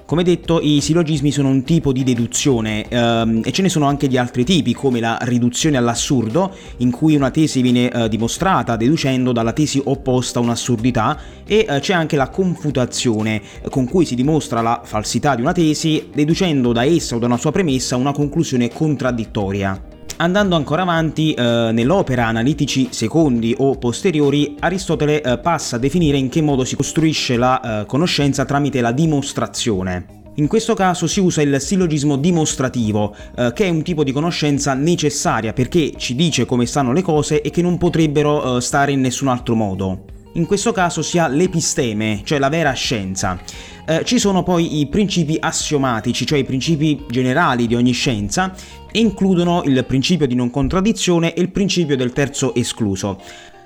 Come 0.09 0.23
detto, 0.23 0.59
i 0.63 0.81
sillogismi 0.81 1.31
sono 1.31 1.51
un 1.51 1.65
tipo 1.65 1.93
di 1.93 2.03
deduzione 2.03 2.89
ehm, 2.89 3.43
e 3.45 3.53
ce 3.53 3.61
ne 3.61 3.69
sono 3.69 3.85
anche 3.85 4.09
di 4.09 4.17
altri 4.17 4.43
tipi, 4.43 4.73
come 4.73 5.01
la 5.01 5.19
riduzione 5.21 5.77
all'assurdo, 5.77 6.51
in 6.79 6.91
cui 6.91 7.15
una 7.15 7.31
tesi 7.31 7.61
viene 7.61 7.91
eh, 7.91 8.09
dimostrata 8.09 8.77
deducendo 8.77 9.33
dalla 9.33 9.53
tesi 9.53 9.83
opposta 9.85 10.41
un'assurdità, 10.41 11.19
e 11.47 11.67
eh, 11.69 11.81
c'è 11.81 11.93
anche 11.93 12.17
la 12.17 12.31
confutazione, 12.31 13.43
con 13.69 13.87
cui 13.87 14.07
si 14.07 14.15
dimostra 14.15 14.63
la 14.63 14.81
falsità 14.83 15.35
di 15.35 15.43
una 15.43 15.53
tesi 15.53 16.09
deducendo 16.11 16.73
da 16.73 16.87
essa 16.87 17.15
o 17.15 17.19
da 17.19 17.27
una 17.27 17.37
sua 17.37 17.53
premessa 17.53 17.97
una 17.97 18.13
conclusione 18.13 18.71
contraddittoria. 18.71 19.88
Andando 20.21 20.57
ancora 20.57 20.83
avanti, 20.83 21.33
eh, 21.33 21.71
nell'opera 21.73 22.27
Analitici 22.27 22.89
secondi 22.91 23.55
o 23.57 23.77
posteriori, 23.79 24.57
Aristotele 24.59 25.23
eh, 25.23 25.39
passa 25.39 25.77
a 25.77 25.79
definire 25.79 26.17
in 26.17 26.29
che 26.29 26.43
modo 26.43 26.65
si 26.65 26.75
costruisce 26.75 27.37
la 27.37 27.83
eh, 27.83 27.87
conoscenza 27.87 28.45
tramite 28.45 28.81
la 28.81 28.91
dimostrazione. 28.91 30.17
In 30.35 30.49
questo 30.49 30.75
caso 30.75 31.07
si 31.07 31.21
usa 31.21 31.41
il 31.41 31.61
sillogismo 31.61 32.17
dimostrativo, 32.17 33.15
eh, 33.37 33.53
che 33.55 33.67
è 33.67 33.69
un 33.69 33.83
tipo 33.83 34.03
di 34.03 34.11
conoscenza 34.11 34.75
necessaria 34.75 35.53
perché 35.53 35.93
ci 35.97 36.17
dice 36.17 36.47
come 36.47 36.67
stanno 36.67 36.93
le 36.93 37.03
cose 37.03 37.41
e 37.41 37.51
che 37.51 37.63
non 37.63 37.79
potrebbero 37.79 38.57
eh, 38.57 38.61
stare 38.61 38.91
in 38.91 39.01
nessun 39.01 39.29
altro 39.29 39.55
modo. 39.55 40.05
In 40.33 40.47
questo 40.47 40.73
caso 40.73 41.01
si 41.01 41.19
ha 41.19 41.27
l'episteme, 41.27 42.21
cioè 42.25 42.39
la 42.39 42.49
vera 42.49 42.73
scienza. 42.73 43.41
Eh, 43.87 44.05
ci 44.05 44.19
sono 44.19 44.43
poi 44.43 44.79
i 44.81 44.87
principi 44.87 45.37
assiomatici, 45.41 46.27
cioè 46.27 46.39
i 46.39 46.45
principi 46.45 47.05
generali 47.09 47.67
di 47.67 47.75
ogni 47.75 47.93
scienza, 47.93 48.55
e 48.91 48.99
includono 49.01 49.63
il 49.65 49.85
principio 49.87 50.27
di 50.27 50.35
non 50.35 50.51
contraddizione 50.51 51.35
e 51.35 51.41
il 51.41 51.51
principio 51.51 51.97
del 51.97 52.13
terzo 52.13 52.55
escluso. 52.55 53.21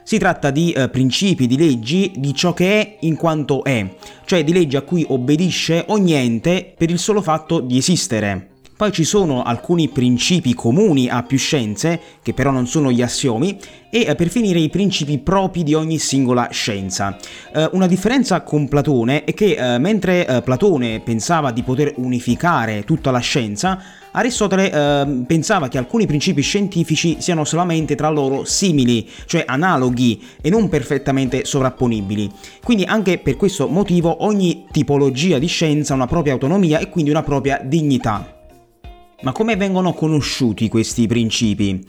Si 0.05 0.19
tratta 0.19 0.51
di 0.51 0.73
eh, 0.73 0.89
principi, 0.89 1.47
di 1.47 1.57
leggi 1.57 2.13
di 2.17 2.35
ciò 2.35 2.53
che 2.53 2.81
è 2.81 2.97
in 3.01 3.17
quanto 3.17 3.63
è, 3.63 3.95
cioè 4.25 4.43
di 4.43 4.53
leggi 4.53 4.77
a 4.77 4.83
cui 4.83 5.05
obbedisce 5.09 5.85
ogni 5.89 6.13
ente 6.15 6.75
per 6.77 6.91
il 6.91 6.99
solo 6.99 7.23
fatto 7.23 7.61
di 7.61 7.77
esistere. 7.77 8.49
Poi 8.83 8.91
ci 8.91 9.05
sono 9.05 9.45
alcuni 9.45 9.89
principi 9.91 10.55
comuni 10.55 11.09
a 11.09 11.23
più 11.23 11.39
scienze, 11.39 12.01
che 12.21 12.35
però 12.35 12.51
non 12.51 12.67
sono 12.67 12.91
gli 12.91 13.01
assiomi, 13.01 13.57
e 13.89 14.07
eh, 14.09 14.15
per 14.17 14.29
finire 14.29 14.59
i 14.59 14.71
principi 14.71 15.19
propri 15.19 15.63
di 15.63 15.73
ogni 15.73 16.01
singola 16.01 16.49
scienza. 16.51 17.17
Eh, 17.55 17.69
una 17.75 17.87
differenza 17.87 18.41
con 18.41 18.67
Platone 18.67 19.23
è 19.23 19.35
che 19.35 19.55
eh, 19.55 19.79
mentre 19.79 20.27
eh, 20.27 20.43
Platone 20.43 21.01
pensava 21.01 21.53
di 21.53 21.63
poter 21.63 21.93
unificare 21.99 22.83
tutta 22.83 23.13
la 23.13 23.21
scienza, 23.21 23.81
Aristotele 24.13 24.71
eh, 24.71 25.25
pensava 25.27 25.69
che 25.69 25.79
alcuni 25.79 26.07
principi 26.07 26.43
scientifici 26.43 27.17
siano 27.21 27.45
solamente 27.45 27.95
tra 27.95 28.11
loro 28.11 28.45
simili, 28.45 29.09
cioè 29.25 29.45
analoghi 29.47 30.23
e 30.41 30.51
non 30.51 30.69
perfettamente 30.69 31.45
sovrapponibili. 31.45 32.31
Quindi 32.63 32.85
anche 32.85 33.19
per 33.19 33.37
questo 33.37 33.69
motivo 33.69 34.25
ogni 34.25 34.67
tipologia 34.71 35.39
di 35.39 35.47
scienza 35.47 35.93
ha 35.93 35.97
una 35.97 36.07
propria 36.07 36.35
autonomia 36.35 36.79
e 36.79 36.91
quindi 36.91 37.11
una 37.11 37.23
propria 37.23 37.61
dignità. 37.65 38.41
Ma 39.23 39.33
come 39.33 39.57
vengono 39.57 39.95
conosciuti 39.95 40.69
questi 40.69 41.07
principi? 41.07 41.85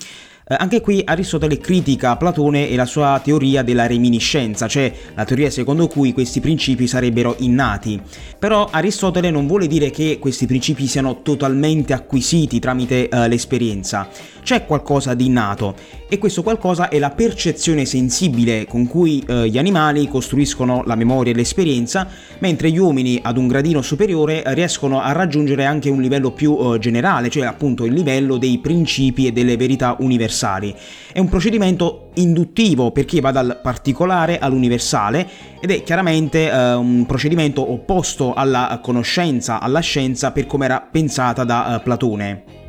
Eh, 0.45 0.57
anche 0.59 0.81
qui 0.81 1.01
Aristotele 1.05 1.57
critica 1.57 2.17
Platone 2.17 2.67
e 2.67 2.75
la 2.75 2.85
sua 2.85 3.21
teoria 3.23 3.63
della 3.63 3.87
reminiscenza, 3.87 4.67
cioè 4.67 4.91
la 5.15 5.23
teoria 5.23 5.49
secondo 5.49 5.87
cui 5.87 6.11
questi 6.11 6.41
principi 6.41 6.85
sarebbero 6.85 7.35
innati. 7.39 7.97
Però 8.37 8.67
Aristotele 8.69 9.31
non 9.31 9.47
vuole 9.47 9.67
dire 9.67 9.89
che 9.89 10.17
questi 10.19 10.45
principi 10.45 10.85
siano 10.85 11.21
totalmente 11.21 11.93
acquisiti 11.93 12.59
tramite 12.59 13.07
eh, 13.07 13.27
l'esperienza. 13.29 14.09
C'è 14.43 14.65
qualcosa 14.65 15.13
di 15.13 15.27
innato 15.27 15.75
e 16.09 16.17
questo 16.17 16.43
qualcosa 16.43 16.89
è 16.89 16.99
la 16.99 17.11
percezione 17.11 17.85
sensibile 17.85 18.65
con 18.65 18.85
cui 18.85 19.23
eh, 19.25 19.47
gli 19.47 19.57
animali 19.57 20.09
costruiscono 20.09 20.83
la 20.85 20.95
memoria 20.95 21.31
e 21.31 21.35
l'esperienza, 21.35 22.05
mentre 22.39 22.69
gli 22.69 22.77
uomini 22.77 23.17
ad 23.23 23.37
un 23.37 23.47
gradino 23.47 23.81
superiore 23.81 24.43
riescono 24.47 24.99
a 24.99 25.13
raggiungere 25.13 25.63
anche 25.63 25.89
un 25.89 26.01
livello 26.01 26.31
più 26.31 26.57
eh, 26.59 26.79
generale, 26.79 27.29
cioè 27.29 27.45
appunto 27.45 27.85
il 27.85 27.93
livello 27.93 28.35
dei 28.35 28.57
principi 28.57 29.27
e 29.27 29.31
delle 29.31 29.55
verità 29.55 29.95
universali 29.99 30.31
universali. 30.33 30.75
È 31.11 31.19
un 31.19 31.29
procedimento 31.29 32.09
induttivo 32.15 32.91
perché 32.91 33.21
va 33.21 33.31
dal 33.31 33.59
particolare 33.61 34.39
all'universale 34.39 35.27
ed 35.61 35.71
è 35.71 35.83
chiaramente 35.83 36.49
eh, 36.49 36.73
un 36.73 37.05
procedimento 37.05 37.71
opposto 37.71 38.33
alla 38.33 38.79
conoscenza, 38.81 39.59
alla 39.59 39.79
scienza 39.79 40.31
per 40.31 40.47
come 40.47 40.65
era 40.65 40.81
pensata 40.81 41.43
da 41.43 41.75
eh, 41.75 41.79
Platone. 41.81 42.62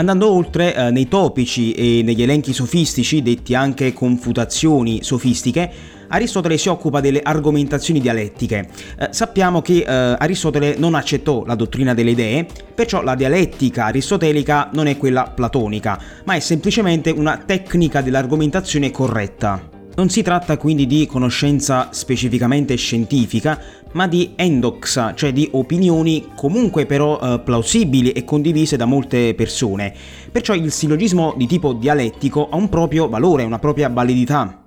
Andando 0.00 0.30
oltre, 0.30 0.74
eh, 0.74 0.90
nei 0.90 1.08
topici 1.08 1.72
e 1.72 2.00
negli 2.02 2.22
elenchi 2.22 2.54
sofistici, 2.54 3.20
detti 3.20 3.54
anche 3.54 3.92
confutazioni 3.92 5.02
sofistiche, 5.02 5.70
Aristotele 6.08 6.56
si 6.56 6.70
occupa 6.70 7.00
delle 7.00 7.20
argomentazioni 7.20 8.00
dialettiche. 8.00 8.66
Eh, 8.98 9.08
sappiamo 9.10 9.60
che 9.60 9.84
eh, 9.86 10.16
Aristotele 10.18 10.76
non 10.78 10.94
accettò 10.94 11.44
la 11.44 11.54
dottrina 11.54 11.92
delle 11.92 12.12
idee, 12.12 12.46
perciò 12.74 13.02
la 13.02 13.14
dialettica 13.14 13.84
aristotelica 13.84 14.70
non 14.72 14.86
è 14.86 14.96
quella 14.96 15.24
platonica, 15.24 16.00
ma 16.24 16.32
è 16.32 16.40
semplicemente 16.40 17.10
una 17.10 17.36
tecnica 17.36 18.00
dell'argomentazione 18.00 18.90
corretta. 18.90 19.68
Non 19.96 20.08
si 20.08 20.22
tratta 20.22 20.56
quindi 20.56 20.86
di 20.86 21.06
conoscenza 21.06 21.88
specificamente 21.90 22.74
scientifica, 22.76 23.60
ma 23.92 24.06
di 24.06 24.32
endoxa, 24.36 25.14
cioè 25.14 25.32
di 25.32 25.48
opinioni 25.52 26.28
comunque 26.36 26.86
però 26.86 27.18
eh, 27.18 27.40
plausibili 27.40 28.12
e 28.12 28.24
condivise 28.24 28.76
da 28.76 28.84
molte 28.84 29.34
persone. 29.34 29.92
Perciò 30.30 30.54
il 30.54 30.70
sillogismo 30.70 31.34
di 31.36 31.46
tipo 31.46 31.72
dialettico 31.72 32.48
ha 32.50 32.56
un 32.56 32.68
proprio 32.68 33.08
valore, 33.08 33.44
una 33.44 33.58
propria 33.58 33.88
validità. 33.88 34.59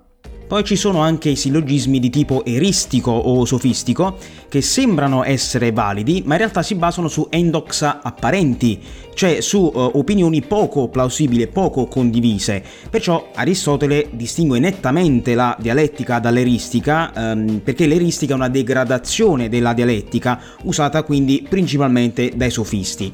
Poi 0.54 0.62
ci 0.62 0.76
sono 0.76 1.00
anche 1.00 1.30
i 1.30 1.34
sillogismi 1.34 1.98
di 1.98 2.10
tipo 2.10 2.44
eristico 2.44 3.10
o 3.10 3.44
sofistico, 3.44 4.16
che 4.48 4.62
sembrano 4.62 5.24
essere 5.24 5.72
validi, 5.72 6.22
ma 6.24 6.34
in 6.34 6.38
realtà 6.38 6.62
si 6.62 6.76
basano 6.76 7.08
su 7.08 7.26
endoxa 7.28 7.98
apparenti, 8.00 8.78
cioè 9.14 9.40
su 9.40 9.58
uh, 9.58 9.90
opinioni 9.94 10.42
poco 10.42 10.86
plausibili 10.86 11.42
e 11.42 11.48
poco 11.48 11.86
condivise. 11.86 12.62
Perciò 12.88 13.30
Aristotele 13.34 14.10
distingue 14.12 14.60
nettamente 14.60 15.34
la 15.34 15.56
dialettica 15.58 16.20
dall'eristica, 16.20 17.10
um, 17.16 17.58
perché 17.58 17.88
l'eristica 17.88 18.34
è 18.34 18.36
una 18.36 18.48
degradazione 18.48 19.48
della 19.48 19.72
dialettica, 19.72 20.40
usata 20.62 21.02
quindi 21.02 21.44
principalmente 21.48 22.30
dai 22.36 22.50
sofisti. 22.52 23.12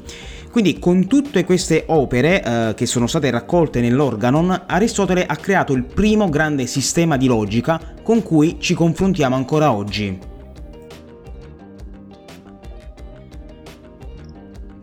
Quindi 0.51 0.79
con 0.79 1.07
tutte 1.07 1.45
queste 1.45 1.85
opere 1.87 2.43
eh, 2.43 2.73
che 2.75 2.85
sono 2.85 3.07
state 3.07 3.29
raccolte 3.29 3.79
nell'Organon, 3.79 4.63
Aristotele 4.67 5.25
ha 5.25 5.37
creato 5.37 5.71
il 5.71 5.85
primo 5.85 6.27
grande 6.27 6.65
sistema 6.65 7.15
di 7.15 7.27
logica 7.27 7.79
con 8.03 8.21
cui 8.21 8.57
ci 8.59 8.73
confrontiamo 8.73 9.35
ancora 9.35 9.71
oggi. 9.71 10.30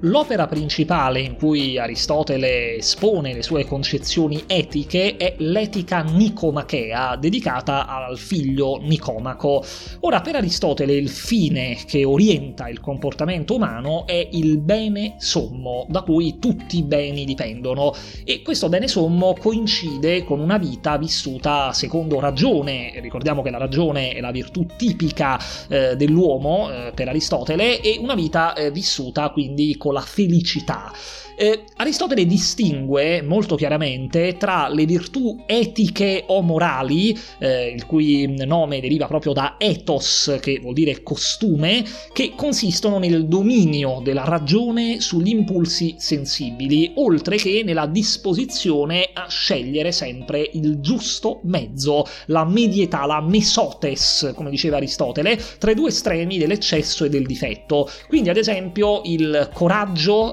L'opera 0.02 0.46
principale 0.46 1.18
in 1.18 1.34
cui 1.34 1.76
Aristotele 1.76 2.76
espone 2.76 3.34
le 3.34 3.42
sue 3.42 3.64
concezioni 3.64 4.44
etiche 4.46 5.16
è 5.16 5.34
l'Etica 5.38 6.02
Nicomachea, 6.02 7.16
dedicata 7.16 7.88
al 7.88 8.16
figlio 8.16 8.78
Nicomaco. 8.80 9.64
Ora, 10.00 10.20
per 10.20 10.36
Aristotele 10.36 10.94
il 10.94 11.08
fine 11.08 11.76
che 11.84 12.04
orienta 12.04 12.68
il 12.68 12.78
comportamento 12.78 13.56
umano 13.56 14.06
è 14.06 14.28
il 14.30 14.58
bene 14.58 15.16
sommo, 15.18 15.84
da 15.88 16.02
cui 16.02 16.38
tutti 16.38 16.78
i 16.78 16.84
beni 16.84 17.24
dipendono, 17.24 17.92
e 18.22 18.42
questo 18.42 18.68
bene 18.68 18.86
sommo 18.86 19.34
coincide 19.34 20.22
con 20.22 20.38
una 20.38 20.58
vita 20.58 20.96
vissuta 20.96 21.72
secondo 21.72 22.20
ragione. 22.20 22.92
Ricordiamo 23.00 23.42
che 23.42 23.50
la 23.50 23.58
ragione 23.58 24.12
è 24.12 24.20
la 24.20 24.30
virtù 24.30 24.64
tipica 24.76 25.40
eh, 25.68 25.96
dell'uomo 25.96 26.70
eh, 26.70 26.92
per 26.94 27.08
Aristotele, 27.08 27.80
e 27.80 27.98
una 27.98 28.14
vita 28.14 28.54
eh, 28.54 28.70
vissuta 28.70 29.30
quindi 29.30 29.76
con 29.76 29.86
la 29.92 30.00
felicità. 30.00 30.92
Eh, 31.40 31.62
Aristotele 31.76 32.26
distingue 32.26 33.22
molto 33.22 33.54
chiaramente 33.54 34.36
tra 34.36 34.68
le 34.68 34.84
virtù 34.86 35.44
etiche 35.46 36.24
o 36.26 36.42
morali, 36.42 37.16
eh, 37.38 37.68
il 37.68 37.86
cui 37.86 38.26
nome 38.44 38.80
deriva 38.80 39.06
proprio 39.06 39.32
da 39.32 39.54
ethos, 39.56 40.36
che 40.40 40.58
vuol 40.58 40.74
dire 40.74 41.04
costume, 41.04 41.84
che 42.12 42.32
consistono 42.34 42.98
nel 42.98 43.28
dominio 43.28 44.00
della 44.02 44.24
ragione 44.24 45.00
sugli 45.00 45.28
impulsi 45.28 45.94
sensibili, 45.98 46.94
oltre 46.96 47.36
che 47.36 47.62
nella 47.64 47.86
disposizione 47.86 49.10
a 49.12 49.28
scegliere 49.28 49.92
sempre 49.92 50.50
il 50.54 50.80
giusto 50.80 51.38
mezzo, 51.44 52.04
la 52.26 52.44
medietà, 52.44 53.06
la 53.06 53.20
mesotes, 53.20 54.32
come 54.34 54.50
diceva 54.50 54.78
Aristotele, 54.78 55.38
tra 55.60 55.70
i 55.70 55.76
due 55.76 55.90
estremi 55.90 56.36
dell'eccesso 56.36 57.04
e 57.04 57.08
del 57.10 57.26
difetto. 57.26 57.88
Quindi, 58.08 58.28
ad 58.28 58.38
esempio, 58.38 59.02
il 59.04 59.50
coraggio 59.54 59.76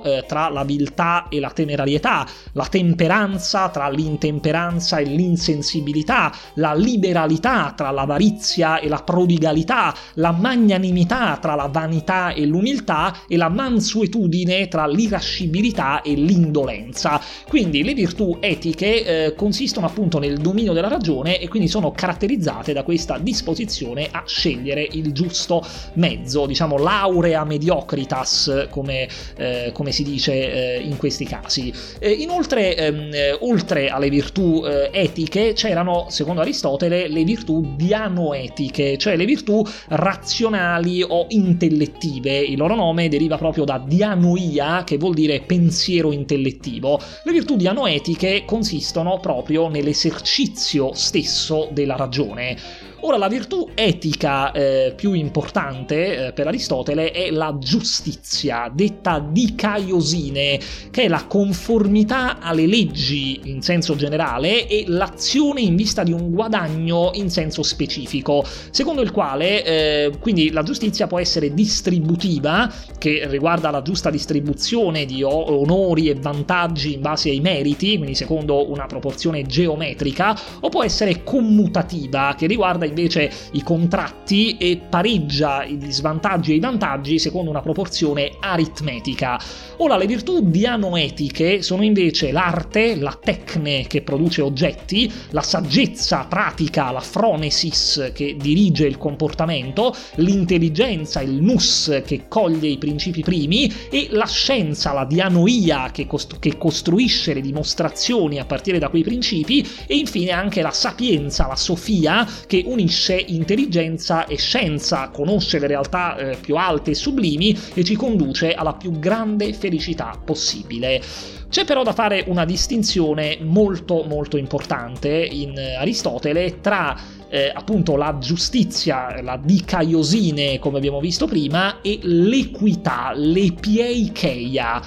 eh, 0.04 0.24
tra 0.28 0.50
la 0.50 0.64
viltà 0.64 1.28
e 1.30 1.40
la 1.40 1.50
temerarietà, 1.50 2.26
la 2.54 2.66
temperanza 2.66 3.70
tra 3.70 3.90
l'intemperanza 3.90 4.98
e 4.98 5.04
l'insensibilità, 5.04 6.34
la 6.56 6.74
liberalità 6.74 7.74
tra 7.76 7.92
l'avarizia 7.92 8.80
e 8.80 8.88
la 8.88 9.04
prodigalità, 9.04 9.94
la 10.16 10.32
magnanimità 10.32 11.38
tra 11.38 11.56
la 11.56 11.68
vanità 11.68 12.34
e 12.34 12.46
l'umiltà 12.46 13.16
e 13.28 13.38
la 13.38 13.50
mansuetudine 13.50 14.68
tra 14.68 14.88
l'irascibilità 14.88 16.02
e 16.02 16.14
l'indolenza. 16.14 17.22
Quindi 17.48 17.84
le 17.84 17.94
virtù 17.94 18.38
etiche 18.40 19.26
eh, 19.26 19.36
consistono 19.36 19.86
appunto 19.86 20.20
nel 20.20 20.38
dominio 20.38 20.74
della 20.74 20.88
ragione 20.88 21.40
e 21.40 21.48
quindi 21.48 21.68
sono 21.68 21.92
caratterizzate 21.92 22.74
da 22.74 22.84
questa 22.84 23.18
disposizione 23.18 24.08
a 24.12 24.24
scegliere 24.26 24.88
il 24.92 25.12
giusto 25.12 25.64
mezzo, 25.94 26.46
diciamo 26.46 26.78
laurea 26.78 27.44
mediocritas 27.44 28.68
come, 28.70 29.08
eh, 29.38 29.72
come 29.74 29.92
si 29.92 30.04
dice 30.04 30.78
eh, 30.78 30.80
in 30.82 30.98
questi 30.98 31.26
casi. 31.26 31.74
Eh, 32.00 32.12
inoltre, 32.12 32.76
ehm, 32.76 33.14
eh, 33.14 33.38
oltre 33.42 33.90
alle 33.90 34.10
virtù 34.10 34.64
eh, 34.66 34.90
etiche, 34.92 35.54
c'erano, 35.54 36.08
secondo 36.10 36.42
Aristotele, 36.42 37.08
le 37.08 37.24
virtù 37.24 37.76
dianoetiche, 37.76 38.98
cioè 38.98 39.16
le 39.16 39.26
virtù 39.26 39.64
razionali 39.88 41.04
o 41.04 41.26
intellettive. 41.30 42.38
Il 42.40 42.58
loro 42.58 42.76
nome 42.76 43.10
deriva 43.10 43.38
proprio 43.38 43.64
da 43.64 43.84
dianoia, 43.86 44.84
che 44.86 44.98
vuol 44.98 45.14
dire 45.14 45.42
pensiero 45.42 46.12
intellettivo. 46.12 47.00
Le 47.24 47.32
virtù 47.32 47.56
dianoetiche 47.56 48.44
consistono 48.46 49.20
proprio 49.20 49.68
nell'esercizio 49.68 50.94
stesso 50.94 51.70
della 51.72 51.96
ragione. 51.96 52.85
Ora, 53.08 53.18
la 53.18 53.28
virtù 53.28 53.70
etica 53.76 54.52
eh, 54.52 54.94
più 54.96 55.14
importante 55.14 56.30
eh, 56.30 56.34
per 56.34 56.48
Aristotele 56.48 57.12
è 57.12 57.30
la 57.30 57.56
giustizia, 57.60 58.68
detta 58.74 59.20
dicaiosine, 59.20 60.60
che 60.90 61.04
è 61.04 61.08
la 61.08 61.26
conformità 61.28 62.40
alle 62.40 62.66
leggi 62.66 63.42
in 63.44 63.62
senso 63.62 63.96
generale 63.96 64.66
e 64.68 64.86
l'azione 64.88 65.62
in 65.62 65.76
vista 65.76 66.02
di 66.02 66.14
un 66.14 66.32
guadagno 66.32 67.12
in 67.14 67.30
senso 67.30 67.62
specifico, 67.62 68.44
secondo 68.72 69.04
il 69.04 69.12
quale 69.12 69.64
eh, 69.64 70.12
quindi 70.20 70.50
la 70.50 70.64
giustizia 70.64 71.06
può 71.06 71.20
essere 71.20 71.54
distributiva, 71.54 72.74
che 72.98 73.28
riguarda 73.28 73.70
la 73.70 73.84
giusta 73.84 74.10
distribuzione 74.10 75.06
di 75.06 75.22
onori 75.22 76.10
e 76.10 76.16
vantaggi 76.16 76.94
in 76.94 77.02
base 77.02 77.30
ai 77.30 77.40
meriti, 77.40 77.98
quindi 77.98 78.16
secondo 78.16 78.68
una 78.72 78.88
proporzione 78.88 79.44
geometrica, 79.44 80.36
o 80.62 80.70
può 80.70 80.84
essere 80.84 81.22
commutativa, 81.24 82.34
che 82.36 82.48
riguarda 82.48 82.94
invece 82.96 83.32
i 83.52 83.62
contratti 83.62 84.58
e 84.58 84.80
pareggia 84.90 85.66
gli 85.66 85.92
svantaggi 85.92 86.54
e 86.54 86.56
i 86.56 86.60
vantaggi 86.60 87.20
secondo 87.20 87.50
una 87.50 87.62
proporzione 87.62 88.32
aritmetica. 88.40 89.40
Ora, 89.78 89.98
le 89.98 90.06
virtù 90.08 90.50
dianoetiche 90.50 91.62
sono 91.62 91.84
invece 91.84 92.32
l'arte, 92.32 92.96
la 92.96 93.18
tecne 93.22 93.86
che 93.88 94.02
produce 94.02 94.42
oggetti, 94.42 95.12
la 95.32 95.42
saggezza 95.42 96.26
pratica, 96.30 96.92
la 96.92 97.02
phronesis 97.02 98.12
che 98.14 98.38
dirige 98.40 98.86
il 98.88 98.98
comportamento, 98.98 99.94
l'intelligenza, 100.16 101.22
il 101.22 101.42
nous 101.42 102.02
che 102.06 102.28
coglie 102.28 102.70
i 102.70 102.78
principi 102.78 103.22
primi 103.22 103.72
e 103.90 104.08
la 104.12 104.28
scienza, 104.28 104.94
la 104.94 105.06
dianoia 105.06 105.90
che, 105.92 106.08
cost- 106.08 106.40
che 106.40 106.58
costruisce 106.58 107.34
le 107.34 107.42
dimostrazioni 107.42 108.40
a 108.40 108.46
partire 108.46 108.80
da 108.80 108.90
quei 108.90 109.04
principi 109.04 109.68
e 109.88 109.98
infine 109.98 110.32
anche 110.32 110.62
la 110.62 110.72
sapienza, 110.72 111.48
la 111.48 111.56
sofia 111.56 112.26
che 112.48 112.64
unisce 112.66 112.85
intelligenza 113.28 114.26
e 114.26 114.38
scienza, 114.38 115.10
conosce 115.10 115.60
le 115.60 115.68
realtà 115.68 116.18
eh, 116.18 116.38
più 116.38 116.56
alte 116.56 116.92
e 116.92 116.96
sublimi 116.96 117.58
e 117.74 117.84
ci 117.84 117.96
conduce 117.96 118.54
alla 118.54 118.74
più 118.74 119.00
grande 119.00 119.54
felicità 119.54 120.20
possibile. 120.24 121.02
C'è 121.50 121.64
però 121.64 121.84
da 121.84 121.94
fare 121.94 122.24
una 122.28 122.44
distinzione 122.44 123.38
molto 123.42 124.04
molto 124.04 124.36
importante 124.36 125.10
in 125.10 125.58
Aristotele 125.58 126.60
tra 126.60 126.98
eh, 127.30 127.52
appunto 127.54 127.96
la 127.96 128.18
giustizia, 128.20 129.22
la 129.22 129.38
dicaiosine 129.38 130.60
come 130.60 130.78
abbiamo 130.78 131.00
visto 131.00 131.28
prima 131.28 131.82
e 131.82 132.00
l'equità, 132.02 133.12
l'epieikeia. 133.14 134.82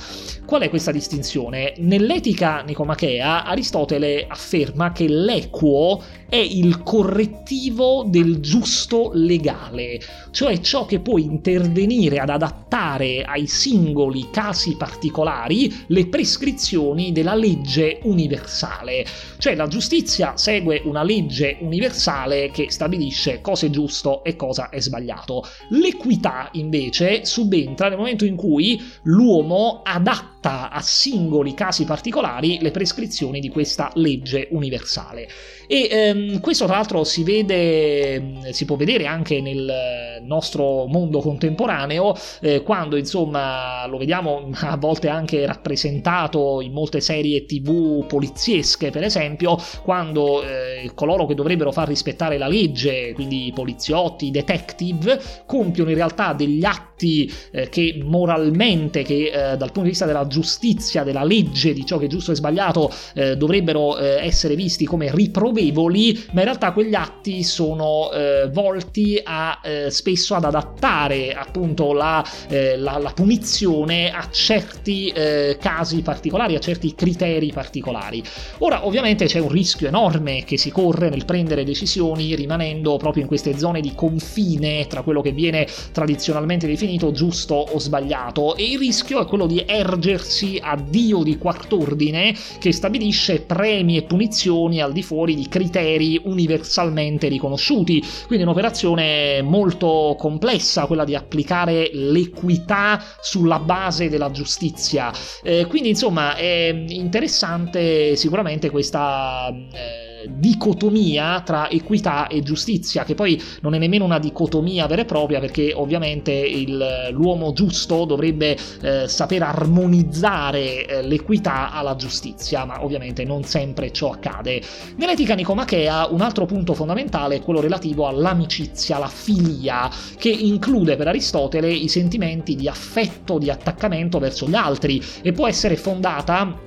Qual 0.49 0.62
è 0.62 0.70
questa 0.70 0.92
distinzione? 0.92 1.74
Nell'etica 1.76 2.62
nicomachea 2.62 3.44
Aristotele 3.44 4.24
afferma 4.26 4.92
che 4.92 5.07
l'equo 5.07 6.03
è 6.26 6.36
il 6.36 6.82
correttivo 6.82 8.05
del 8.07 8.40
giusto 8.40 9.11
legale, 9.12 10.01
cioè 10.30 10.59
ciò 10.61 10.86
che 10.86 11.01
può 11.01 11.18
intervenire 11.18 12.18
ad 12.18 12.30
adattare 12.30 13.24
ai 13.24 13.46
singoli 13.46 14.28
casi 14.30 14.76
particolari 14.76 15.84
le 15.88 16.07
prescrizioni 16.07 17.12
della 17.12 17.34
legge 17.34 17.99
universale. 18.05 19.05
Cioè 19.36 19.55
la 19.55 19.68
giustizia 19.68 20.38
segue 20.38 20.80
una 20.84 21.03
legge 21.03 21.59
universale 21.61 22.51
che 22.51 22.70
stabilisce 22.70 23.42
cosa 23.42 23.66
è 23.66 23.70
giusto 23.70 24.24
e 24.24 24.34
cosa 24.34 24.70
è 24.70 24.80
sbagliato. 24.80 25.44
L'equità 25.70 26.49
invece 26.53 27.26
subentra 27.26 27.88
nel 27.88 27.99
momento 27.99 28.24
in 28.24 28.36
cui 28.36 28.80
l'uomo 29.03 29.82
adatta 29.84 30.38
a 30.41 30.80
singoli 30.80 31.55
casi 31.55 31.84
particolari 31.84 32.59
le 32.61 32.70
prescrizioni 32.70 33.41
di 33.41 33.49
questa 33.49 33.91
legge 33.95 34.49
universale. 34.51 35.28
E 35.70 35.86
ehm, 35.90 36.40
questo 36.40 36.64
tra 36.64 36.76
l'altro 36.76 37.04
si 37.04 37.22
vede, 37.22 38.52
si 38.52 38.64
può 38.64 38.76
vedere 38.76 39.04
anche 39.04 39.42
nel 39.42 40.22
nostro 40.22 40.86
mondo 40.86 41.20
contemporaneo, 41.20 42.16
eh, 42.40 42.62
quando 42.62 42.96
insomma 42.96 43.86
lo 43.86 43.98
vediamo 43.98 44.48
a 44.60 44.78
volte 44.78 45.08
anche 45.08 45.44
rappresentato 45.44 46.62
in 46.62 46.72
molte 46.72 47.02
serie 47.02 47.44
tv 47.44 48.06
poliziesche, 48.06 48.88
per 48.88 49.02
esempio, 49.02 49.58
quando 49.82 50.42
eh, 50.42 50.90
coloro 50.94 51.26
che 51.26 51.34
dovrebbero 51.34 51.70
far 51.70 51.88
rispettare 51.88 52.38
la 52.38 52.48
legge, 52.48 53.12
quindi 53.12 53.48
i 53.48 53.52
poliziotti, 53.52 54.28
i 54.28 54.30
detective, 54.30 55.20
compiono 55.44 55.90
in 55.90 55.96
realtà 55.96 56.32
degli 56.32 56.64
atti 56.64 57.30
eh, 57.52 57.68
che 57.68 58.00
moralmente, 58.02 59.02
che 59.02 59.26
eh, 59.26 59.56
dal 59.58 59.68
punto 59.68 59.82
di 59.82 59.88
vista 59.90 60.06
della 60.06 60.26
giustizia, 60.26 61.04
della 61.04 61.24
legge, 61.24 61.74
di 61.74 61.84
ciò 61.84 61.98
che 61.98 62.06
è 62.06 62.08
giusto 62.08 62.32
e 62.32 62.36
sbagliato, 62.36 62.90
eh, 63.14 63.36
dovrebbero 63.36 63.98
eh, 63.98 64.24
essere 64.24 64.54
visti 64.54 64.86
come 64.86 65.10
riprovati 65.14 65.56
provevoli, 65.59 66.24
ma 66.32 66.40
in 66.40 66.46
realtà 66.46 66.72
quegli 66.72 66.94
atti 66.94 67.42
sono 67.42 68.11
eh, 68.12 68.48
volti 68.52 69.20
a 69.22 69.61
eh, 69.62 69.90
spesso 69.90 70.34
ad 70.34 70.44
adattare 70.44 71.32
appunto 71.32 71.92
la, 71.92 72.24
eh, 72.48 72.76
la, 72.76 72.98
la 72.98 73.11
punizione 73.11 74.11
a 74.12 74.28
certi 74.30 75.09
eh, 75.09 75.59
casi 75.61 76.02
particolari, 76.02 76.54
a 76.54 76.61
certi 76.61 76.94
criteri 76.94 77.50
particolari. 77.52 78.22
Ora, 78.59 78.86
ovviamente 78.86 79.26
c'è 79.26 79.40
un 79.40 79.48
rischio 79.48 79.88
enorme 79.88 80.44
che 80.44 80.56
si 80.56 80.70
corre 80.70 81.09
nel 81.09 81.24
prendere 81.24 81.64
decisioni 81.64 82.34
rimanendo 82.34 82.96
proprio 82.96 83.22
in 83.22 83.28
queste 83.28 83.59
zone 83.59 83.80
di 83.80 83.94
confine 83.94 84.86
tra 84.86 85.02
quello 85.02 85.20
che 85.20 85.32
viene 85.32 85.66
tradizionalmente 85.92 86.66
definito 86.66 87.11
giusto 87.11 87.54
o 87.54 87.78
sbagliato 87.78 88.56
e 88.56 88.70
il 88.70 88.78
rischio 88.78 89.20
è 89.20 89.26
quello 89.26 89.46
di 89.46 89.64
ergersi 89.66 90.59
a 90.62 90.76
Dio 90.76 91.22
di 91.22 91.36
quart'ordine 91.36 92.34
che 92.59 92.72
stabilisce 92.72 93.40
premi 93.40 93.96
e 93.96 94.02
punizioni 94.02 94.80
al 94.80 94.92
di 94.92 95.02
fuori 95.02 95.34
di 95.34 95.47
criteri 95.49 96.20
universalmente 96.24 97.28
riconosciuti. 97.28 98.03
Quindi 98.26 98.44
un'operazione 98.44 99.42
molto 99.42 100.14
complessa, 100.18 100.86
quella 100.86 101.05
di 101.05 101.14
applicare 101.14 101.90
l'equità 101.92 103.03
sulla 103.20 103.59
base 103.59 104.09
della 104.09 104.30
giustizia. 104.30 105.12
Eh, 105.42 105.66
quindi 105.66 105.90
insomma 105.90 106.36
è 106.36 106.84
interessante 106.88 108.16
sicuramente 108.16 108.70
questa... 108.70 109.49
Eh, 109.72 110.07
dicotomia 110.26 111.40
tra 111.42 111.70
equità 111.70 112.26
e 112.26 112.42
giustizia, 112.42 113.04
che 113.04 113.14
poi 113.14 113.40
non 113.60 113.74
è 113.74 113.78
nemmeno 113.78 114.04
una 114.04 114.18
dicotomia 114.18 114.86
vera 114.86 115.02
e 115.02 115.04
propria, 115.04 115.40
perché 115.40 115.72
ovviamente 115.74 116.32
il, 116.32 117.08
l'uomo 117.12 117.52
giusto 117.52 118.04
dovrebbe 118.04 118.56
eh, 118.80 119.08
saper 119.08 119.42
armonizzare 119.42 120.86
eh, 120.86 121.02
l'equità 121.02 121.72
alla 121.72 121.96
giustizia, 121.96 122.64
ma 122.64 122.82
ovviamente 122.82 123.24
non 123.24 123.44
sempre 123.44 123.92
ciò 123.92 124.10
accade. 124.10 124.60
Nell'etica 124.96 125.34
nicomachea 125.34 126.08
un 126.08 126.20
altro 126.20 126.46
punto 126.46 126.74
fondamentale 126.74 127.36
è 127.36 127.42
quello 127.42 127.60
relativo 127.60 128.06
all'amicizia, 128.06 128.98
la 128.98 129.08
filia, 129.08 129.90
che 130.16 130.30
include 130.30 130.96
per 130.96 131.08
Aristotele 131.08 131.70
i 131.70 131.88
sentimenti 131.88 132.56
di 132.56 132.68
affetto, 132.68 133.38
di 133.38 133.50
attaccamento 133.50 134.18
verso 134.18 134.48
gli 134.48 134.54
altri 134.54 135.02
e 135.22 135.32
può 135.32 135.46
essere 135.46 135.76
fondata 135.76 136.66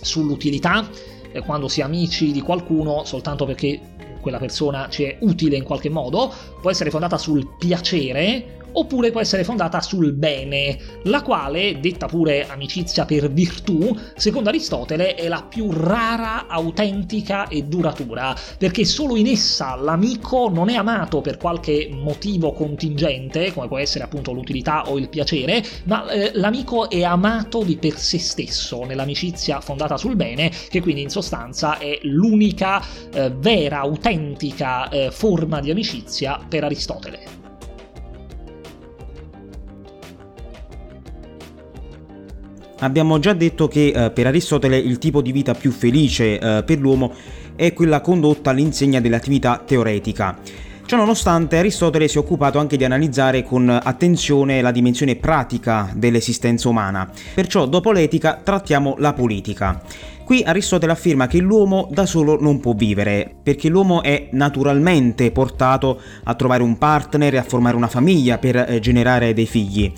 sull'utilità, 0.00 0.88
quando 1.42 1.68
si 1.68 1.80
è 1.80 1.84
amici 1.84 2.32
di 2.32 2.40
qualcuno 2.40 3.04
soltanto 3.04 3.44
perché 3.44 3.80
quella 4.20 4.38
persona 4.38 4.88
ci 4.88 5.04
è 5.04 5.16
utile 5.20 5.56
in 5.56 5.62
qualche 5.62 5.88
modo, 5.88 6.32
può 6.60 6.70
essere 6.70 6.90
fondata 6.90 7.16
sul 7.16 7.54
piacere 7.58 8.57
oppure 8.72 9.10
può 9.10 9.20
essere 9.20 9.44
fondata 9.44 9.80
sul 9.80 10.12
bene, 10.12 10.78
la 11.04 11.22
quale, 11.22 11.78
detta 11.80 12.06
pure 12.06 12.46
amicizia 12.48 13.04
per 13.04 13.30
virtù, 13.30 13.96
secondo 14.16 14.48
Aristotele 14.48 15.14
è 15.14 15.28
la 15.28 15.44
più 15.48 15.70
rara, 15.70 16.46
autentica 16.46 17.48
e 17.48 17.62
duratura, 17.62 18.34
perché 18.58 18.84
solo 18.84 19.16
in 19.16 19.26
essa 19.26 19.74
l'amico 19.76 20.48
non 20.48 20.68
è 20.68 20.74
amato 20.74 21.20
per 21.20 21.36
qualche 21.36 21.88
motivo 21.90 22.52
contingente, 22.52 23.52
come 23.52 23.68
può 23.68 23.78
essere 23.78 24.04
appunto 24.04 24.32
l'utilità 24.32 24.88
o 24.88 24.98
il 24.98 25.08
piacere, 25.08 25.62
ma 25.84 26.08
eh, 26.10 26.30
l'amico 26.34 26.90
è 26.90 27.02
amato 27.02 27.62
di 27.62 27.76
per 27.76 27.96
sé 27.98 28.18
stesso, 28.18 28.84
nell'amicizia 28.84 29.60
fondata 29.60 29.96
sul 29.96 30.16
bene, 30.16 30.50
che 30.68 30.80
quindi 30.80 31.02
in 31.02 31.10
sostanza 31.10 31.78
è 31.78 31.98
l'unica 32.02 32.82
eh, 33.12 33.30
vera, 33.30 33.80
autentica 33.80 34.88
eh, 34.88 35.10
forma 35.10 35.60
di 35.60 35.70
amicizia 35.70 36.38
per 36.48 36.64
Aristotele. 36.64 37.37
Abbiamo 42.80 43.18
già 43.18 43.32
detto 43.32 43.66
che 43.66 43.88
eh, 43.88 44.10
per 44.10 44.28
Aristotele 44.28 44.78
il 44.78 44.98
tipo 44.98 45.20
di 45.20 45.32
vita 45.32 45.54
più 45.54 45.72
felice 45.72 46.38
eh, 46.38 46.62
per 46.62 46.78
l'uomo 46.78 47.12
è 47.56 47.72
quella 47.72 48.00
condotta 48.00 48.50
all'insegna 48.50 49.00
dell'attività 49.00 49.60
teoretica. 49.66 50.38
Ciononostante 50.86 51.58
Aristotele 51.58 52.06
si 52.06 52.16
è 52.16 52.20
occupato 52.20 52.58
anche 52.58 52.76
di 52.76 52.84
analizzare 52.84 53.42
con 53.42 53.68
attenzione 53.68 54.62
la 54.62 54.70
dimensione 54.70 55.16
pratica 55.16 55.90
dell'esistenza 55.92 56.68
umana, 56.68 57.10
perciò 57.34 57.66
dopo 57.66 57.90
l'etica 57.90 58.40
trattiamo 58.42 58.94
la 58.98 59.12
politica. 59.12 59.82
Qui 60.24 60.42
Aristotele 60.44 60.92
afferma 60.92 61.26
che 61.26 61.38
l'uomo 61.38 61.88
da 61.90 62.06
solo 62.06 62.40
non 62.40 62.60
può 62.60 62.74
vivere, 62.74 63.34
perché 63.42 63.68
l'uomo 63.68 64.02
è 64.02 64.28
naturalmente 64.32 65.30
portato 65.30 66.00
a 66.24 66.34
trovare 66.34 66.62
un 66.62 66.78
partner 66.78 67.34
e 67.34 67.38
a 67.38 67.42
formare 67.42 67.76
una 67.76 67.88
famiglia 67.88 68.38
per 68.38 68.56
eh, 68.56 68.78
generare 68.78 69.34
dei 69.34 69.46
figli. 69.46 69.92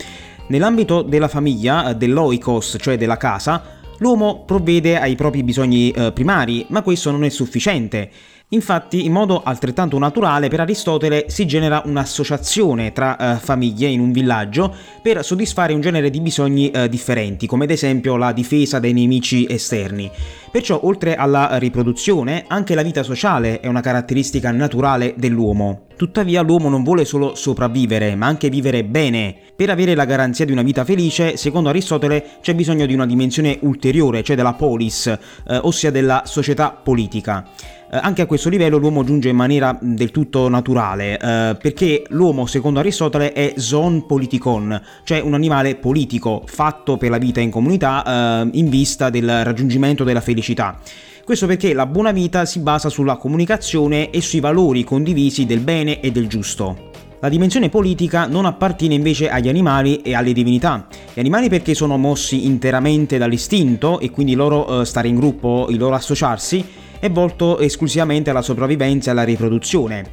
Nell'ambito 0.50 1.02
della 1.02 1.28
famiglia, 1.28 1.92
dell'oikos, 1.92 2.76
cioè 2.80 2.98
della 2.98 3.16
casa, 3.16 3.62
l'uomo 3.98 4.42
provvede 4.44 4.98
ai 4.98 5.14
propri 5.14 5.44
bisogni 5.44 5.92
eh, 5.92 6.10
primari, 6.10 6.66
ma 6.70 6.82
questo 6.82 7.12
non 7.12 7.22
è 7.22 7.28
sufficiente. 7.28 8.10
Infatti, 8.52 9.04
in 9.04 9.12
modo 9.12 9.42
altrettanto 9.44 9.96
naturale, 9.96 10.48
per 10.48 10.58
Aristotele 10.58 11.26
si 11.28 11.46
genera 11.46 11.82
un'associazione 11.84 12.90
tra 12.90 13.16
eh, 13.16 13.36
famiglie 13.36 13.86
in 13.86 14.00
un 14.00 14.10
villaggio 14.10 14.74
per 15.00 15.24
soddisfare 15.24 15.72
un 15.72 15.80
genere 15.80 16.10
di 16.10 16.20
bisogni 16.20 16.68
eh, 16.70 16.88
differenti, 16.88 17.46
come 17.46 17.62
ad 17.62 17.70
esempio 17.70 18.16
la 18.16 18.32
difesa 18.32 18.80
dai 18.80 18.92
nemici 18.92 19.46
esterni. 19.48 20.10
Perciò, 20.50 20.80
oltre 20.82 21.14
alla 21.14 21.58
riproduzione, 21.58 22.44
anche 22.48 22.74
la 22.74 22.82
vita 22.82 23.04
sociale 23.04 23.60
è 23.60 23.68
una 23.68 23.80
caratteristica 23.80 24.50
naturale 24.50 25.14
dell'uomo. 25.16 25.82
Tuttavia 25.94 26.42
l'uomo 26.42 26.68
non 26.68 26.82
vuole 26.82 27.04
solo 27.04 27.36
sopravvivere, 27.36 28.16
ma 28.16 28.26
anche 28.26 28.48
vivere 28.48 28.82
bene. 28.82 29.36
Per 29.54 29.70
avere 29.70 29.94
la 29.94 30.06
garanzia 30.06 30.44
di 30.44 30.50
una 30.50 30.62
vita 30.62 30.84
felice, 30.84 31.36
secondo 31.36 31.68
Aristotele, 31.68 32.38
c'è 32.40 32.56
bisogno 32.56 32.86
di 32.86 32.94
una 32.94 33.06
dimensione 33.06 33.58
ulteriore, 33.60 34.24
cioè 34.24 34.34
della 34.34 34.54
polis, 34.54 35.06
eh, 35.06 35.18
ossia 35.62 35.92
della 35.92 36.22
società 36.24 36.70
politica. 36.72 37.46
Eh, 37.92 37.98
anche 38.00 38.22
a 38.22 38.26
questo 38.26 38.48
livello 38.48 38.76
l'uomo 38.76 39.02
giunge 39.02 39.30
in 39.30 39.36
maniera 39.36 39.76
del 39.80 40.12
tutto 40.12 40.48
naturale, 40.48 41.18
eh, 41.18 41.56
perché 41.60 42.04
l'uomo, 42.10 42.46
secondo 42.46 42.78
Aristotele, 42.78 43.32
è 43.32 43.54
zoon 43.56 44.06
politikon, 44.06 44.80
cioè 45.02 45.18
un 45.18 45.34
animale 45.34 45.74
politico, 45.74 46.44
fatto 46.46 46.96
per 46.96 47.10
la 47.10 47.18
vita 47.18 47.40
in 47.40 47.50
comunità 47.50 48.44
eh, 48.44 48.48
in 48.52 48.68
vista 48.68 49.10
del 49.10 49.42
raggiungimento 49.42 50.04
della 50.04 50.20
felicità. 50.20 50.78
Questo 51.24 51.46
perché 51.46 51.74
la 51.74 51.86
buona 51.86 52.12
vita 52.12 52.44
si 52.44 52.60
basa 52.60 52.88
sulla 52.88 53.16
comunicazione 53.16 54.10
e 54.10 54.20
sui 54.20 54.38
valori 54.38 54.84
condivisi 54.84 55.44
del 55.44 55.60
bene 55.60 55.98
e 56.00 56.12
del 56.12 56.28
giusto. 56.28 56.90
La 57.18 57.28
dimensione 57.28 57.70
politica 57.70 58.26
non 58.26 58.46
appartiene 58.46 58.94
invece 58.94 59.28
agli 59.28 59.48
animali 59.48 60.00
e 60.00 60.14
alle 60.14 60.32
divinità. 60.32 60.86
Gli 61.12 61.18
animali 61.18 61.48
perché 61.48 61.74
sono 61.74 61.98
mossi 61.98 62.46
interamente 62.46 63.18
dall'istinto 63.18 63.98
e 63.98 64.10
quindi 64.10 64.34
loro 64.34 64.80
eh, 64.80 64.84
stare 64.84 65.08
in 65.08 65.16
gruppo, 65.16 65.66
il 65.70 65.76
loro 65.76 65.96
associarsi, 65.96 66.64
è 67.00 67.10
volto 67.10 67.58
esclusivamente 67.58 68.30
alla 68.30 68.42
sopravvivenza 68.42 69.08
e 69.08 69.12
alla 69.12 69.24
riproduzione. 69.24 70.04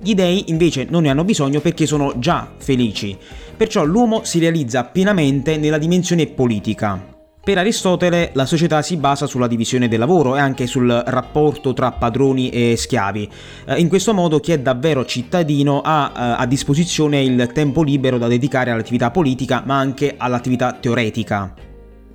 Gli 0.00 0.14
dei 0.14 0.44
invece 0.50 0.86
non 0.88 1.02
ne 1.02 1.10
hanno 1.10 1.24
bisogno 1.24 1.60
perché 1.60 1.84
sono 1.86 2.14
già 2.18 2.48
felici. 2.56 3.16
Perciò 3.56 3.84
l'uomo 3.84 4.22
si 4.24 4.38
realizza 4.38 4.84
pienamente 4.84 5.56
nella 5.56 5.78
dimensione 5.78 6.26
politica. 6.26 7.14
Per 7.46 7.58
Aristotele 7.58 8.30
la 8.34 8.44
società 8.44 8.82
si 8.82 8.96
basa 8.96 9.26
sulla 9.26 9.46
divisione 9.46 9.86
del 9.86 10.00
lavoro 10.00 10.36
e 10.36 10.40
anche 10.40 10.66
sul 10.66 10.90
rapporto 11.06 11.72
tra 11.74 11.92
padroni 11.92 12.50
e 12.50 12.74
schiavi. 12.76 13.30
Eh, 13.66 13.78
in 13.78 13.88
questo 13.88 14.12
modo 14.12 14.40
chi 14.40 14.50
è 14.50 14.58
davvero 14.58 15.04
cittadino 15.04 15.80
ha 15.80 16.12
eh, 16.12 16.42
a 16.42 16.46
disposizione 16.46 17.22
il 17.22 17.50
tempo 17.52 17.84
libero 17.84 18.18
da 18.18 18.26
dedicare 18.26 18.72
all'attività 18.72 19.12
politica 19.12 19.62
ma 19.64 19.78
anche 19.78 20.14
all'attività 20.16 20.72
teoretica. 20.72 21.65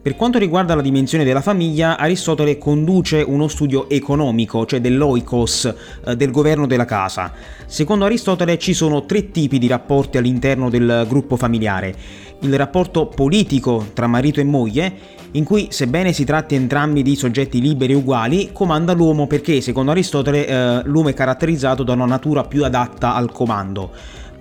Per 0.04 0.16
quanto 0.16 0.40
riguarda 0.40 0.74
la 0.74 0.82
dimensione 0.82 1.24
della 1.24 1.42
famiglia, 1.42 1.96
Aristotele 1.96 2.58
conduce 2.58 3.22
uno 3.22 3.48
studio 3.48 3.88
economico, 3.88 4.66
cioè 4.66 4.82
dell'oikos, 4.82 5.72
eh, 6.08 6.16
del 6.16 6.32
governo 6.32 6.66
della 6.66 6.86
casa. 6.86 7.32
Secondo 7.68 8.06
Aristotele 8.06 8.58
ci 8.58 8.74
sono 8.74 9.06
tre 9.06 9.30
tipi 9.30 9.60
di 9.60 9.68
rapporti 9.68 10.18
all'interno 10.18 10.72
del 10.72 11.06
gruppo 11.08 11.36
familiare. 11.36 11.94
Il 12.40 12.58
rapporto 12.58 13.06
politico 13.06 13.90
tra 13.94 14.08
marito 14.08 14.40
e 14.40 14.44
moglie, 14.44 14.92
in 15.34 15.44
cui 15.44 15.68
sebbene 15.70 16.14
si 16.14 16.26
tratti 16.26 16.56
entrambi 16.56 17.04
di 17.04 17.16
soggetti 17.16 17.62
liberi 17.62 17.94
e 17.94 17.98
uguali, 17.98 18.50
comanda 18.52 18.94
l'uomo 18.94 19.28
perché, 19.28 19.62
secondo 19.62 19.92
Aristotele, 19.92 20.48
eh, 20.48 20.82
l'uomo 20.86 21.10
è 21.10 21.14
caratterizzato 21.14 21.84
da 21.84 21.94
una 21.94 22.06
natura 22.06 22.44
più 22.44 22.64
adatta 22.64 23.14
al 23.14 23.32
comando. 23.32 23.92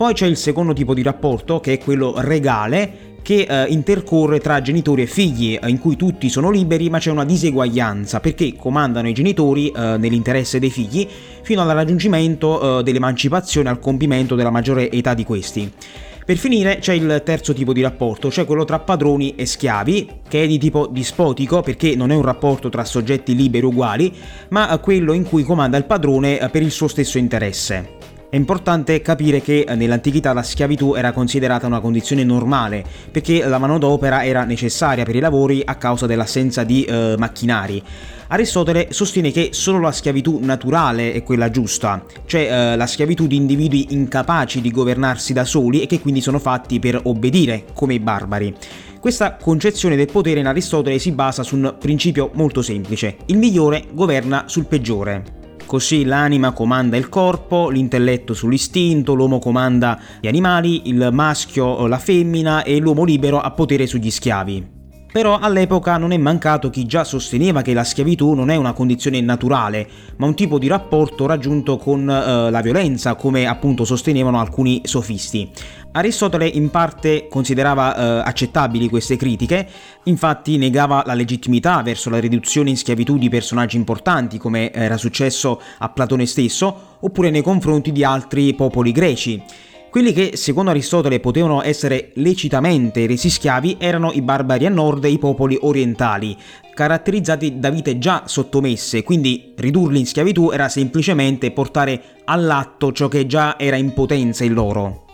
Poi 0.00 0.14
c'è 0.14 0.24
il 0.24 0.38
secondo 0.38 0.72
tipo 0.72 0.94
di 0.94 1.02
rapporto, 1.02 1.60
che 1.60 1.74
è 1.74 1.78
quello 1.78 2.14
regale, 2.16 3.18
che 3.20 3.46
eh, 3.46 3.66
intercorre 3.68 4.38
tra 4.38 4.62
genitori 4.62 5.02
e 5.02 5.06
figli, 5.06 5.58
eh, 5.60 5.68
in 5.68 5.78
cui 5.78 5.94
tutti 5.96 6.30
sono 6.30 6.48
liberi 6.48 6.88
ma 6.88 6.98
c'è 6.98 7.10
una 7.10 7.26
diseguaglianza 7.26 8.18
perché 8.18 8.54
comandano 8.56 9.08
i 9.08 9.12
genitori 9.12 9.68
eh, 9.68 9.98
nell'interesse 9.98 10.58
dei 10.58 10.70
figli 10.70 11.06
fino 11.42 11.60
al 11.60 11.68
raggiungimento 11.68 12.78
eh, 12.78 12.82
dell'emancipazione 12.82 13.68
al 13.68 13.78
compimento 13.78 14.34
della 14.34 14.48
maggiore 14.48 14.90
età 14.90 15.12
di 15.12 15.24
questi. 15.24 15.70
Per 16.24 16.36
finire 16.38 16.78
c'è 16.78 16.94
il 16.94 17.20
terzo 17.22 17.52
tipo 17.52 17.74
di 17.74 17.82
rapporto, 17.82 18.30
cioè 18.30 18.46
quello 18.46 18.64
tra 18.64 18.78
padroni 18.78 19.34
e 19.34 19.44
schiavi, 19.44 20.08
che 20.26 20.44
è 20.44 20.46
di 20.46 20.56
tipo 20.56 20.86
dispotico 20.86 21.60
perché 21.60 21.94
non 21.94 22.10
è 22.10 22.14
un 22.14 22.22
rapporto 22.22 22.70
tra 22.70 22.86
soggetti 22.86 23.36
liberi 23.36 23.66
uguali, 23.66 24.10
ma 24.48 24.78
quello 24.78 25.12
in 25.12 25.24
cui 25.24 25.42
comanda 25.42 25.76
il 25.76 25.84
padrone 25.84 26.40
eh, 26.40 26.48
per 26.48 26.62
il 26.62 26.70
suo 26.70 26.88
stesso 26.88 27.18
interesse. 27.18 27.99
È 28.30 28.36
importante 28.36 29.02
capire 29.02 29.40
che 29.40 29.64
eh, 29.66 29.74
nell'antichità 29.74 30.32
la 30.32 30.44
schiavitù 30.44 30.94
era 30.94 31.10
considerata 31.10 31.66
una 31.66 31.80
condizione 31.80 32.22
normale, 32.22 32.84
perché 33.10 33.44
la 33.44 33.58
manodopera 33.58 34.24
era 34.24 34.44
necessaria 34.44 35.04
per 35.04 35.16
i 35.16 35.18
lavori 35.18 35.62
a 35.64 35.74
causa 35.74 36.06
dell'assenza 36.06 36.62
di 36.62 36.84
eh, 36.84 37.16
macchinari. 37.18 37.82
Aristotele 38.28 38.92
sostiene 38.92 39.32
che 39.32 39.48
solo 39.50 39.80
la 39.80 39.90
schiavitù 39.90 40.38
naturale 40.44 41.12
è 41.12 41.24
quella 41.24 41.50
giusta, 41.50 42.04
cioè 42.26 42.42
eh, 42.42 42.76
la 42.76 42.86
schiavitù 42.86 43.26
di 43.26 43.34
individui 43.34 43.88
incapaci 43.90 44.60
di 44.60 44.70
governarsi 44.70 45.32
da 45.32 45.44
soli 45.44 45.82
e 45.82 45.86
che 45.88 45.98
quindi 45.98 46.20
sono 46.20 46.38
fatti 46.38 46.78
per 46.78 47.00
obbedire, 47.02 47.64
come 47.74 47.94
i 47.94 47.98
barbari. 47.98 48.54
Questa 49.00 49.38
concezione 49.42 49.96
del 49.96 50.06
potere 50.06 50.38
in 50.38 50.46
Aristotele 50.46 51.00
si 51.00 51.10
basa 51.10 51.42
su 51.42 51.56
un 51.56 51.74
principio 51.80 52.30
molto 52.34 52.62
semplice, 52.62 53.16
il 53.26 53.38
migliore 53.38 53.86
governa 53.90 54.44
sul 54.46 54.66
peggiore. 54.66 55.39
Così 55.70 56.04
l'anima 56.04 56.50
comanda 56.50 56.96
il 56.96 57.08
corpo, 57.08 57.68
l'intelletto 57.68 58.34
sull'istinto, 58.34 59.14
l'uomo 59.14 59.38
comanda 59.38 60.00
gli 60.20 60.26
animali, 60.26 60.88
il 60.88 61.10
maschio 61.12 61.86
la 61.86 61.98
femmina 61.98 62.64
e 62.64 62.78
l'uomo 62.78 63.04
libero 63.04 63.38
ha 63.38 63.52
potere 63.52 63.86
sugli 63.86 64.10
schiavi. 64.10 64.79
Però 65.12 65.38
all'epoca 65.38 65.96
non 65.96 66.12
è 66.12 66.16
mancato 66.18 66.70
chi 66.70 66.86
già 66.86 67.02
sosteneva 67.02 67.62
che 67.62 67.72
la 67.72 67.82
schiavitù 67.82 68.32
non 68.32 68.48
è 68.48 68.54
una 68.54 68.72
condizione 68.72 69.20
naturale, 69.20 69.88
ma 70.16 70.26
un 70.26 70.36
tipo 70.36 70.56
di 70.56 70.68
rapporto 70.68 71.26
raggiunto 71.26 71.78
con 71.78 72.08
eh, 72.08 72.48
la 72.48 72.60
violenza, 72.60 73.16
come 73.16 73.46
appunto 73.46 73.84
sostenevano 73.84 74.38
alcuni 74.38 74.82
sofisti. 74.84 75.50
Aristotele 75.92 76.46
in 76.46 76.70
parte 76.70 77.26
considerava 77.28 77.96
eh, 77.96 78.28
accettabili 78.28 78.88
queste 78.88 79.16
critiche, 79.16 79.66
infatti 80.04 80.56
negava 80.56 81.02
la 81.04 81.14
legittimità 81.14 81.82
verso 81.82 82.08
la 82.08 82.20
riduzione 82.20 82.70
in 82.70 82.76
schiavitù 82.76 83.18
di 83.18 83.28
personaggi 83.28 83.76
importanti, 83.76 84.38
come 84.38 84.72
era 84.72 84.96
successo 84.96 85.60
a 85.78 85.88
Platone 85.88 86.26
stesso, 86.26 86.98
oppure 87.00 87.30
nei 87.30 87.42
confronti 87.42 87.90
di 87.90 88.04
altri 88.04 88.54
popoli 88.54 88.92
greci. 88.92 89.42
Quelli 89.90 90.12
che, 90.12 90.36
secondo 90.36 90.70
Aristotele, 90.70 91.18
potevano 91.18 91.62
essere 91.62 92.12
lecitamente 92.14 93.08
resi 93.08 93.28
schiavi 93.28 93.74
erano 93.80 94.12
i 94.12 94.22
barbari 94.22 94.64
a 94.66 94.70
nord 94.70 95.04
e 95.04 95.10
i 95.10 95.18
popoli 95.18 95.58
orientali, 95.60 96.36
caratterizzati 96.72 97.58
da 97.58 97.70
vite 97.70 97.98
già 97.98 98.22
sottomesse, 98.26 99.02
quindi 99.02 99.52
ridurli 99.56 99.98
in 99.98 100.06
schiavitù 100.06 100.50
era 100.52 100.68
semplicemente 100.68 101.50
portare 101.50 102.00
all'atto 102.24 102.92
ciò 102.92 103.08
che 103.08 103.26
già 103.26 103.58
era 103.58 103.74
in 103.74 103.92
potenza 103.92 104.44
in 104.44 104.52
loro. 104.52 105.06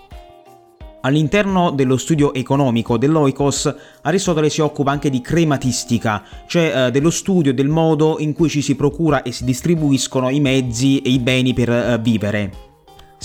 All'interno 1.00 1.70
dello 1.70 1.96
studio 1.96 2.34
economico 2.34 2.98
dell'oikos, 2.98 3.74
Aristotele 4.02 4.50
si 4.50 4.60
occupa 4.60 4.90
anche 4.90 5.08
di 5.08 5.22
crematistica, 5.22 6.22
cioè 6.46 6.88
eh, 6.88 6.90
dello 6.90 7.10
studio 7.10 7.54
del 7.54 7.68
modo 7.68 8.16
in 8.18 8.34
cui 8.34 8.50
ci 8.50 8.60
si 8.60 8.74
procura 8.74 9.22
e 9.22 9.32
si 9.32 9.44
distribuiscono 9.44 10.28
i 10.28 10.40
mezzi 10.40 11.00
e 11.00 11.08
i 11.08 11.18
beni 11.18 11.54
per 11.54 11.70
eh, 11.70 11.98
vivere. 11.98 12.65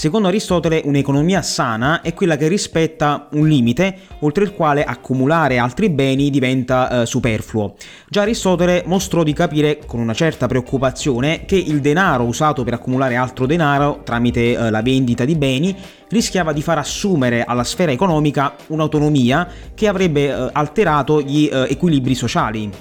Secondo 0.02 0.30
Aristotele 0.30 0.82
un'economia 0.84 1.44
sana 1.44 2.02
è 2.02 2.16
quella 2.16 2.36
che 2.36 2.48
rispetta 2.48 3.28
un 3.34 3.48
limite 3.48 3.96
oltre 4.22 4.44
il 4.44 4.52
quale 4.52 4.84
accumulare 4.84 5.60
altri 5.60 5.92
beni 5.92 6.32
diventa 6.32 7.02
eh, 7.02 7.06
superfluo. 7.06 7.76
Già 8.10 8.24
Aristotele 8.24 8.82
mostrò 8.88 9.22
di 9.22 9.32
capire 9.32 9.80
con 9.86 10.00
una 10.00 10.16
certa 10.16 10.48
preoccupazione 10.48 11.46
che 11.46 11.56
il 11.56 11.82
denaro 11.82 12.24
usato 12.24 12.64
per 12.64 12.74
accumulare 12.74 13.16
altro 13.16 13.46
denaro 13.46 14.02
tramite 14.04 14.54
eh, 14.54 14.72
la 14.72 14.82
vendita 14.82 15.24
di 15.24 15.36
beni 15.36 15.78
rischiava 16.10 16.52
di 16.52 16.64
far 16.64 16.80
assumere 16.80 17.44
alla 17.44 17.64
sfera 17.64 17.92
economica 17.92 18.56
un'autonomia 18.70 19.48
che 19.76 19.88
avrebbe 19.88 20.30
eh, 20.30 20.50
alterato 20.52 21.22
gli 21.22 21.48
eh, 21.48 21.68
equilibri 21.70 22.16
sociali. 22.16 22.72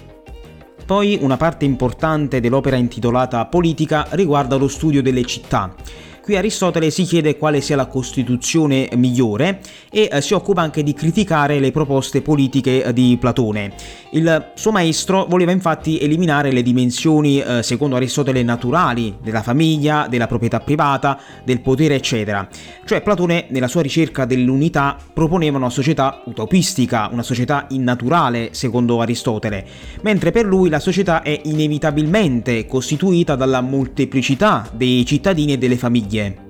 Poi 0.86 1.18
una 1.20 1.36
parte 1.36 1.66
importante 1.66 2.40
dell'opera 2.40 2.76
intitolata 2.76 3.44
Politica 3.44 4.06
riguarda 4.12 4.56
lo 4.56 4.68
studio 4.68 5.02
delle 5.02 5.26
città. 5.26 5.74
Qui 6.22 6.36
Aristotele 6.36 6.90
si 6.90 7.04
chiede 7.04 7.38
quale 7.38 7.62
sia 7.62 7.76
la 7.76 7.86
Costituzione 7.86 8.90
migliore 8.94 9.60
e 9.90 10.10
eh, 10.12 10.20
si 10.20 10.34
occupa 10.34 10.60
anche 10.60 10.82
di 10.82 10.92
criticare 10.92 11.58
le 11.58 11.70
proposte 11.70 12.20
politiche 12.20 12.84
eh, 12.84 12.92
di 12.92 13.16
Platone. 13.18 13.72
Il 14.10 14.52
suo 14.54 14.70
maestro 14.70 15.24
voleva 15.24 15.50
infatti 15.50 15.98
eliminare 15.98 16.52
le 16.52 16.62
dimensioni, 16.62 17.40
eh, 17.40 17.62
secondo 17.62 17.96
Aristotele, 17.96 18.42
naturali 18.42 19.16
della 19.22 19.42
famiglia, 19.42 20.08
della 20.10 20.26
proprietà 20.26 20.60
privata, 20.60 21.18
del 21.42 21.62
potere, 21.62 21.94
eccetera. 21.94 22.46
Cioè 22.84 23.00
Platone, 23.00 23.46
nella 23.48 23.68
sua 23.68 23.80
ricerca 23.80 24.26
dell'unità, 24.26 24.98
proponeva 25.12 25.56
una 25.56 25.70
società 25.70 26.20
utopistica, 26.26 27.08
una 27.10 27.22
società 27.22 27.64
innaturale, 27.70 28.50
secondo 28.52 29.00
Aristotele, 29.00 29.64
mentre 30.02 30.32
per 30.32 30.44
lui 30.44 30.68
la 30.68 30.80
società 30.80 31.22
è 31.22 31.40
inevitabilmente 31.44 32.66
costituita 32.66 33.36
dalla 33.36 33.62
molteplicità 33.62 34.68
dei 34.70 35.06
cittadini 35.06 35.54
e 35.54 35.58
delle 35.58 35.76
famiglie 35.76 36.08
famiglie. 36.11 36.48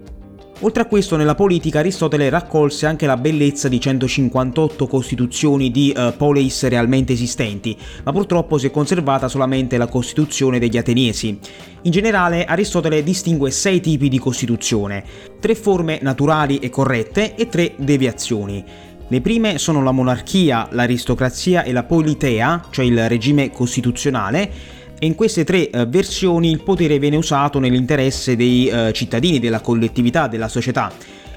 Oltre 0.63 0.83
a 0.83 0.87
questo, 0.87 1.17
nella 1.17 1.35
politica 1.35 1.79
Aristotele 1.79 2.29
raccolse 2.29 2.85
anche 2.85 3.07
la 3.07 3.17
bellezza 3.17 3.67
di 3.69 3.81
158 3.81 4.87
costituzioni 4.87 5.71
di 5.71 5.95
uh, 5.97 6.15
poleis 6.15 6.69
realmente 6.69 7.15
esistenti, 7.15 7.75
ma 8.05 8.13
purtroppo 8.13 8.59
si 8.59 8.67
è 8.67 8.71
conservata 8.71 9.27
solamente 9.27 9.79
la 9.79 9.87
costituzione 9.87 10.59
degli 10.59 10.77
Ateniesi. 10.77 11.39
In 11.83 11.91
generale, 11.91 12.45
Aristotele 12.45 13.03
distingue 13.03 13.51
sei 13.51 13.81
tipi 13.81 14.11
di 14.11 14.19
costituzione, 14.19 15.03
tre 15.41 15.55
forme 15.55 15.99
naturali 16.03 16.59
e 16.59 16.69
corrette 16.69 17.35
e 17.37 17.49
tre 17.49 17.73
deviazioni. 17.77 18.63
Le 19.09 19.21
prime 19.23 19.57
sono 19.57 19.83
la 19.83 19.93
monarchia, 19.93 20.69
l'aristocrazia 20.73 21.65
e 21.65 21.73
la 21.73 21.85
politea, 21.85 22.67
cioè 22.71 22.85
il 22.85 23.09
regime 23.09 23.51
costituzionale, 23.51 24.79
e 25.01 25.07
in 25.07 25.15
queste 25.15 25.45
tre 25.45 25.71
eh, 25.71 25.87
versioni 25.87 26.51
il 26.51 26.63
potere 26.63 26.99
viene 26.99 27.17
usato 27.17 27.59
nell'interesse 27.59 28.37
dei 28.37 28.69
eh, 28.69 28.93
cittadini, 28.93 29.41
della 29.41 29.61
collettività, 29.61 30.29
della 30.29 30.49
società. 30.49 30.93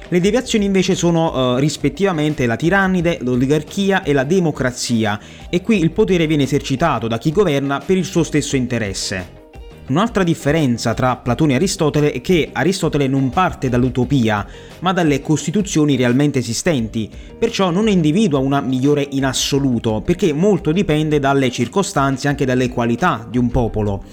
Le 0.09 0.19
deviazioni 0.19 0.65
invece 0.65 0.95
sono 0.95 1.55
eh, 1.57 1.59
rispettivamente 1.61 2.45
la 2.45 2.57
tirannide, 2.57 3.19
l'oligarchia 3.21 4.03
e 4.03 4.11
la 4.11 4.25
democrazia 4.25 5.17
e 5.49 5.61
qui 5.61 5.79
il 5.79 5.91
potere 5.91 6.27
viene 6.27 6.43
esercitato 6.43 7.07
da 7.07 7.17
chi 7.17 7.31
governa 7.31 7.79
per 7.79 7.95
il 7.95 8.05
suo 8.05 8.23
stesso 8.23 8.57
interesse. 8.57 9.42
Un'altra 9.85 10.23
differenza 10.23 10.93
tra 10.93 11.17
Platone 11.17 11.51
e 11.51 11.55
Aristotele 11.55 12.13
è 12.13 12.21
che 12.21 12.49
Aristotele 12.53 13.05
non 13.07 13.29
parte 13.29 13.67
dall'utopia, 13.67 14.47
ma 14.79 14.93
dalle 14.93 15.19
costituzioni 15.19 15.97
realmente 15.97 16.39
esistenti, 16.39 17.09
perciò 17.37 17.69
non 17.69 17.89
individua 17.89 18.39
una 18.39 18.61
migliore 18.61 19.05
in 19.11 19.25
assoluto, 19.25 19.99
perché 19.99 20.31
molto 20.31 20.71
dipende 20.71 21.19
dalle 21.19 21.51
circostanze 21.51 22.27
e 22.27 22.29
anche 22.29 22.45
dalle 22.45 22.69
qualità 22.69 23.27
di 23.29 23.37
un 23.37 23.51
popolo. 23.51 24.03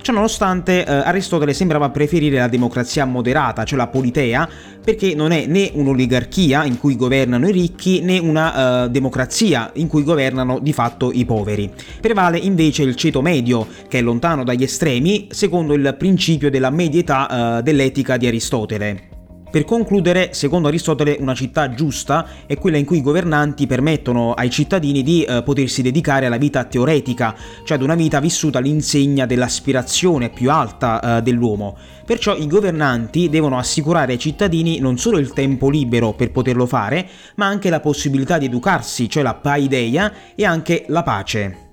Ciononostante 0.00 0.84
eh, 0.84 0.92
Aristotele 0.92 1.52
sembrava 1.52 1.90
preferire 1.90 2.38
la 2.38 2.48
democrazia 2.48 3.04
moderata, 3.04 3.64
cioè 3.64 3.76
la 3.76 3.88
politea, 3.88 4.48
perché 4.82 5.14
non 5.14 5.32
è 5.32 5.46
né 5.46 5.70
un'oligarchia 5.74 6.64
in 6.64 6.78
cui 6.78 6.96
governano 6.96 7.46
i 7.48 7.52
ricchi 7.52 8.00
né 8.00 8.18
una 8.18 8.84
uh, 8.84 8.88
democrazia 8.88 9.70
in 9.74 9.86
cui 9.86 10.02
governano 10.02 10.60
di 10.60 10.72
fatto 10.72 11.12
i 11.12 11.26
poveri. 11.26 11.70
Prevale 12.00 12.38
invece 12.38 12.84
il 12.84 12.96
ceto 12.96 13.20
medio, 13.20 13.66
che 13.86 13.98
è 13.98 14.02
lontano 14.02 14.44
dagli 14.44 14.62
estremi, 14.62 15.28
secondo 15.30 15.74
il 15.74 15.94
principio 15.98 16.48
della 16.48 16.70
medietà 16.70 17.58
uh, 17.58 17.62
dell'etica 17.62 18.16
di 18.16 18.26
Aristotele. 18.26 19.07
Per 19.50 19.64
concludere, 19.64 20.34
secondo 20.34 20.68
Aristotele, 20.68 21.16
una 21.20 21.34
città 21.34 21.70
giusta 21.70 22.26
è 22.44 22.58
quella 22.58 22.76
in 22.76 22.84
cui 22.84 22.98
i 22.98 23.02
governanti 23.02 23.66
permettono 23.66 24.34
ai 24.34 24.50
cittadini 24.50 25.02
di 25.02 25.22
eh, 25.22 25.42
potersi 25.42 25.80
dedicare 25.80 26.26
alla 26.26 26.36
vita 26.36 26.64
teoretica, 26.64 27.34
cioè 27.64 27.78
ad 27.78 27.82
una 27.82 27.94
vita 27.94 28.20
vissuta 28.20 28.58
all'insegna 28.58 29.24
dell'aspirazione 29.24 30.28
più 30.28 30.50
alta 30.50 31.16
eh, 31.16 31.22
dell'uomo. 31.22 31.78
Perciò 32.04 32.36
i 32.36 32.46
governanti 32.46 33.30
devono 33.30 33.56
assicurare 33.56 34.12
ai 34.12 34.18
cittadini 34.18 34.80
non 34.80 34.98
solo 34.98 35.16
il 35.16 35.32
tempo 35.32 35.70
libero 35.70 36.12
per 36.12 36.30
poterlo 36.30 36.66
fare, 36.66 37.08
ma 37.36 37.46
anche 37.46 37.70
la 37.70 37.80
possibilità 37.80 38.36
di 38.36 38.46
educarsi, 38.46 39.08
cioè 39.08 39.22
la 39.22 39.34
paideia, 39.34 40.12
e 40.34 40.44
anche 40.44 40.84
la 40.88 41.02
pace. 41.02 41.67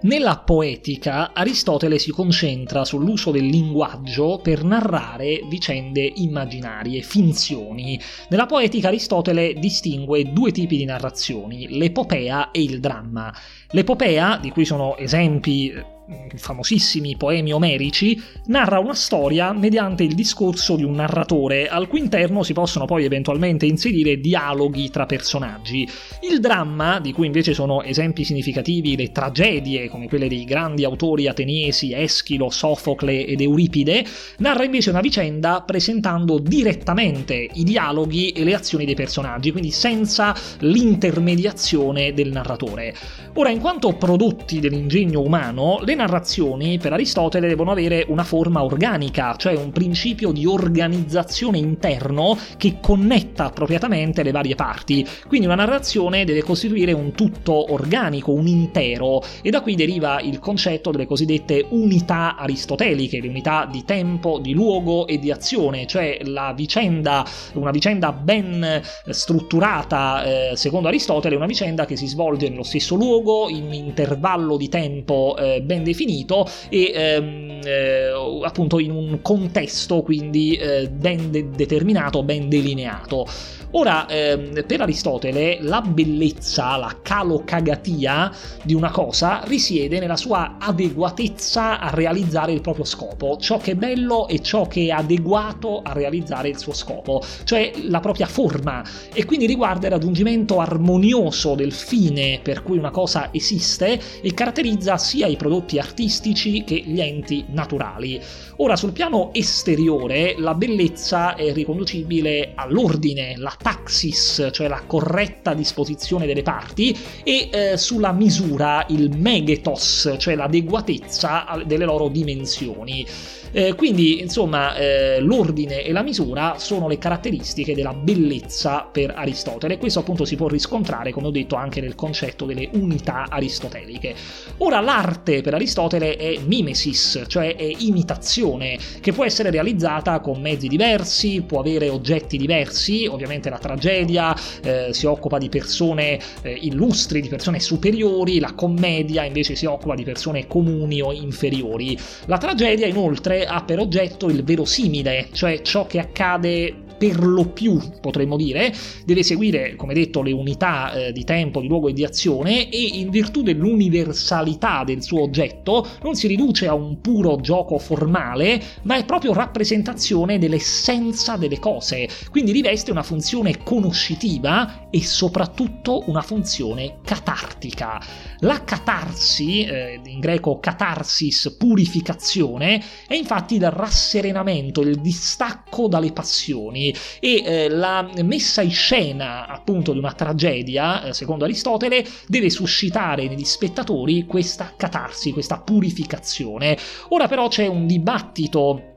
Nella 0.00 0.38
poetica 0.38 1.32
Aristotele 1.32 1.98
si 1.98 2.12
concentra 2.12 2.84
sull'uso 2.84 3.32
del 3.32 3.46
linguaggio 3.46 4.38
per 4.40 4.62
narrare 4.62 5.40
vicende 5.48 6.12
immaginarie, 6.14 7.02
finzioni. 7.02 7.98
Nella 8.28 8.46
poetica 8.46 8.88
Aristotele 8.88 9.54
distingue 9.54 10.32
due 10.32 10.52
tipi 10.52 10.76
di 10.76 10.84
narrazioni, 10.84 11.76
l'epopea 11.76 12.52
e 12.52 12.62
il 12.62 12.78
dramma. 12.78 13.34
L'epopea, 13.70 14.38
di 14.40 14.50
cui 14.50 14.64
sono 14.64 14.96
esempi 14.96 15.96
famosissimi 16.36 17.16
poemi 17.16 17.52
omerici, 17.52 18.20
narra 18.46 18.78
una 18.78 18.94
storia 18.94 19.52
mediante 19.52 20.04
il 20.04 20.14
discorso 20.14 20.76
di 20.76 20.84
un 20.84 20.92
narratore, 20.92 21.68
al 21.68 21.86
cui 21.86 22.00
interno 22.00 22.42
si 22.42 22.52
possono 22.52 22.86
poi 22.86 23.04
eventualmente 23.04 23.66
inserire 23.66 24.18
dialoghi 24.18 24.88
tra 24.90 25.04
personaggi. 25.06 25.86
Il 26.22 26.40
dramma, 26.40 26.98
di 27.00 27.12
cui 27.12 27.26
invece 27.26 27.52
sono 27.52 27.82
esempi 27.82 28.24
significativi 28.24 28.96
le 28.96 29.12
tragedie, 29.12 29.88
come 29.88 30.08
quelle 30.08 30.28
dei 30.28 30.44
grandi 30.44 30.84
autori 30.84 31.28
ateniesi 31.28 31.92
Eschilo, 31.92 32.48
Sofocle 32.50 33.26
ed 33.26 33.40
Euripide, 33.40 34.04
narra 34.38 34.64
invece 34.64 34.90
una 34.90 35.00
vicenda 35.00 35.62
presentando 35.62 36.38
direttamente 36.38 37.48
i 37.52 37.64
dialoghi 37.64 38.30
e 38.30 38.44
le 38.44 38.54
azioni 38.54 38.84
dei 38.84 38.94
personaggi, 38.94 39.50
quindi 39.50 39.70
senza 39.70 40.34
l'intermediazione 40.60 42.14
del 42.14 42.30
narratore. 42.30 42.94
Ora, 43.34 43.50
in 43.50 43.60
quanto 43.60 43.94
prodotti 43.94 44.60
dell'ingegno 44.60 45.20
umano, 45.20 45.80
le 45.84 45.94
narrazioni 45.98 46.78
per 46.78 46.92
Aristotele 46.92 47.48
devono 47.48 47.72
avere 47.72 48.06
una 48.08 48.24
forma 48.24 48.64
organica, 48.64 49.36
cioè 49.36 49.54
un 49.54 49.70
principio 49.72 50.32
di 50.32 50.46
organizzazione 50.46 51.58
interno 51.58 52.38
che 52.56 52.78
connetta 52.80 53.46
appropriatamente 53.46 54.22
le 54.22 54.30
varie 54.30 54.54
parti. 54.54 55.06
Quindi 55.26 55.46
una 55.46 55.56
narrazione 55.56 56.24
deve 56.24 56.42
costituire 56.42 56.92
un 56.92 57.12
tutto 57.12 57.72
organico, 57.72 58.32
un 58.32 58.46
intero, 58.46 59.22
e 59.42 59.50
da 59.50 59.60
qui 59.60 59.74
deriva 59.74 60.20
il 60.20 60.38
concetto 60.38 60.90
delle 60.90 61.06
cosiddette 61.06 61.66
unità 61.70 62.36
aristoteliche, 62.36 63.20
le 63.20 63.28
unità 63.28 63.68
di 63.70 63.84
tempo, 63.84 64.38
di 64.38 64.52
luogo 64.52 65.06
e 65.06 65.18
di 65.18 65.30
azione, 65.30 65.86
cioè 65.86 66.18
la 66.22 66.52
vicenda, 66.54 67.26
una 67.54 67.72
vicenda 67.72 68.12
ben 68.12 68.80
strutturata 69.08 70.24
eh, 70.24 70.56
secondo 70.56 70.88
Aristotele, 70.88 71.34
una 71.34 71.46
vicenda 71.46 71.84
che 71.84 71.96
si 71.96 72.06
svolge 72.06 72.48
nello 72.48 72.62
stesso 72.62 72.94
luogo, 72.94 73.48
in 73.48 73.64
un 73.64 73.72
intervallo 73.72 74.56
di 74.56 74.68
tempo 74.68 75.36
eh, 75.36 75.60
ben 75.60 75.82
definito 75.88 76.46
e 76.68 76.92
ehm, 76.94 77.60
eh, 77.64 78.10
appunto 78.44 78.78
in 78.78 78.90
un 78.90 79.20
contesto 79.22 80.02
quindi 80.02 80.54
eh, 80.54 80.88
ben 80.88 81.30
de- 81.30 81.50
determinato, 81.50 82.22
ben 82.22 82.48
delineato. 82.48 83.26
Ora, 83.72 84.06
ehm, 84.08 84.64
per 84.66 84.80
Aristotele, 84.80 85.58
la 85.60 85.82
bellezza, 85.82 86.76
la 86.78 86.96
calocagatia 87.02 88.32
di 88.62 88.72
una 88.72 88.90
cosa 88.90 89.42
risiede 89.44 90.00
nella 90.00 90.16
sua 90.16 90.56
adeguatezza 90.58 91.78
a 91.78 91.90
realizzare 91.90 92.52
il 92.52 92.62
proprio 92.62 92.86
scopo, 92.86 93.36
ciò 93.38 93.58
che 93.58 93.72
è 93.72 93.74
bello 93.74 94.26
e 94.26 94.40
ciò 94.40 94.66
che 94.66 94.86
è 94.86 94.88
adeguato 94.88 95.82
a 95.82 95.92
realizzare 95.92 96.48
il 96.48 96.58
suo 96.58 96.72
scopo, 96.72 97.22
cioè 97.44 97.72
la 97.82 98.00
propria 98.00 98.24
forma, 98.24 98.82
e 99.12 99.26
quindi 99.26 99.44
riguarda 99.44 99.88
il 99.88 99.92
raggiungimento 99.92 100.60
armonioso 100.60 101.54
del 101.54 101.72
fine 101.72 102.40
per 102.42 102.62
cui 102.62 102.78
una 102.78 102.90
cosa 102.90 103.28
esiste 103.32 104.00
e 104.22 104.32
caratterizza 104.32 104.96
sia 104.96 105.26
i 105.26 105.36
prodotti 105.36 105.78
artistici 105.78 106.64
che 106.64 106.82
gli 106.86 107.02
enti 107.02 107.44
naturali. 107.48 108.18
Ora, 108.56 108.76
sul 108.76 108.92
piano 108.92 109.28
esteriore, 109.34 110.36
la 110.38 110.54
bellezza 110.54 111.34
è 111.34 111.52
riconducibile 111.52 112.52
all'ordine, 112.54 113.36
la 113.36 113.56
taxis, 113.60 114.48
cioè 114.52 114.68
la 114.68 114.82
corretta 114.86 115.54
disposizione 115.54 116.26
delle 116.26 116.42
parti, 116.42 116.96
e 117.22 117.48
eh, 117.52 117.76
sulla 117.76 118.12
misura, 118.12 118.84
il 118.88 119.16
megetos, 119.16 120.14
cioè 120.18 120.34
l'adeguatezza 120.34 121.62
delle 121.66 121.84
loro 121.84 122.08
dimensioni. 122.08 123.06
Eh, 123.50 123.74
quindi, 123.74 124.20
insomma, 124.20 124.76
eh, 124.76 125.20
l'ordine 125.20 125.82
e 125.82 125.92
la 125.92 126.02
misura 126.02 126.56
sono 126.58 126.86
le 126.86 126.98
caratteristiche 126.98 127.74
della 127.74 127.94
bellezza 127.94 128.86
per 128.90 129.14
Aristotele. 129.16 129.78
Questo 129.78 130.00
appunto 130.00 130.24
si 130.26 130.36
può 130.36 130.48
riscontrare, 130.48 131.12
come 131.12 131.28
ho 131.28 131.30
detto, 131.30 131.56
anche 131.56 131.80
nel 131.80 131.94
concetto 131.94 132.44
delle 132.44 132.68
unità 132.74 133.26
aristoteliche. 133.28 134.14
Ora, 134.58 134.80
l'arte 134.80 135.40
per 135.40 135.54
Aristotele 135.54 136.16
è 136.16 136.38
mimesis, 136.44 137.24
cioè 137.26 137.56
è 137.56 137.70
imitazione, 137.78 138.78
che 139.00 139.12
può 139.12 139.24
essere 139.24 139.50
realizzata 139.50 140.20
con 140.20 140.40
mezzi 140.40 140.68
diversi, 140.68 141.42
può 141.42 141.60
avere 141.60 141.88
oggetti 141.88 142.36
diversi, 142.36 143.06
ovviamente 143.06 143.47
la 143.48 143.58
tragedia 143.58 144.34
eh, 144.62 144.88
si 144.92 145.06
occupa 145.06 145.38
di 145.38 145.48
persone 145.48 146.18
eh, 146.42 146.58
illustri, 146.62 147.20
di 147.20 147.28
persone 147.28 147.60
superiori, 147.60 148.38
la 148.38 148.54
commedia 148.54 149.24
invece 149.24 149.54
si 149.54 149.66
occupa 149.66 149.94
di 149.94 150.04
persone 150.04 150.46
comuni 150.46 151.00
o 151.00 151.12
inferiori. 151.12 151.98
La 152.26 152.38
tragedia 152.38 152.86
inoltre 152.86 153.46
ha 153.46 153.62
per 153.62 153.78
oggetto 153.78 154.28
il 154.28 154.44
verosimile, 154.44 155.28
cioè 155.32 155.62
ciò 155.62 155.86
che 155.86 155.98
accade 155.98 156.86
per 156.98 157.24
lo 157.24 157.46
più, 157.46 157.80
potremmo 158.00 158.36
dire, 158.36 158.74
deve 159.06 159.22
seguire, 159.22 159.76
come 159.76 159.94
detto, 159.94 160.20
le 160.20 160.32
unità 160.32 160.92
eh, 160.92 161.12
di 161.12 161.24
tempo, 161.24 161.60
di 161.60 161.68
luogo 161.68 161.88
e 161.88 161.92
di 161.92 162.04
azione 162.04 162.68
e 162.68 162.82
in 162.94 163.08
virtù 163.08 163.42
dell'universalità 163.42 164.82
del 164.84 165.02
suo 165.02 165.22
oggetto 165.22 165.86
non 166.02 166.16
si 166.16 166.26
riduce 166.26 166.66
a 166.66 166.74
un 166.74 167.00
puro 167.00 167.36
gioco 167.40 167.78
formale, 167.78 168.60
ma 168.82 168.96
è 168.96 169.04
proprio 169.04 169.32
rappresentazione 169.32 170.38
dell'essenza 170.38 171.36
delle 171.36 171.60
cose, 171.60 172.08
quindi 172.30 172.50
riveste 172.50 172.90
una 172.90 173.04
funzione 173.04 173.37
conoscitiva 173.62 174.88
e 174.90 175.02
soprattutto 175.02 176.04
una 176.06 176.22
funzione 176.22 176.98
catartica. 177.04 178.00
La 178.40 178.64
catarsi, 178.64 179.64
eh, 179.64 180.00
in 180.04 180.20
greco 180.20 180.58
catarsis, 180.58 181.56
purificazione, 181.58 182.82
è 183.06 183.14
infatti 183.14 183.56
il 183.56 183.70
rasserenamento, 183.70 184.80
il 184.80 185.00
distacco 185.00 185.88
dalle 185.88 186.12
passioni 186.12 186.94
e 187.20 187.42
eh, 187.44 187.68
la 187.68 188.08
messa 188.22 188.62
in 188.62 188.70
scena 188.70 189.46
appunto 189.46 189.92
di 189.92 189.98
una 189.98 190.12
tragedia, 190.12 191.04
eh, 191.04 191.12
secondo 191.12 191.44
Aristotele, 191.44 192.06
deve 192.26 192.50
suscitare 192.50 193.28
negli 193.28 193.44
spettatori 193.44 194.26
questa 194.26 194.72
catarsi, 194.76 195.32
questa 195.32 195.60
purificazione. 195.60 196.76
Ora 197.08 197.28
però 197.28 197.48
c'è 197.48 197.66
un 197.66 197.86
dibattito 197.86 198.96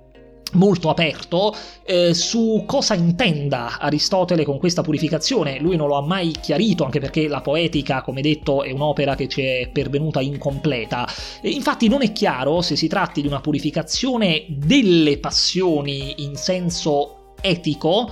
molto 0.54 0.90
aperto 0.90 1.56
eh, 1.84 2.14
su 2.14 2.64
cosa 2.66 2.94
intenda 2.94 3.78
Aristotele 3.80 4.44
con 4.44 4.58
questa 4.58 4.82
purificazione. 4.82 5.60
Lui 5.60 5.76
non 5.76 5.88
lo 5.88 5.96
ha 5.96 6.02
mai 6.02 6.32
chiarito, 6.40 6.84
anche 6.84 7.00
perché 7.00 7.28
la 7.28 7.42
poetica, 7.42 8.02
come 8.02 8.22
detto, 8.22 8.64
è 8.64 8.72
un'opera 8.72 9.16
che 9.16 9.28
ci 9.28 9.42
è 9.42 9.70
pervenuta 9.72 10.22
incompleta. 10.22 11.08
E 11.42 11.50
infatti 11.50 11.88
non 11.88 12.02
è 12.02 12.12
chiaro 12.12 12.62
se 12.62 12.76
si 12.76 12.88
tratti 12.88 13.22
di 13.22 13.28
una 13.28 13.42
purificazione 13.42 14.46
delle 14.48 15.18
passioni 15.20 16.24
in 16.24 16.36
senso 16.36 17.36
etico 17.42 18.10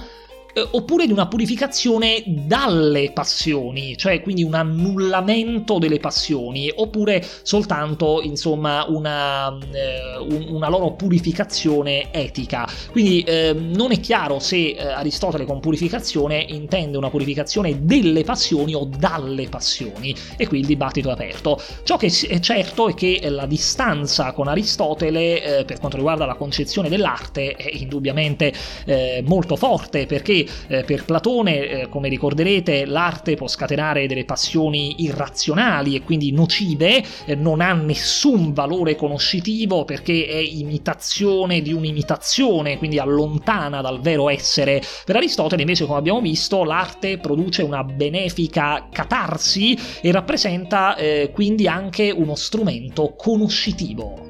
eh, 0.59 0.67
oppure 0.71 1.05
di 1.05 1.11
una 1.11 1.27
purificazione 1.27 2.23
dalle 2.25 3.11
passioni, 3.11 3.95
cioè 3.97 4.21
quindi 4.21 4.43
un 4.43 4.53
annullamento 4.53 5.77
delle 5.79 5.99
passioni, 5.99 6.71
oppure 6.73 7.25
soltanto 7.43 8.21
insomma 8.21 8.85
una, 8.87 9.57
eh, 9.71 10.17
una 10.49 10.69
loro 10.69 10.93
purificazione 10.93 12.11
etica. 12.11 12.67
Quindi 12.91 13.21
eh, 13.21 13.53
non 13.53 13.91
è 13.91 13.99
chiaro 13.99 14.39
se 14.39 14.71
eh, 14.71 14.85
Aristotele 14.85 15.45
con 15.45 15.59
purificazione 15.59 16.45
intende 16.49 16.97
una 16.97 17.09
purificazione 17.09 17.85
delle 17.85 18.23
passioni 18.23 18.73
o 18.73 18.85
dalle 18.85 19.47
passioni, 19.47 20.15
e 20.37 20.47
qui 20.47 20.59
il 20.59 20.65
dibattito 20.65 21.09
è 21.09 21.13
aperto. 21.13 21.61
Ciò 21.83 21.97
che 21.97 22.07
è 22.07 22.39
certo 22.39 22.89
è 22.89 22.93
che 22.93 23.19
la 23.29 23.45
distanza 23.45 24.31
con 24.33 24.47
Aristotele 24.47 25.59
eh, 25.59 25.65
per 25.65 25.79
quanto 25.79 25.97
riguarda 25.97 26.25
la 26.25 26.35
concezione 26.35 26.89
dell'arte 26.89 27.53
è 27.53 27.69
indubbiamente 27.73 28.53
molto 29.23 29.55
forte 29.55 30.05
perché 30.05 30.45
eh, 30.67 30.83
per 30.83 31.05
Platone, 31.05 31.67
eh, 31.67 31.89
come 31.89 32.09
ricorderete, 32.09 32.85
l'arte 32.85 33.35
può 33.35 33.47
scatenare 33.47 34.07
delle 34.07 34.25
passioni 34.25 35.03
irrazionali 35.03 35.95
e 35.95 36.01
quindi 36.01 36.31
nocive, 36.31 37.03
eh, 37.25 37.35
non 37.35 37.61
ha 37.61 37.73
nessun 37.73 38.53
valore 38.53 38.95
conoscitivo 38.95 39.85
perché 39.85 40.27
è 40.27 40.37
imitazione 40.37 41.61
di 41.61 41.73
un'imitazione, 41.73 42.77
quindi 42.77 42.99
allontana 42.99 43.81
dal 43.81 44.01
vero 44.01 44.29
essere. 44.29 44.81
Per 45.05 45.15
Aristotele 45.15 45.61
invece, 45.61 45.85
come 45.85 45.99
abbiamo 45.99 46.21
visto, 46.21 46.63
l'arte 46.63 47.17
produce 47.17 47.63
una 47.63 47.83
benefica 47.83 48.87
catarsi 48.91 49.77
e 50.01 50.11
rappresenta 50.11 50.95
eh, 50.95 51.31
quindi 51.33 51.67
anche 51.67 52.11
uno 52.11 52.35
strumento 52.35 53.13
conoscitivo. 53.15 54.28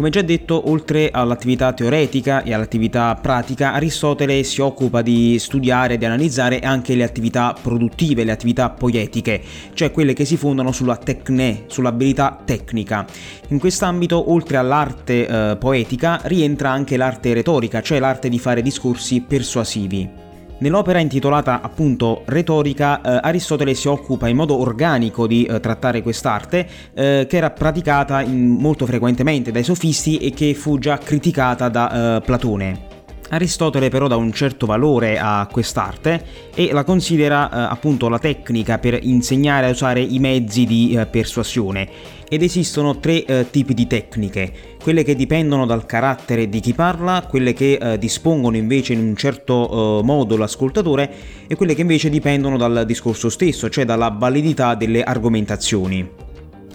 Come 0.00 0.12
già 0.12 0.22
detto, 0.22 0.70
oltre 0.70 1.10
all'attività 1.12 1.74
teoretica 1.74 2.42
e 2.42 2.54
all'attività 2.54 3.14
pratica, 3.16 3.74
Aristotele 3.74 4.42
si 4.44 4.62
occupa 4.62 5.02
di 5.02 5.38
studiare 5.38 5.92
e 5.92 5.98
di 5.98 6.06
analizzare 6.06 6.60
anche 6.60 6.94
le 6.94 7.02
attività 7.02 7.54
produttive, 7.60 8.24
le 8.24 8.32
attività 8.32 8.70
poetiche, 8.70 9.42
cioè 9.74 9.90
quelle 9.90 10.14
che 10.14 10.24
si 10.24 10.38
fondano 10.38 10.72
sulla 10.72 10.96
tecne, 10.96 11.64
sull'abilità 11.66 12.40
tecnica. 12.42 13.04
In 13.48 13.58
quest'ambito, 13.58 14.32
oltre 14.32 14.56
all'arte 14.56 15.26
eh, 15.26 15.56
poetica, 15.58 16.18
rientra 16.22 16.70
anche 16.70 16.96
l'arte 16.96 17.34
retorica, 17.34 17.82
cioè 17.82 17.98
l'arte 17.98 18.30
di 18.30 18.38
fare 18.38 18.62
discorsi 18.62 19.20
persuasivi. 19.20 20.29
Nell'opera 20.60 20.98
intitolata 20.98 21.62
appunto 21.62 22.22
Retorica, 22.26 23.00
eh, 23.00 23.18
Aristotele 23.22 23.72
si 23.72 23.88
occupa 23.88 24.28
in 24.28 24.36
modo 24.36 24.60
organico 24.60 25.26
di 25.26 25.44
eh, 25.44 25.58
trattare 25.58 26.02
quest'arte, 26.02 26.68
eh, 26.92 27.26
che 27.26 27.36
era 27.38 27.50
praticata 27.50 28.20
in, 28.20 28.56
molto 28.58 28.84
frequentemente 28.84 29.52
dai 29.52 29.64
sofisti 29.64 30.18
e 30.18 30.32
che 30.32 30.52
fu 30.52 30.78
già 30.78 30.98
criticata 30.98 31.70
da 31.70 32.16
eh, 32.16 32.20
Platone. 32.20 32.88
Aristotele 33.30 33.88
però 33.88 34.06
dà 34.06 34.16
un 34.16 34.32
certo 34.32 34.66
valore 34.66 35.18
a 35.18 35.48
quest'arte 35.50 36.24
e 36.54 36.72
la 36.72 36.84
considera 36.84 37.48
eh, 37.48 37.72
appunto 37.72 38.10
la 38.10 38.18
tecnica 38.18 38.78
per 38.78 38.98
insegnare 39.00 39.66
a 39.66 39.70
usare 39.70 40.00
i 40.00 40.18
mezzi 40.18 40.66
di 40.66 40.94
eh, 40.94 41.06
persuasione 41.06 41.88
ed 42.30 42.44
esistono 42.44 43.00
tre 43.00 43.24
eh, 43.24 43.46
tipi 43.50 43.74
di 43.74 43.88
tecniche, 43.88 44.52
quelle 44.80 45.02
che 45.02 45.16
dipendono 45.16 45.66
dal 45.66 45.84
carattere 45.84 46.48
di 46.48 46.60
chi 46.60 46.74
parla, 46.74 47.26
quelle 47.28 47.52
che 47.52 47.72
eh, 47.72 47.98
dispongono 47.98 48.56
invece 48.56 48.92
in 48.92 49.00
un 49.00 49.16
certo 49.16 49.98
eh, 49.98 50.04
modo 50.04 50.36
l'ascoltatore 50.36 51.12
e 51.48 51.56
quelle 51.56 51.74
che 51.74 51.80
invece 51.80 52.08
dipendono 52.08 52.56
dal 52.56 52.84
discorso 52.86 53.28
stesso, 53.28 53.68
cioè 53.68 53.84
dalla 53.84 54.14
validità 54.16 54.76
delle 54.76 55.02
argomentazioni. 55.02 56.08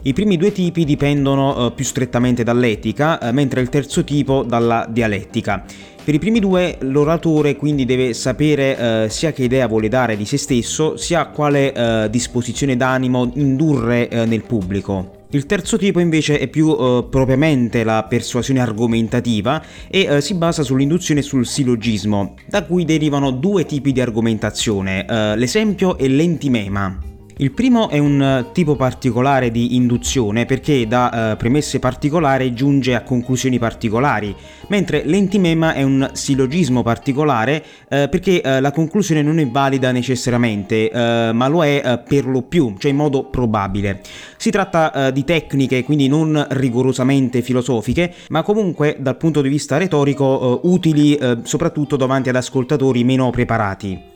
I 0.01 0.13
primi 0.13 0.35
due 0.35 0.51
tipi 0.51 0.83
dipendono 0.83 1.67
eh, 1.67 1.71
più 1.71 1.85
strettamente 1.85 2.43
dall'etica, 2.43 3.17
eh, 3.17 3.31
mentre 3.31 3.61
il 3.61 3.69
terzo 3.69 4.03
tipo 4.03 4.43
dalla 4.43 4.85
dialettica. 4.89 5.63
Per 6.03 6.13
i 6.13 6.19
primi 6.19 6.39
due 6.39 6.77
l'oratore 6.81 7.55
quindi 7.55 7.85
deve 7.85 8.13
sapere 8.13 8.77
eh, 8.77 9.09
sia 9.09 9.31
che 9.31 9.45
idea 9.45 9.67
vuole 9.67 9.87
dare 9.87 10.15
di 10.15 10.25
se 10.25 10.37
stesso, 10.37 10.97
sia 10.97 11.25
quale 11.29 11.73
eh, 11.73 12.09
disposizione 12.11 12.77
d'animo 12.77 13.31
indurre 13.33 14.07
eh, 14.09 14.25
nel 14.25 14.43
pubblico. 14.43 15.24
Il 15.31 15.45
terzo 15.45 15.77
tipo 15.77 15.99
invece 15.99 16.39
è 16.39 16.47
più 16.47 16.69
eh, 16.69 17.07
propriamente 17.09 17.83
la 17.83 18.05
persuasione 18.07 18.59
argomentativa 18.61 19.61
e 19.89 20.01
eh, 20.01 20.21
si 20.21 20.35
basa 20.35 20.63
sull'induzione 20.63 21.21
e 21.21 21.23
sul 21.23 21.45
sillogismo, 21.45 22.35
da 22.47 22.63
cui 22.63 22.85
derivano 22.85 23.31
due 23.31 23.65
tipi 23.65 23.91
di 23.91 24.01
argomentazione, 24.01 25.05
eh, 25.05 25.35
l'esempio 25.35 25.97
e 25.97 26.07
l'entimema. 26.07 27.13
Il 27.37 27.51
primo 27.51 27.89
è 27.89 27.97
un 27.97 28.21
eh, 28.21 28.51
tipo 28.53 28.77
particolare 28.77 29.51
di 29.51 29.75
induzione 29.75 30.45
perché 30.45 30.87
da 30.87 31.33
eh, 31.33 31.35
premesse 31.35 31.79
particolari 31.79 32.53
giunge 32.53 32.95
a 32.95 33.03
conclusioni 33.03 33.59
particolari, 33.59 34.33
mentre 34.67 35.03
l'entimema 35.03 35.73
è 35.73 35.83
un 35.83 36.11
sillogismo 36.13 36.81
particolare 36.81 37.61
eh, 37.89 38.07
perché 38.09 38.41
eh, 38.41 38.61
la 38.61 38.71
conclusione 38.71 39.21
non 39.21 39.39
è 39.39 39.47
valida 39.49 39.91
necessariamente, 39.91 40.89
eh, 40.89 41.31
ma 41.33 41.49
lo 41.49 41.61
è 41.61 41.81
eh, 41.83 41.97
per 42.07 42.25
lo 42.25 42.41
più, 42.41 42.73
cioè 42.77 42.91
in 42.91 42.97
modo 42.97 43.25
probabile. 43.25 43.99
Si 44.37 44.49
tratta 44.49 45.11
di 45.11 45.25
tecniche 45.25 45.83
quindi 45.83 46.07
non 46.07 46.45
rigorosamente 46.51 47.41
filosofiche, 47.41 48.13
ma 48.29 48.43
comunque 48.43 48.95
dal 48.99 49.17
punto 49.17 49.41
di 49.41 49.49
vista 49.49 49.77
retorico 49.77 50.61
utili 50.63 51.17
soprattutto 51.43 51.95
davanti 51.95 52.29
ad 52.29 52.35
ascoltatori 52.35 53.03
meno 53.03 53.29
preparati. 53.31 54.14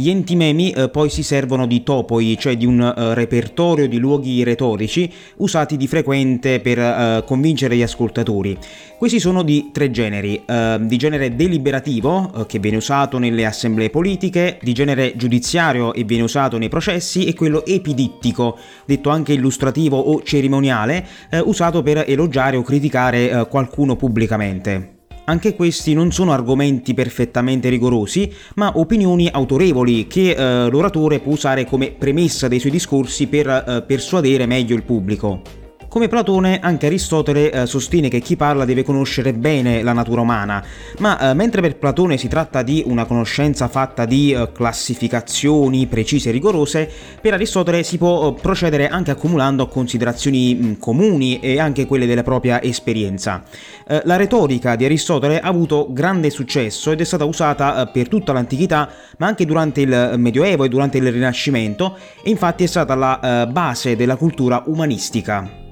Gli 0.00 0.10
entimemi 0.10 0.70
eh, 0.70 0.90
poi 0.90 1.10
si 1.10 1.24
servono 1.24 1.66
di 1.66 1.82
topoi, 1.82 2.36
cioè 2.38 2.56
di 2.56 2.64
un 2.64 2.80
eh, 2.80 3.14
repertorio 3.14 3.88
di 3.88 3.98
luoghi 3.98 4.44
retorici 4.44 5.12
usati 5.38 5.76
di 5.76 5.88
frequente 5.88 6.60
per 6.60 6.78
eh, 6.78 7.24
convincere 7.26 7.74
gli 7.74 7.82
ascoltatori. 7.82 8.56
Questi 8.96 9.18
sono 9.18 9.42
di 9.42 9.70
tre 9.72 9.90
generi, 9.90 10.40
eh, 10.46 10.78
di 10.82 10.96
genere 10.98 11.34
deliberativo, 11.34 12.30
eh, 12.32 12.46
che 12.46 12.60
viene 12.60 12.76
usato 12.76 13.18
nelle 13.18 13.44
assemblee 13.44 13.90
politiche, 13.90 14.60
di 14.62 14.72
genere 14.72 15.16
giudiziario 15.16 15.92
e 15.92 16.04
viene 16.04 16.22
usato 16.22 16.58
nei 16.58 16.68
processi, 16.68 17.24
e 17.24 17.34
quello 17.34 17.66
epidittico, 17.66 18.56
detto 18.84 19.10
anche 19.10 19.32
illustrativo 19.32 19.98
o 19.98 20.22
cerimoniale, 20.22 21.04
eh, 21.28 21.40
usato 21.40 21.82
per 21.82 22.04
elogiare 22.06 22.56
o 22.56 22.62
criticare 22.62 23.48
qualcuno 23.50 23.96
pubblicamente. 23.96 24.97
Anche 25.28 25.54
questi 25.54 25.92
non 25.92 26.10
sono 26.10 26.32
argomenti 26.32 26.94
perfettamente 26.94 27.68
rigorosi, 27.68 28.32
ma 28.54 28.72
opinioni 28.78 29.28
autorevoli 29.30 30.06
che 30.06 30.30
eh, 30.30 30.70
l'oratore 30.70 31.20
può 31.20 31.32
usare 31.32 31.66
come 31.66 31.90
premessa 31.90 32.48
dei 32.48 32.58
suoi 32.58 32.72
discorsi 32.72 33.26
per 33.26 33.46
eh, 33.46 33.84
persuadere 33.86 34.46
meglio 34.46 34.74
il 34.74 34.84
pubblico. 34.84 35.67
Come 35.88 36.08
Platone, 36.08 36.58
anche 36.60 36.84
Aristotele 36.84 37.50
eh, 37.50 37.66
sostiene 37.66 38.10
che 38.10 38.20
chi 38.20 38.36
parla 38.36 38.66
deve 38.66 38.84
conoscere 38.84 39.32
bene 39.32 39.82
la 39.82 39.94
natura 39.94 40.20
umana, 40.20 40.62
ma 40.98 41.30
eh, 41.30 41.34
mentre 41.34 41.62
per 41.62 41.78
Platone 41.78 42.18
si 42.18 42.28
tratta 42.28 42.60
di 42.60 42.82
una 42.84 43.06
conoscenza 43.06 43.68
fatta 43.68 44.04
di 44.04 44.32
eh, 44.32 44.52
classificazioni 44.52 45.86
precise 45.86 46.28
e 46.28 46.32
rigorose, 46.32 46.90
per 47.22 47.32
Aristotele 47.32 47.82
si 47.84 47.96
può 47.96 48.28
eh, 48.28 48.38
procedere 48.38 48.88
anche 48.88 49.12
accumulando 49.12 49.66
considerazioni 49.66 50.54
mh, 50.54 50.66
mm, 50.66 50.72
comuni 50.74 51.40
e 51.40 51.58
anche 51.58 51.86
quelle 51.86 52.04
della 52.04 52.22
propria 52.22 52.62
esperienza. 52.62 53.42
Eh, 53.88 54.02
la 54.04 54.16
retorica 54.16 54.76
di 54.76 54.84
Aristotele 54.84 55.40
ha 55.40 55.48
avuto 55.48 55.88
grande 55.90 56.28
successo 56.28 56.90
ed 56.90 57.00
è 57.00 57.04
stata 57.04 57.24
usata 57.24 57.80
eh, 57.80 57.90
per 57.90 58.08
tutta 58.08 58.34
l'antichità, 58.34 58.90
ma 59.16 59.26
anche 59.26 59.46
durante 59.46 59.80
il 59.80 60.14
Medioevo 60.18 60.64
e 60.64 60.68
durante 60.68 60.98
il 60.98 61.10
Rinascimento, 61.10 61.96
e 62.22 62.28
infatti 62.28 62.64
è 62.64 62.66
stata 62.66 62.94
la 62.94 63.46
base 63.50 63.96
della 63.96 64.16
cultura 64.16 64.62
umanistica. 64.66 65.66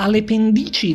Alle 0.00 0.22
pendici 0.22 0.94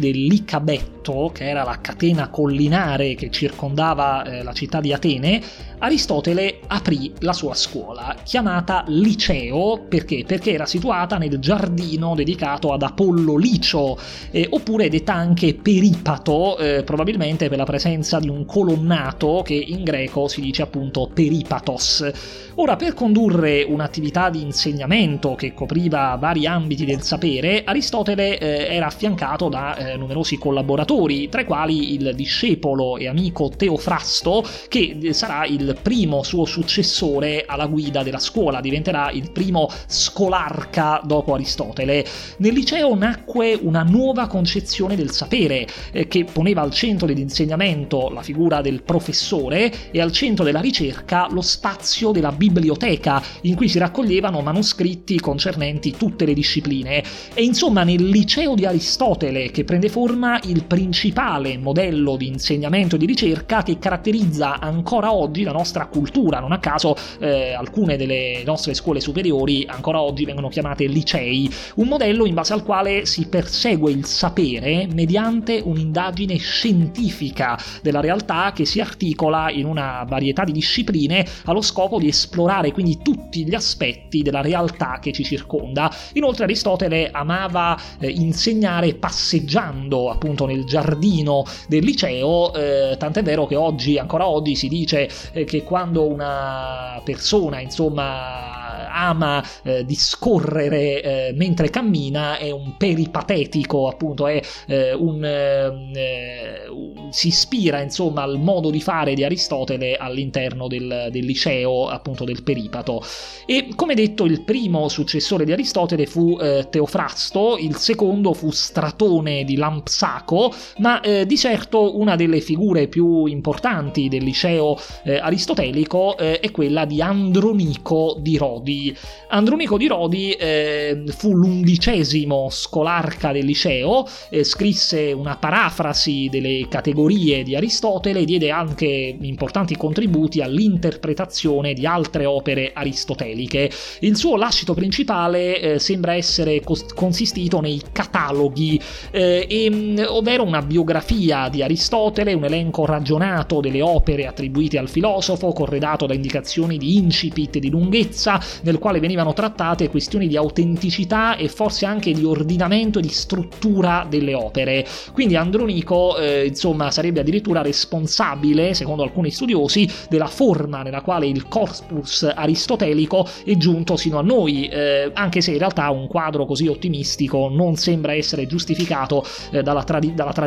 dell'Icabetto, 1.03 1.31
che 1.33 1.49
era 1.49 1.63
la 1.63 1.79
catena 1.81 2.29
collinare 2.29 3.15
che 3.15 3.29
circondava 3.29 4.23
eh, 4.23 4.43
la 4.43 4.53
città 4.53 4.79
di 4.79 4.93
Atene, 4.93 5.41
Aristotele 5.79 6.61
aprì 6.67 7.11
la 7.19 7.33
sua 7.33 7.53
scuola, 7.53 8.15
chiamata 8.23 8.85
Liceo, 8.87 9.81
perché? 9.89 10.23
Perché 10.25 10.53
era 10.53 10.65
situata 10.65 11.17
nel 11.17 11.39
giardino 11.39 12.15
dedicato 12.15 12.71
ad 12.71 12.83
Apollo 12.83 13.35
Licio, 13.35 13.97
eh, 14.31 14.47
oppure 14.49 14.87
detta 14.87 15.13
anche 15.13 15.53
Peripato, 15.55 16.57
eh, 16.57 16.83
probabilmente 16.83 17.49
per 17.49 17.57
la 17.57 17.65
presenza 17.65 18.19
di 18.19 18.29
un 18.29 18.45
colonnato 18.45 19.41
che 19.43 19.55
in 19.55 19.83
greco 19.83 20.29
si 20.29 20.39
dice 20.39 20.61
appunto 20.61 21.09
Peripatos. 21.13 22.11
Ora, 22.55 22.75
per 22.75 22.93
condurre 22.93 23.63
un'attività 23.63 24.29
di 24.29 24.41
insegnamento 24.41 25.35
che 25.35 25.53
copriva 25.53 26.15
vari 26.19 26.45
ambiti 26.45 26.85
del 26.85 27.01
sapere, 27.01 27.63
Aristotele 27.65 28.37
eh, 28.37 28.75
era 28.75 28.85
affiancato 28.85 29.49
da 29.49 29.75
eh, 29.75 29.97
numerosi 29.97 30.37
collaboratori 30.37 30.92
imperatori, 30.93 31.29
tra 31.29 31.41
i 31.41 31.45
quali 31.45 31.93
il 31.93 32.13
discepolo 32.15 32.97
e 32.97 33.07
amico 33.07 33.49
Teofrasto, 33.55 34.45
che 34.67 35.09
sarà 35.11 35.45
il 35.45 35.77
primo 35.81 36.23
suo 36.23 36.45
successore 36.45 37.43
alla 37.47 37.65
guida 37.65 38.03
della 38.03 38.19
scuola, 38.19 38.61
diventerà 38.61 39.09
il 39.11 39.31
primo 39.31 39.69
scolarca 39.87 41.01
dopo 41.03 41.33
Aristotele. 41.33 42.05
Nel 42.37 42.53
liceo 42.53 42.95
nacque 42.95 43.57
una 43.59 43.83
nuova 43.83 44.27
concezione 44.27 44.95
del 44.95 45.11
sapere, 45.11 45.67
eh, 45.91 46.07
che 46.07 46.25
poneva 46.25 46.61
al 46.61 46.71
centro 46.71 47.07
dell'insegnamento 47.07 48.09
la 48.09 48.21
figura 48.21 48.61
del 48.61 48.83
professore 48.83 49.91
e 49.91 49.99
al 49.99 50.11
centro 50.11 50.43
della 50.43 50.61
ricerca 50.61 51.27
lo 51.29 51.41
spazio 51.41 52.11
della 52.11 52.31
biblioteca, 52.31 53.21
in 53.41 53.55
cui 53.55 53.67
si 53.67 53.79
raccoglievano 53.79 54.41
manoscritti 54.41 55.19
concernenti 55.19 55.91
tutte 55.91 56.25
le 56.25 56.33
discipline. 56.33 57.03
E 57.33 57.43
insomma 57.43 57.83
nel 57.83 58.05
liceo 58.05 58.55
di 58.55 58.65
Aristotele 58.65 59.51
che 59.51 59.63
prende 59.63 59.89
forma 59.89 60.39
il 60.43 60.63
principale 60.83 61.57
modello 61.57 62.17
di 62.17 62.27
insegnamento 62.27 62.95
e 62.95 62.99
di 62.99 63.05
ricerca 63.05 63.63
che 63.63 63.79
caratterizza 63.79 64.59
ancora 64.59 65.13
oggi 65.13 65.43
la 65.43 65.53
nostra 65.53 65.85
cultura. 65.85 66.41
Non 66.41 66.51
a 66.51 66.59
caso 66.59 66.93
eh, 67.19 67.53
alcune 67.53 67.95
delle 67.95 68.43
nostre 68.45 68.73
scuole 68.73 68.99
superiori 68.99 69.65
ancora 69.65 70.01
oggi 70.01 70.25
vengono 70.25 70.49
chiamate 70.49 70.85
licei, 70.87 71.49
un 71.75 71.87
modello 71.87 72.25
in 72.25 72.33
base 72.33 72.51
al 72.51 72.63
quale 72.63 73.05
si 73.05 73.27
persegue 73.27 73.91
il 73.91 74.03
sapere 74.03 74.85
mediante 74.91 75.61
un'indagine 75.63 76.35
scientifica 76.35 77.57
della 77.81 78.01
realtà 78.01 78.51
che 78.53 78.65
si 78.65 78.81
articola 78.81 79.49
in 79.51 79.65
una 79.65 80.03
varietà 80.05 80.43
di 80.43 80.51
discipline 80.51 81.25
allo 81.45 81.61
scopo 81.61 81.97
di 81.97 82.09
esplorare 82.09 82.73
quindi 82.73 82.99
tutti 83.01 83.45
gli 83.45 83.55
aspetti 83.55 84.21
della 84.21 84.41
realtà 84.41 84.99
che 85.01 85.13
ci 85.13 85.23
circonda. 85.23 85.89
Inoltre 86.13 86.43
Aristotele 86.43 87.09
amava 87.09 87.79
eh, 87.99 88.09
insegnare 88.09 88.95
passeggiando 88.95 90.09
appunto 90.09 90.45
nel 90.45 90.65
giardino 90.73 91.45
del 91.67 91.83
liceo, 91.83 92.51
eh, 92.55 92.95
tant'è 92.97 93.21
vero 93.21 93.45
che 93.45 93.55
oggi, 93.55 93.99
ancora 93.99 94.27
oggi, 94.27 94.55
si 94.55 94.67
dice 94.67 95.07
eh, 95.33 95.43
che 95.43 95.63
quando 95.63 96.07
una 96.07 96.99
persona 97.03 97.59
insomma 97.59 98.63
ama 98.93 99.43
eh, 99.63 99.85
discorrere 99.85 101.01
eh, 101.01 101.33
mentre 101.35 101.69
cammina 101.69 102.37
è 102.37 102.51
un 102.51 102.77
peripatetico 102.77 103.87
appunto 103.87 104.27
è 104.27 104.39
eh, 104.67 104.93
un, 104.93 105.23
eh, 105.25 106.67
un, 106.69 107.11
si 107.11 107.27
ispira 107.27 107.81
insomma 107.81 108.21
al 108.21 108.39
modo 108.39 108.69
di 108.69 108.81
fare 108.81 109.15
di 109.15 109.23
Aristotele 109.23 109.95
all'interno 109.95 110.67
del, 110.67 111.09
del, 111.11 111.25
liceo 111.25 111.87
appunto 111.87 112.23
del 112.23 112.43
peripato. 112.43 113.03
E 113.45 113.69
come 113.75 113.95
detto 113.95 114.25
il 114.25 114.43
primo 114.43 114.87
successore 114.89 115.45
di 115.45 115.51
Aristotele 115.51 116.05
fu 116.05 116.37
Teofrasto 116.69 117.57
il 117.57 117.75
secondo 117.75 118.33
fu 118.33 118.51
Stratone 118.51 119.43
di 119.43 119.55
Lampsaco 119.55 120.53
ma 120.77 121.01
eh, 121.01 121.25
di 121.25 121.37
certo 121.37 121.97
una 121.99 122.15
delle 122.15 122.41
figure 122.41 122.87
più 122.87 123.25
importanti 123.25 124.07
del 124.07 124.23
liceo 124.23 124.77
aristotelico 125.03 126.17
è 126.17 126.49
quella 126.51 126.85
di 126.85 127.01
Andronico 127.01 128.17
di 128.19 128.37
Rodi 128.37 128.95
Andronico 129.29 129.77
di 129.77 129.87
Rodi 129.87 130.31
eh, 130.31 131.03
fu 131.07 131.33
l'undicesimo 131.33 132.49
scolarca 132.51 133.31
del 133.31 133.45
liceo, 133.45 134.07
eh, 134.29 134.43
scrisse 134.43 135.11
una 135.11 135.37
parafrasi 135.37 136.27
delle 136.29 136.67
categorie 136.69 137.41
di 137.41 137.55
Aristotele 137.55 138.19
e 138.19 138.25
diede 138.25 138.51
anche 138.51 139.17
importanti 139.19 139.75
contributi 139.75 140.41
all'interpretazione 140.41 141.73
di 141.73 141.85
altre 141.85 142.25
opere 142.25 142.71
aristoteliche. 142.73 143.71
Il 144.01 144.15
suo 144.15 144.37
lascito 144.37 144.75
principale 144.75 145.59
eh, 145.59 145.79
sembra 145.79 146.13
essere 146.13 146.61
cos- 146.61 146.93
consistito 146.93 147.59
nei 147.59 147.81
cataloghi, 147.91 148.79
eh, 149.11 149.47
e, 149.49 149.69
mm, 149.69 149.97
ovvero 150.07 150.43
una 150.53 150.61
biografia 150.61 151.49
di 151.49 151.63
Aristotele, 151.63 152.33
un 152.33 152.43
elenco 152.43 152.85
ragionato 152.85 153.59
delle 153.59 153.81
opere 153.81 154.27
attribuite 154.27 154.77
al 154.77 154.87
filosofo, 154.87 155.51
corredato 155.51 156.05
da 156.05 156.13
indicazioni 156.13 156.77
di 156.77 156.97
incipit 156.97 157.55
e 157.55 157.59
di 157.59 157.71
lunghezza, 157.71 158.39
nel 158.61 158.77
quale 158.77 158.99
venivano 158.99 159.33
trattate 159.33 159.89
questioni 159.89 160.27
di 160.27 160.37
autenticità 160.37 161.37
e 161.37 161.47
forse 161.47 161.87
anche 161.87 162.11
di 162.11 162.23
ordinamento 162.23 162.99
e 162.99 163.01
di 163.01 163.09
struttura 163.09 164.05
delle 164.07 164.35
opere. 164.35 164.85
Quindi 165.11 165.35
Andronico, 165.35 166.17
eh, 166.19 166.45
insomma, 166.45 166.91
sarebbe 166.91 167.21
addirittura 167.21 167.63
responsabile, 167.63 168.75
secondo 168.75 169.01
alcuni 169.01 169.31
studiosi, 169.31 169.89
della 170.07 170.27
forma 170.27 170.83
nella 170.83 171.01
quale 171.01 171.25
il 171.25 171.47
corpus 171.47 172.31
aristotelico 172.31 173.27
è 173.43 173.57
giunto 173.57 173.95
sino 173.95 174.19
a 174.19 174.21
noi, 174.21 174.67
eh, 174.67 175.09
anche 175.15 175.41
se 175.41 175.51
in 175.51 175.57
realtà 175.57 175.89
un 175.89 176.07
quadro 176.07 176.45
così 176.45 176.67
ottimistico 176.67 177.49
non 177.49 177.75
sembra 177.75 178.13
essere 178.13 178.45
giustificato 178.45 179.25
eh, 179.49 179.63
dalla, 179.63 179.83
tradi- 179.83 180.13
dalla, 180.13 180.29
tradizione 180.29 180.41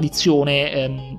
ehm, 0.73 1.18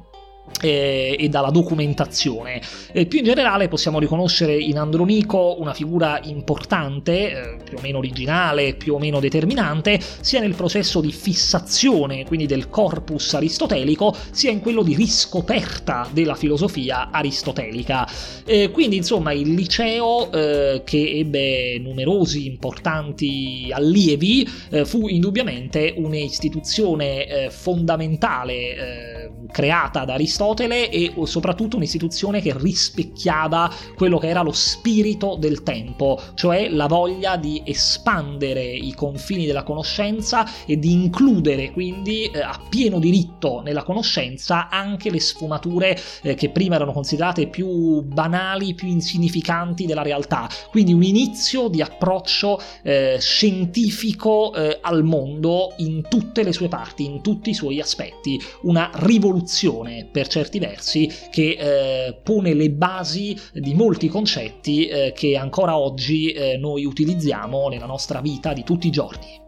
e, 0.61 1.15
e 1.19 1.29
dalla 1.29 1.49
documentazione. 1.49 2.61
E 2.91 3.05
più 3.05 3.19
in 3.19 3.25
generale 3.25 3.67
possiamo 3.67 3.99
riconoscere 3.99 4.55
in 4.55 4.77
Andronico 4.77 5.55
una 5.59 5.73
figura 5.73 6.19
importante, 6.23 7.29
eh, 7.29 7.57
più 7.63 7.77
o 7.77 7.81
meno 7.81 7.97
originale, 7.97 8.75
più 8.75 8.95
o 8.95 8.99
meno 8.99 9.19
determinante, 9.19 9.99
sia 10.21 10.39
nel 10.39 10.55
processo 10.55 11.01
di 11.01 11.11
fissazione, 11.11 12.25
quindi 12.25 12.45
del 12.45 12.69
corpus 12.69 13.33
aristotelico, 13.33 14.15
sia 14.31 14.51
in 14.51 14.59
quello 14.59 14.83
di 14.83 14.95
riscoperta 14.95 16.07
della 16.11 16.35
filosofia 16.35 17.09
aristotelica. 17.11 18.07
Eh, 18.45 18.71
quindi 18.71 18.97
insomma 18.97 19.31
il 19.33 19.53
liceo, 19.53 20.31
eh, 20.31 20.81
che 20.83 21.11
ebbe 21.17 21.79
numerosi 21.79 22.45
importanti 22.45 23.69
allievi, 23.71 24.47
eh, 24.71 24.85
fu 24.85 25.07
indubbiamente 25.07 25.93
un'istituzione 25.97 27.27
eh, 27.27 27.49
fondamentale 27.49 28.53
eh, 28.53 29.31
creata 29.51 30.05
da 30.05 30.13
Aristotele 30.13 30.36
Aristotele 30.37 30.91
e 30.91 31.13
soprattutto 31.23 31.77
un'istituzione 31.77 32.41
che 32.41 32.53
rispecchiava 32.55 33.73
quello 33.95 34.19
che 34.19 34.27
era 34.27 34.43
lo 34.43 34.51
spirito 34.51 35.35
del 35.39 35.63
tempo, 35.63 36.21
cioè 36.35 36.69
la 36.69 36.85
voglia 36.85 37.37
di 37.37 37.61
espandere 37.65 38.63
i 38.63 38.93
confini 38.93 39.47
della 39.47 39.63
conoscenza 39.63 40.47
e 40.67 40.77
di 40.77 40.91
includere 40.91 41.71
quindi 41.71 42.25
eh, 42.25 42.39
a 42.39 42.59
pieno 42.69 42.99
diritto 42.99 43.61
nella 43.61 43.83
conoscenza 43.83 44.69
anche 44.69 45.09
le 45.09 45.19
sfumature 45.19 45.99
eh, 46.21 46.35
che 46.35 46.49
prima 46.49 46.75
erano 46.75 46.93
considerate 46.93 47.47
più 47.47 48.03
banali, 48.03 48.75
più 48.75 48.87
insignificanti 48.87 49.87
della 49.87 50.03
realtà. 50.03 50.47
Quindi 50.69 50.93
un 50.93 51.03
inizio 51.03 51.67
di 51.67 51.81
approccio 51.81 52.61
eh, 52.83 53.17
scientifico 53.19 54.53
eh, 54.53 54.77
al 54.81 55.03
mondo 55.03 55.73
in 55.77 56.03
tutte 56.07 56.43
le 56.43 56.53
sue 56.53 56.67
parti, 56.67 57.05
in 57.05 57.21
tutti 57.23 57.49
i 57.49 57.55
suoi 57.55 57.79
aspetti, 57.79 58.39
una 58.61 58.91
rivoluzione 58.93 60.07
per 60.11 60.26
certi 60.27 60.59
versi 60.59 61.11
che 61.29 61.57
eh, 61.57 62.13
pone 62.21 62.53
le 62.53 62.69
basi 62.69 63.37
di 63.53 63.73
molti 63.73 64.07
concetti 64.07 64.87
eh, 64.87 65.13
che 65.15 65.35
ancora 65.35 65.77
oggi 65.77 66.31
eh, 66.31 66.57
noi 66.57 66.85
utilizziamo 66.85 67.67
nella 67.69 67.85
nostra 67.85 68.21
vita 68.21 68.53
di 68.53 68.63
tutti 68.63 68.87
i 68.87 68.91
giorni. 68.91 69.46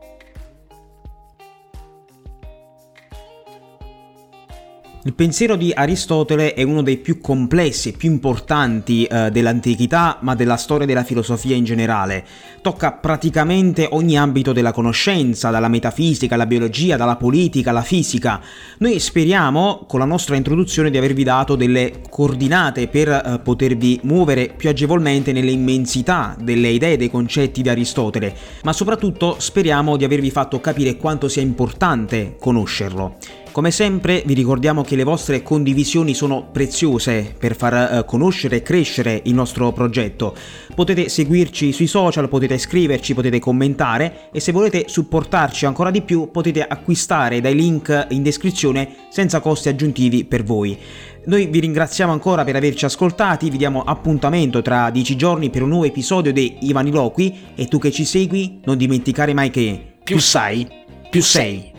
Il 5.09 5.15
pensiero 5.15 5.55
di 5.55 5.71
Aristotele 5.73 6.53
è 6.53 6.61
uno 6.61 6.83
dei 6.83 6.97
più 6.97 7.19
complessi 7.19 7.89
e 7.89 7.93
più 7.93 8.11
importanti 8.11 9.05
eh, 9.05 9.31
dell'antichità, 9.31 10.19
ma 10.21 10.35
della 10.35 10.55
storia 10.55 10.85
della 10.85 11.03
filosofia 11.03 11.55
in 11.55 11.63
generale. 11.63 12.23
Tocca 12.61 12.91
praticamente 12.91 13.87
ogni 13.89 14.19
ambito 14.19 14.53
della 14.53 14.71
conoscenza, 14.71 15.49
dalla 15.49 15.67
metafisica 15.67 16.35
alla 16.35 16.45
biologia, 16.45 16.95
dalla 16.95 17.15
politica 17.15 17.71
alla 17.71 17.81
fisica. 17.81 18.39
Noi 18.77 18.99
speriamo, 18.99 19.85
con 19.87 19.97
la 19.97 20.05
nostra 20.05 20.35
introduzione, 20.35 20.91
di 20.91 20.99
avervi 20.99 21.23
dato 21.23 21.55
delle 21.55 22.01
coordinate 22.07 22.87
per 22.87 23.09
eh, 23.09 23.39
potervi 23.41 24.01
muovere 24.03 24.53
più 24.55 24.69
agevolmente 24.69 25.31
nelle 25.31 25.49
immensità 25.49 26.35
delle 26.39 26.67
idee 26.67 26.93
e 26.93 26.97
dei 26.97 27.09
concetti 27.09 27.63
di 27.63 27.69
Aristotele, 27.69 28.35
ma 28.61 28.73
soprattutto 28.73 29.37
speriamo 29.39 29.97
di 29.97 30.03
avervi 30.03 30.29
fatto 30.29 30.61
capire 30.61 30.97
quanto 30.97 31.27
sia 31.27 31.41
importante 31.41 32.35
conoscerlo. 32.39 33.17
Come 33.51 33.71
sempre 33.71 34.21
vi 34.27 34.35
ricordiamo 34.35 34.83
che 34.83 34.95
le 34.95 35.03
vostre 35.03 35.41
condivisioni 35.41 36.13
sono 36.13 36.49
preziose 36.51 37.33
per 37.37 37.55
far 37.55 37.73
eh, 37.73 38.05
conoscere 38.05 38.57
e 38.57 38.61
crescere 38.61 39.21
il 39.25 39.33
nostro 39.33 39.71
progetto. 39.71 40.35
Potete 40.75 41.09
seguirci 41.09 41.71
sui 41.71 41.87
social, 41.87 42.29
potete 42.29 42.59
scriverci, 42.59 43.15
potete 43.15 43.39
commentare 43.39 44.29
e 44.31 44.39
se 44.39 44.51
volete 44.51 44.85
supportarci 44.87 45.65
ancora 45.65 45.89
di 45.89 46.03
più 46.03 46.29
potete 46.31 46.65
acquistare 46.65 47.41
dai 47.41 47.55
link 47.55 48.07
in 48.11 48.21
descrizione 48.21 49.07
senza 49.09 49.39
costi 49.39 49.67
aggiuntivi 49.67 50.25
per 50.25 50.43
voi. 50.43 50.77
Noi 51.25 51.47
vi 51.47 51.59
ringraziamo 51.59 52.11
ancora 52.11 52.43
per 52.43 52.55
averci 52.55 52.85
ascoltati, 52.85 53.49
vi 53.49 53.57
diamo 53.57 53.81
appuntamento 53.81 54.61
tra 54.61 54.91
dieci 54.91 55.15
giorni 55.15 55.49
per 55.49 55.63
un 55.63 55.69
nuovo 55.69 55.85
episodio 55.85 56.31
di 56.31 56.57
Ivaniloqui 56.61 57.53
e 57.55 57.65
tu 57.65 57.79
che 57.79 57.91
ci 57.91 58.05
segui 58.05 58.61
non 58.63 58.77
dimenticare 58.77 59.33
mai 59.33 59.49
che 59.49 59.95
più 60.03 60.19
sai, 60.19 60.67
più 61.09 61.21
sei. 61.21 61.77